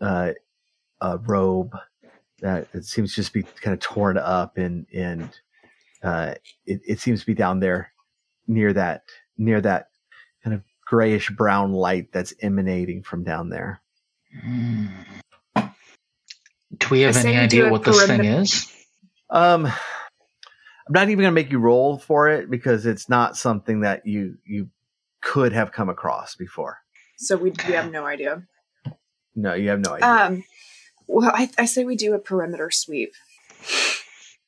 uh, 0.00 0.32
uh, 1.00 1.18
robe 1.26 1.76
that 2.42 2.68
it 2.74 2.84
seems 2.84 3.10
to 3.10 3.16
just 3.16 3.32
be 3.32 3.42
kind 3.42 3.72
of 3.72 3.80
torn 3.80 4.18
up 4.18 4.58
and 4.58 4.86
and 4.92 5.30
uh, 6.02 6.34
it, 6.66 6.80
it 6.86 7.00
seems 7.00 7.20
to 7.20 7.26
be 7.26 7.34
down 7.34 7.60
there 7.60 7.92
near 8.46 8.72
that 8.72 9.04
near 9.38 9.60
that 9.60 9.88
kind 10.44 10.54
of 10.54 10.62
grayish 10.84 11.30
brown 11.30 11.72
light 11.72 12.12
that's 12.12 12.34
emanating 12.42 13.02
from 13.02 13.24
down 13.24 13.48
there. 13.48 13.80
mm. 14.44 14.88
do 16.76 16.86
we 16.90 17.00
have 17.02 17.16
I 17.16 17.20
any 17.20 17.36
idea 17.36 17.70
what 17.70 17.84
this 17.84 18.06
thing 18.06 18.24
is? 18.24 18.70
Um, 19.30 19.66
I'm 19.66 20.92
not 20.92 21.08
even 21.08 21.22
going 21.22 21.30
to 21.30 21.34
make 21.34 21.50
you 21.50 21.58
roll 21.58 21.98
for 21.98 22.28
it 22.28 22.50
because 22.50 22.84
it's 22.84 23.08
not 23.08 23.36
something 23.36 23.80
that 23.80 24.04
you 24.04 24.36
you 24.44 24.68
could 25.20 25.52
have 25.52 25.70
come 25.72 25.88
across 25.88 26.34
before. 26.34 26.78
So 27.18 27.36
we, 27.36 27.52
we 27.66 27.74
have 27.74 27.92
no 27.92 28.04
idea. 28.04 28.42
No, 29.34 29.54
you 29.54 29.70
have 29.70 29.80
no 29.80 29.94
idea. 29.94 30.08
Um, 30.08 30.44
well, 31.12 31.30
I, 31.32 31.50
I 31.58 31.64
say 31.66 31.84
we 31.84 31.96
do 31.96 32.14
a 32.14 32.18
perimeter 32.18 32.70
sweep. 32.70 33.14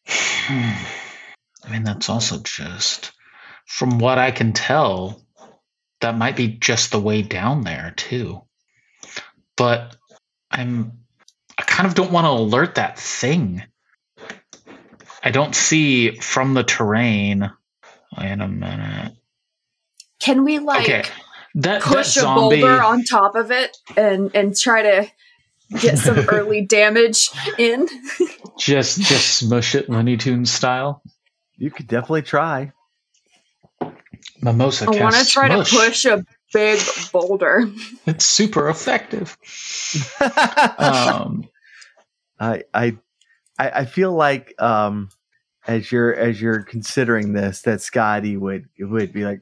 Hmm. 0.07 0.73
I 1.67 1.73
mean, 1.73 1.85
that's 1.85 2.11
also 2.11 2.41
just, 2.41 3.13
from 3.65 3.99
what 3.99 4.19
I 4.19 4.31
can 4.31 4.53
tell, 4.53 5.23
that 6.01 6.19
might 6.19 6.37
be 6.37 6.49
just 6.49 6.91
the 6.91 7.01
way 7.01 7.23
down 7.23 7.65
there 7.65 7.95
too. 7.97 8.43
But 9.57 9.97
I'm, 10.51 10.93
I 11.57 11.63
kind 11.63 11.87
of 11.87 11.95
don't 11.95 12.13
want 12.13 12.27
to 12.27 12.31
alert 12.31 12.75
that 12.75 12.99
thing. 12.99 13.63
I 15.23 15.31
don't 15.31 15.55
see 15.55 16.17
from 16.17 16.53
the 16.53 16.65
terrain. 16.65 17.51
Wait 18.19 18.33
a 18.33 18.47
minute. 18.47 19.15
Can 20.21 20.45
we 20.45 20.59
like 20.59 20.83
Okay, 20.83 21.05
that 21.55 21.81
that 21.81 21.83
push 21.83 22.19
a 22.19 22.25
boulder 22.25 22.83
on 22.83 23.05
top 23.05 23.35
of 23.35 23.51
it 23.51 23.77
and 23.97 24.31
and 24.35 24.57
try 24.57 24.83
to 24.83 25.11
get 25.81 25.99
some 25.99 26.19
early 26.29 26.63
damage 26.63 27.31
in? 27.59 27.89
just 28.59 29.01
just 29.01 29.39
smush 29.39 29.75
it 29.75 29.89
Looney 29.89 30.17
Tunes 30.17 30.51
style. 30.53 31.03
you 31.57 31.71
could 31.71 31.87
definitely 31.87 32.23
try. 32.23 32.73
Mimosa 34.41 34.87
I 34.87 35.01
want 35.03 35.15
to 35.17 35.27
try 35.27 35.49
smush. 35.49 35.71
to 35.71 35.77
push 35.77 36.05
a 36.07 36.25
big 36.53 36.81
boulder. 37.13 37.71
It's 38.07 38.25
super 38.27 38.69
effective. 38.69 39.37
Um, 40.79 41.49
I, 42.41 42.65
I 42.75 42.97
I 43.59 43.71
I 43.71 43.85
feel 43.85 44.13
like 44.13 44.61
um 44.61 45.09
as 45.67 45.91
you're 45.93 46.15
as 46.15 46.41
you're 46.41 46.63
considering 46.63 47.33
this 47.33 47.63
that 47.63 47.81
Scotty 47.81 48.37
would 48.37 48.67
would 48.79 49.13
be 49.13 49.25
like 49.25 49.41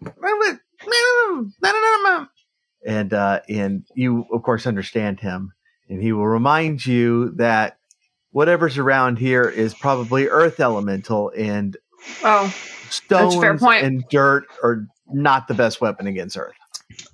and 2.87 3.13
uh 3.15 3.41
and 3.49 3.85
you 3.95 4.27
of 4.33 4.43
course 4.43 4.67
understand 4.67 5.21
him 5.21 5.53
and 5.89 6.03
he 6.03 6.13
will 6.13 6.27
remind 6.27 6.85
you 6.87 7.31
that 7.37 7.79
whatever's 8.31 8.79
around 8.79 9.19
here 9.19 9.43
is 9.45 9.75
probably 9.75 10.29
earth 10.29 10.61
elemental 10.61 11.31
and 11.37 11.77
Oh, 12.25 12.53
stones 12.89 13.35
fair 13.37 13.57
point. 13.59 13.85
and 13.85 14.05
dirt 14.11 14.45
are 14.63 14.87
not 15.13 15.49
the 15.49 15.55
best 15.55 15.81
weapon 15.81 16.07
against 16.07 16.37
earth. 16.37 16.55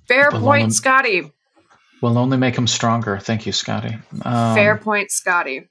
fair 0.07 0.25
But 0.31 0.39
point, 0.41 0.43
Lauren- 0.43 0.71
Scotty. 0.71 1.31
will 2.01 2.17
only 2.17 2.37
make 2.37 2.57
him 2.57 2.67
stronger. 2.67 3.19
Thank 3.19 3.45
you, 3.45 3.51
Scotty. 3.51 3.97
Um, 4.23 4.55
fair 4.55 4.77
point, 4.77 5.11
Scotty. 5.11 5.67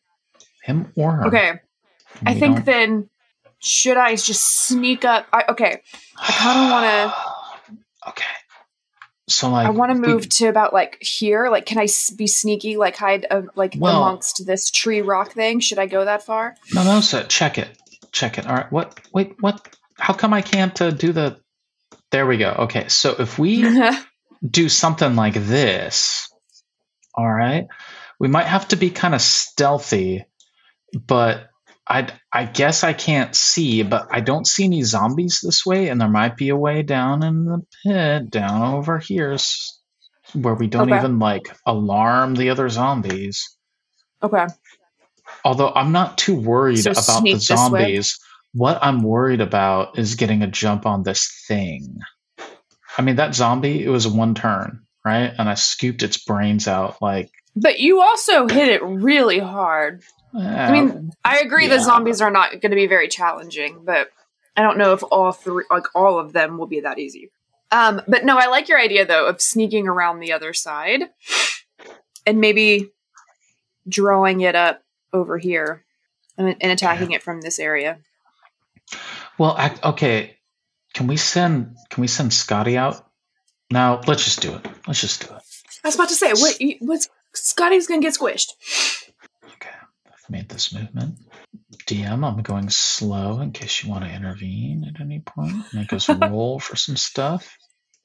Him 0.63 0.93
or 0.97 1.13
her. 1.13 1.27
Okay, 1.27 1.53
I 2.27 2.35
think 2.35 2.57
don't- 2.57 2.65
then 2.67 3.11
should 3.61 3.97
I 3.97 4.15
just 4.17 4.67
sneak 4.67 5.05
up? 5.05 5.27
I, 5.33 5.45
okay, 5.49 5.83
I 6.19 6.33
kinda 6.33 6.71
wanna- 6.71 7.15
Okay. 8.09 8.25
So 9.29 9.51
like 9.51 9.67
I 9.67 9.71
want 9.71 9.93
to 9.95 10.01
we- 10.01 10.09
move 10.09 10.29
to 10.29 10.47
about 10.49 10.73
like 10.73 10.99
here. 11.01 11.49
Like, 11.51 11.67
can 11.67 11.79
I 11.79 11.87
be 12.17 12.27
sneaky? 12.27 12.77
Like 12.77 12.97
hide 12.97 13.27
uh, 13.31 13.43
like 13.55 13.75
Well- 13.79 13.97
amongst 14.03 14.47
this 14.47 14.71
tree 14.71 15.03
rock 15.03 15.33
thing? 15.33 15.61
Should 15.61 15.79
I 15.79 15.87
go 15.87 16.05
that 16.05 16.23
far? 16.23 16.57
Mimosa, 16.73 17.25
check 17.25 17.59
it. 17.59 17.69
Check 18.13 18.39
it. 18.39 18.47
All 18.47 18.55
right. 18.55 18.73
What? 18.73 18.99
Wait. 19.13 19.35
What? 19.41 19.69
How 19.99 20.15
come 20.15 20.33
I 20.33 20.43
can't 20.43 20.81
uh, 20.81 20.91
do 20.91 21.13
the? 21.13 21.39
There 22.11 22.27
we 22.27 22.39
go. 22.39 22.51
Okay. 22.61 22.89
So 22.89 23.15
if 23.19 23.39
we 23.39 23.63
do 24.51 24.69
something 24.69 25.15
like 25.15 25.35
this, 25.35 26.31
all 27.15 27.31
right, 27.31 27.67
we 28.19 28.29
might 28.29 28.47
have 28.47 28.69
to 28.69 28.77
be 28.77 28.91
kind 28.91 29.15
of 29.15 29.21
stealthy, 29.21 30.25
but 31.07 31.51
I 31.89 32.09
I 32.33 32.45
guess 32.45 32.85
I 32.85 32.93
can't 32.93 33.35
see, 33.35 33.83
but 33.83 34.09
I 34.11 34.21
don't 34.21 34.47
see 34.47 34.65
any 34.65 34.83
zombies 34.83 35.41
this 35.43 35.65
way, 35.65 35.89
and 35.89 36.01
there 36.01 36.09
might 36.09 36.37
be 36.37 36.51
a 36.51 36.57
way 36.57 36.83
down 36.83 37.23
in 37.23 37.45
the 37.47 37.63
pit, 37.85 38.31
down 38.31 38.75
over 38.75 38.99
here, 38.99 39.37
where 40.35 40.55
we 40.55 40.67
don't 40.67 40.89
Okay. 40.89 40.97
even 40.99 41.19
like 41.19 41.57
alarm 41.67 42.35
the 42.35 42.51
other 42.51 42.69
zombies. 42.69 43.57
okay. 44.23 44.47
Although 45.45 45.73
I'm 45.75 45.93
not 45.93 46.19
too 46.19 46.35
worried 46.39 46.83
So 46.83 46.91
about 46.91 47.05
the 47.05 47.13
sneak 47.21 47.35
this 47.35 47.51
way? 47.51 47.57
zombies. 47.57 48.19
What 48.55 48.79
I'm 48.83 49.03
worried 49.03 49.41
about 49.41 49.99
is 49.99 50.15
getting 50.15 50.43
a 50.43 50.47
jump 50.47 50.85
on 50.87 51.03
this 51.03 51.45
thing. 51.47 51.99
I 52.97 53.03
mean, 53.03 53.17
that 53.17 53.35
zombie, 53.35 53.85
it 53.85 53.89
was 53.89 54.09
one 54.09 54.35
turn, 54.35 54.81
right? 55.05 55.33
And 55.39 55.49
I 55.49 55.55
scooped 55.55 56.03
its 56.03 56.17
brains 56.25 56.67
out 56.67 56.97
like. 57.01 57.31
But 57.55 57.79
you 57.79 58.01
also 58.01 58.49
hit 58.49 58.69
it 58.69 58.83
really 58.83 59.39
hard. 59.39 60.03
I 60.35 60.73
mean, 60.73 61.13
I 61.25 61.39
agree 61.39 61.69
yeah. 61.69 61.77
the 61.77 61.83
zombies 61.83 62.21
are 62.21 62.31
not 62.31 62.51
going 62.51 62.71
to 62.71 62.77
be 62.77 62.87
very 62.87 63.09
challenging, 63.09 63.83
but 63.85 64.11
I 64.57 64.63
don't 64.63 64.79
know 64.79 64.93
if 64.93 65.03
all 65.11 65.33
three, 65.33 65.65
like 65.71 65.85
all 65.95 66.19
of 66.19 66.33
them, 66.33 66.59
will 66.59 66.67
be 66.67 66.81
that 66.81 66.99
easy. 66.99 67.31
Um, 67.71 68.03
but 68.09 68.25
no, 68.25 68.37
I 68.39 68.47
like 68.47 68.69
your 68.69 68.79
idea 68.79 69.07
though 69.07 69.27
of 69.27 69.41
sneaking 69.41 69.89
around 69.89 70.21
the 70.21 70.33
other 70.33 70.55
side 70.55 71.03
and 72.27 72.41
maybe 72.41 72.91
drawing 73.89 74.41
it 74.41 74.55
up 74.55 74.83
over 75.13 75.39
here 75.39 75.85
and, 76.37 76.57
and 76.61 76.73
attacking 76.73 77.13
it 77.13 77.23
from 77.23 77.41
this 77.41 77.59
area. 77.59 77.99
well, 79.39 79.55
I, 79.57 79.75
okay. 79.85 80.37
Can 80.95 81.07
we 81.07 81.17
send? 81.17 81.77
Can 81.91 82.01
we 82.01 82.09
send 82.09 82.33
Scotty 82.33 82.77
out? 82.77 83.07
Now, 83.71 84.01
let's 84.07 84.25
just 84.25 84.41
do 84.41 84.55
it. 84.55 84.67
Let's 84.87 85.01
just 85.01 85.27
do 85.27 85.35
it. 85.35 85.43
I 85.85 85.89
was 85.89 85.95
about 85.95 86.09
to 86.09 86.15
say, 86.15 86.33
what? 86.33 86.57
What's 86.81 87.09
Scotty's 87.35 87.87
going 87.87 88.01
to 88.01 88.07
get 88.07 88.19
squished? 88.19 88.53
Okay, 90.31 90.39
I've 90.39 90.43
made 90.43 90.49
this 90.49 90.73
movement. 90.73 91.17
DM, 91.87 92.25
I'm 92.27 92.43
going 92.43 92.69
slow 92.71 93.41
in 93.41 93.53
case 93.53 93.83
you 93.83 93.91
want 93.91 94.05
to 94.05 94.11
intervene 94.11 94.85
at 94.95 95.01
any 95.01 95.21
point. 95.21 95.55
Make 95.73 95.93
us 95.93 96.09
roll 96.31 96.59
for 96.61 96.77
some 96.77 96.97
stuff. 96.97 97.57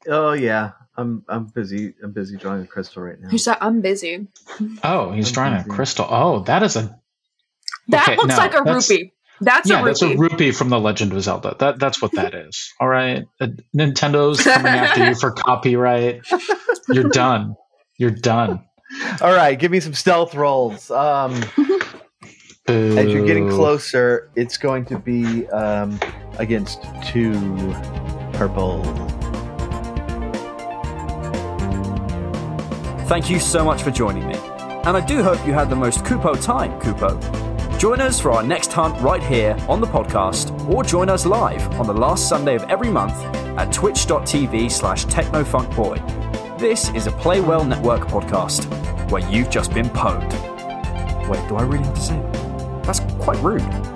Oh 0.07 0.33
yeah, 0.33 0.71
I'm 0.97 1.23
I'm 1.29 1.45
busy. 1.45 1.93
I'm 2.03 2.11
busy 2.11 2.35
drawing 2.37 2.63
a 2.63 2.67
crystal 2.67 3.03
right 3.03 3.19
now. 3.19 3.29
Who 3.29 3.37
said 3.37 3.57
I'm 3.61 3.79
busy? 3.81 4.27
Oh, 4.83 5.11
he's 5.11 5.29
I'm 5.29 5.33
drawing 5.33 5.53
a 5.53 5.63
crystal. 5.63 6.05
Oh, 6.09 6.39
that 6.43 6.61
is 6.63 6.75
a 6.75 6.99
That 7.89 8.03
Okay, 8.09 8.17
looks 8.17 8.29
no, 8.29 8.37
like 8.37 8.51
a 8.53 8.63
that's- 8.65 8.89
rupee. 8.89 9.13
That's 9.41 9.69
yeah, 9.69 9.79
a 9.81 9.83
rupee. 9.83 9.89
that's 9.89 10.01
a 10.03 10.17
rupee 10.17 10.51
from 10.51 10.69
the 10.69 10.79
Legend 10.79 11.11
of 11.13 11.21
Zelda. 11.21 11.55
That 11.59 11.79
that's 11.79 12.01
what 12.01 12.11
that 12.13 12.33
is. 12.33 12.71
All 12.79 12.87
right, 12.87 13.25
Uh, 13.41 13.47
Nintendo's 13.75 14.41
coming 14.41 14.67
after 14.71 15.05
you 15.09 15.15
for 15.15 15.31
copyright. 15.37 16.21
You're 16.87 17.09
done. 17.09 17.55
You're 17.97 18.11
done. 18.11 18.63
All 19.21 19.33
right, 19.33 19.57
give 19.57 19.71
me 19.71 19.79
some 19.79 19.93
stealth 19.95 20.35
rolls. 20.35 20.91
Um, 20.91 21.33
as 22.67 23.11
you're 23.11 23.25
getting 23.25 23.49
closer, 23.49 24.29
it's 24.35 24.57
going 24.57 24.85
to 24.85 24.97
be 24.97 25.47
um, 25.49 25.99
against 26.39 26.81
two 27.05 27.33
purple. 28.33 28.81
Thank 33.07 33.29
you 33.29 33.39
so 33.39 33.65
much 33.65 33.81
for 33.83 33.91
joining 33.91 34.27
me. 34.27 34.35
And 34.85 34.97
I 34.97 35.05
do 35.05 35.21
hope 35.21 35.45
you 35.45 35.53
had 35.53 35.69
the 35.69 35.75
most 35.75 35.99
Kupo 35.99 36.41
time, 36.41 36.79
Kupo. 36.79 37.19
Join 37.79 37.99
us 37.99 38.19
for 38.19 38.31
our 38.31 38.43
next 38.43 38.71
hunt 38.71 38.99
right 39.01 39.21
here 39.21 39.57
on 39.67 39.81
the 39.81 39.87
podcast, 39.87 40.57
or 40.69 40.83
join 40.83 41.09
us 41.09 41.25
live 41.25 41.61
on 41.79 41.85
the 41.85 41.93
last 41.93 42.29
Sunday 42.29 42.55
of 42.55 42.63
every 42.69 42.89
month 42.89 43.13
at 43.57 43.73
twitch.tv 43.73 44.71
slash 44.71 45.05
technofunkboy. 45.05 46.57
This 46.57 46.89
is 46.93 47.07
a 47.07 47.11
Playwell 47.11 47.67
Network 47.67 48.07
podcast 48.07 48.65
where 49.11 49.29
you've 49.29 49.49
just 49.49 49.73
been 49.73 49.89
pwned. 49.89 50.31
Wait, 51.27 51.47
do 51.49 51.55
I 51.55 51.63
really 51.63 51.83
have 51.83 51.93
to 51.93 52.01
say 52.01 52.17
it? 52.17 52.42
That's 52.83 52.99
quite 53.19 53.37
rude. 53.41 53.92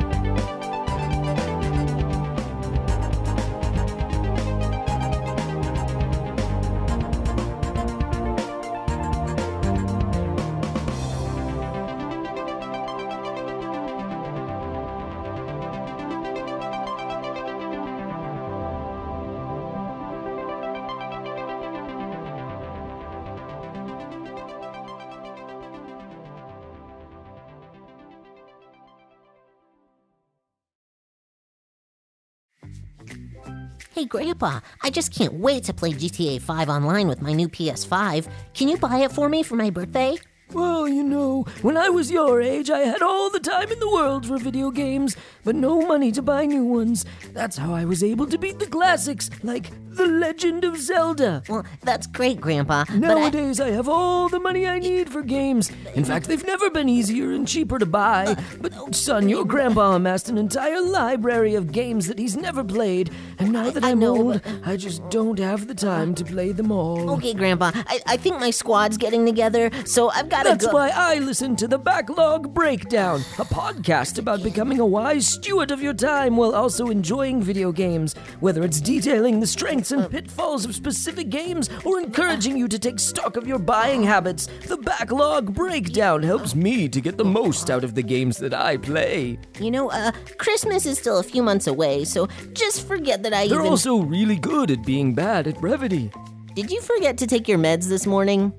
Hey, 33.97 34.05
Grandpa, 34.05 34.59
I 34.83 34.91
just 34.91 35.11
can't 35.11 35.33
wait 35.33 35.63
to 35.63 35.73
play 35.73 35.91
GTA 35.91 36.39
5 36.39 36.69
online 36.69 37.07
with 37.07 37.19
my 37.19 37.33
new 37.33 37.49
PS5. 37.49 38.29
Can 38.53 38.67
you 38.67 38.77
buy 38.77 38.97
it 38.97 39.11
for 39.11 39.27
me 39.27 39.41
for 39.41 39.55
my 39.55 39.71
birthday? 39.71 40.17
Well, 40.53 40.87
you 40.87 41.01
know, 41.01 41.47
when 41.63 41.77
I 41.77 41.89
was 41.89 42.11
your 42.11 42.39
age, 42.39 42.69
I 42.69 42.81
had 42.81 43.01
all 43.01 43.31
the 43.31 43.39
time 43.39 43.71
in 43.71 43.79
the 43.79 43.89
world 43.89 44.27
for 44.27 44.37
video 44.37 44.69
games, 44.69 45.17
but 45.43 45.55
no 45.55 45.81
money 45.81 46.11
to 46.11 46.21
buy 46.21 46.45
new 46.45 46.63
ones. 46.63 47.05
That's 47.33 47.57
how 47.57 47.73
I 47.73 47.85
was 47.85 48.03
able 48.03 48.27
to 48.27 48.37
beat 48.37 48.59
the 48.59 48.67
classics, 48.67 49.31
like 49.41 49.71
The 49.97 50.07
Legend 50.07 50.63
of 50.63 50.77
Zelda. 50.77 51.41
Well, 51.49 51.65
that's 51.81 52.05
great, 52.07 52.39
Grandpa. 52.39 52.85
but 52.85 52.93
I- 52.93 52.97
Nowadays, 52.97 53.59
I 53.59 53.71
have 53.71 53.89
all 53.89 54.29
the 54.29 54.39
money 54.39 54.67
I 54.67 54.77
need 54.79 55.09
for 55.09 55.21
games. 55.23 55.71
In 55.95 56.05
fact, 56.05 56.27
they've 56.27 56.45
never 56.45 56.69
been 56.69 56.87
easier 56.87 57.31
and 57.31 57.47
cheaper 57.47 57.79
to 57.79 57.85
buy. 57.85 58.35
But, 58.61 58.93
son, 58.95 59.27
your 59.27 59.43
grandpa 59.43 59.95
amassed 59.95 60.29
an 60.29 60.37
entire 60.37 60.81
library 60.81 61.55
of 61.55 61.71
games 61.71 62.07
that 62.07 62.19
he's 62.19 62.37
never 62.37 62.63
played, 62.63 63.09
and 63.39 63.51
now 63.51 63.69
that 63.71 63.83
I 63.83 63.91
I'm 63.91 63.99
know, 63.99 64.15
old, 64.15 64.41
I 64.65 64.77
just 64.77 65.07
don't 65.09 65.39
have 65.39 65.67
the 65.67 65.75
time 65.75 66.13
to 66.15 66.23
play 66.23 66.51
them 66.51 66.71
all. 66.71 67.09
Okay, 67.11 67.33
Grandpa, 67.33 67.71
I, 67.73 67.99
I 68.05 68.17
think 68.17 68.39
my 68.39 68.51
squad's 68.51 68.97
getting 68.97 69.25
together, 69.25 69.71
so 69.85 70.09
I've 70.11 70.29
got 70.29 70.43
to 70.43 70.49
That's 70.49 70.65
go. 70.67 70.73
why 70.73 70.89
I 70.93 71.15
listen 71.19 71.55
to 71.57 71.67
the 71.67 71.79
Backlog 71.79 72.53
Breakdown, 72.53 73.21
a 73.39 73.45
podcast 73.45 74.19
about 74.19 74.43
becoming 74.43 74.79
a 74.79 74.85
wise 74.85 75.27
steward 75.27 75.71
of 75.71 75.81
your 75.81 75.93
time 75.93 76.37
while 76.37 76.53
also 76.53 76.87
enjoying 76.89 77.41
video 77.41 77.71
games. 77.71 78.13
Whether 78.39 78.63
it's 78.63 78.79
detailing 78.79 79.39
the 79.39 79.47
strengths 79.47 79.86
and 79.91 80.09
pitfalls 80.09 80.65
of 80.65 80.75
specific 80.75 81.29
games 81.29 81.69
or 81.85 81.99
encouraging 81.99 82.57
you 82.57 82.67
to 82.67 82.79
take 82.79 82.99
stock 82.99 83.37
of 83.37 83.47
your 83.47 83.59
buying 83.59 84.03
habits, 84.03 84.47
the 84.67 84.77
Backlog 84.77 85.53
Breakdown 85.53 86.23
helps 86.23 86.55
me 86.55 86.87
to 86.89 87.01
get 87.01 87.17
the 87.17 87.25
most 87.25 87.69
out 87.69 87.83
of 87.83 87.95
the 87.95 88.03
games 88.03 88.37
that 88.37 88.53
I 88.53 88.77
play. 88.77 89.37
You 89.59 89.71
know, 89.71 89.89
uh, 89.91 90.11
Christmas 90.37 90.85
is 90.85 90.97
still 90.97 91.19
a 91.19 91.23
few 91.23 91.43
months 91.43 91.67
away, 91.67 92.03
so 92.03 92.27
just 92.53 92.87
forget 92.87 93.23
that 93.23 93.33
I 93.33 93.47
They're 93.47 93.59
even. 93.59 93.71
also 93.71 93.97
really 93.97 94.37
good 94.37 94.71
at 94.71 94.85
being 94.85 95.13
bad 95.13 95.47
at 95.47 95.59
brevity. 95.59 96.11
Did 96.55 96.71
you 96.71 96.81
forget 96.81 97.17
to 97.19 97.27
take 97.27 97.47
your 97.47 97.59
meds 97.59 97.87
this 97.87 98.07
morning? 98.07 98.51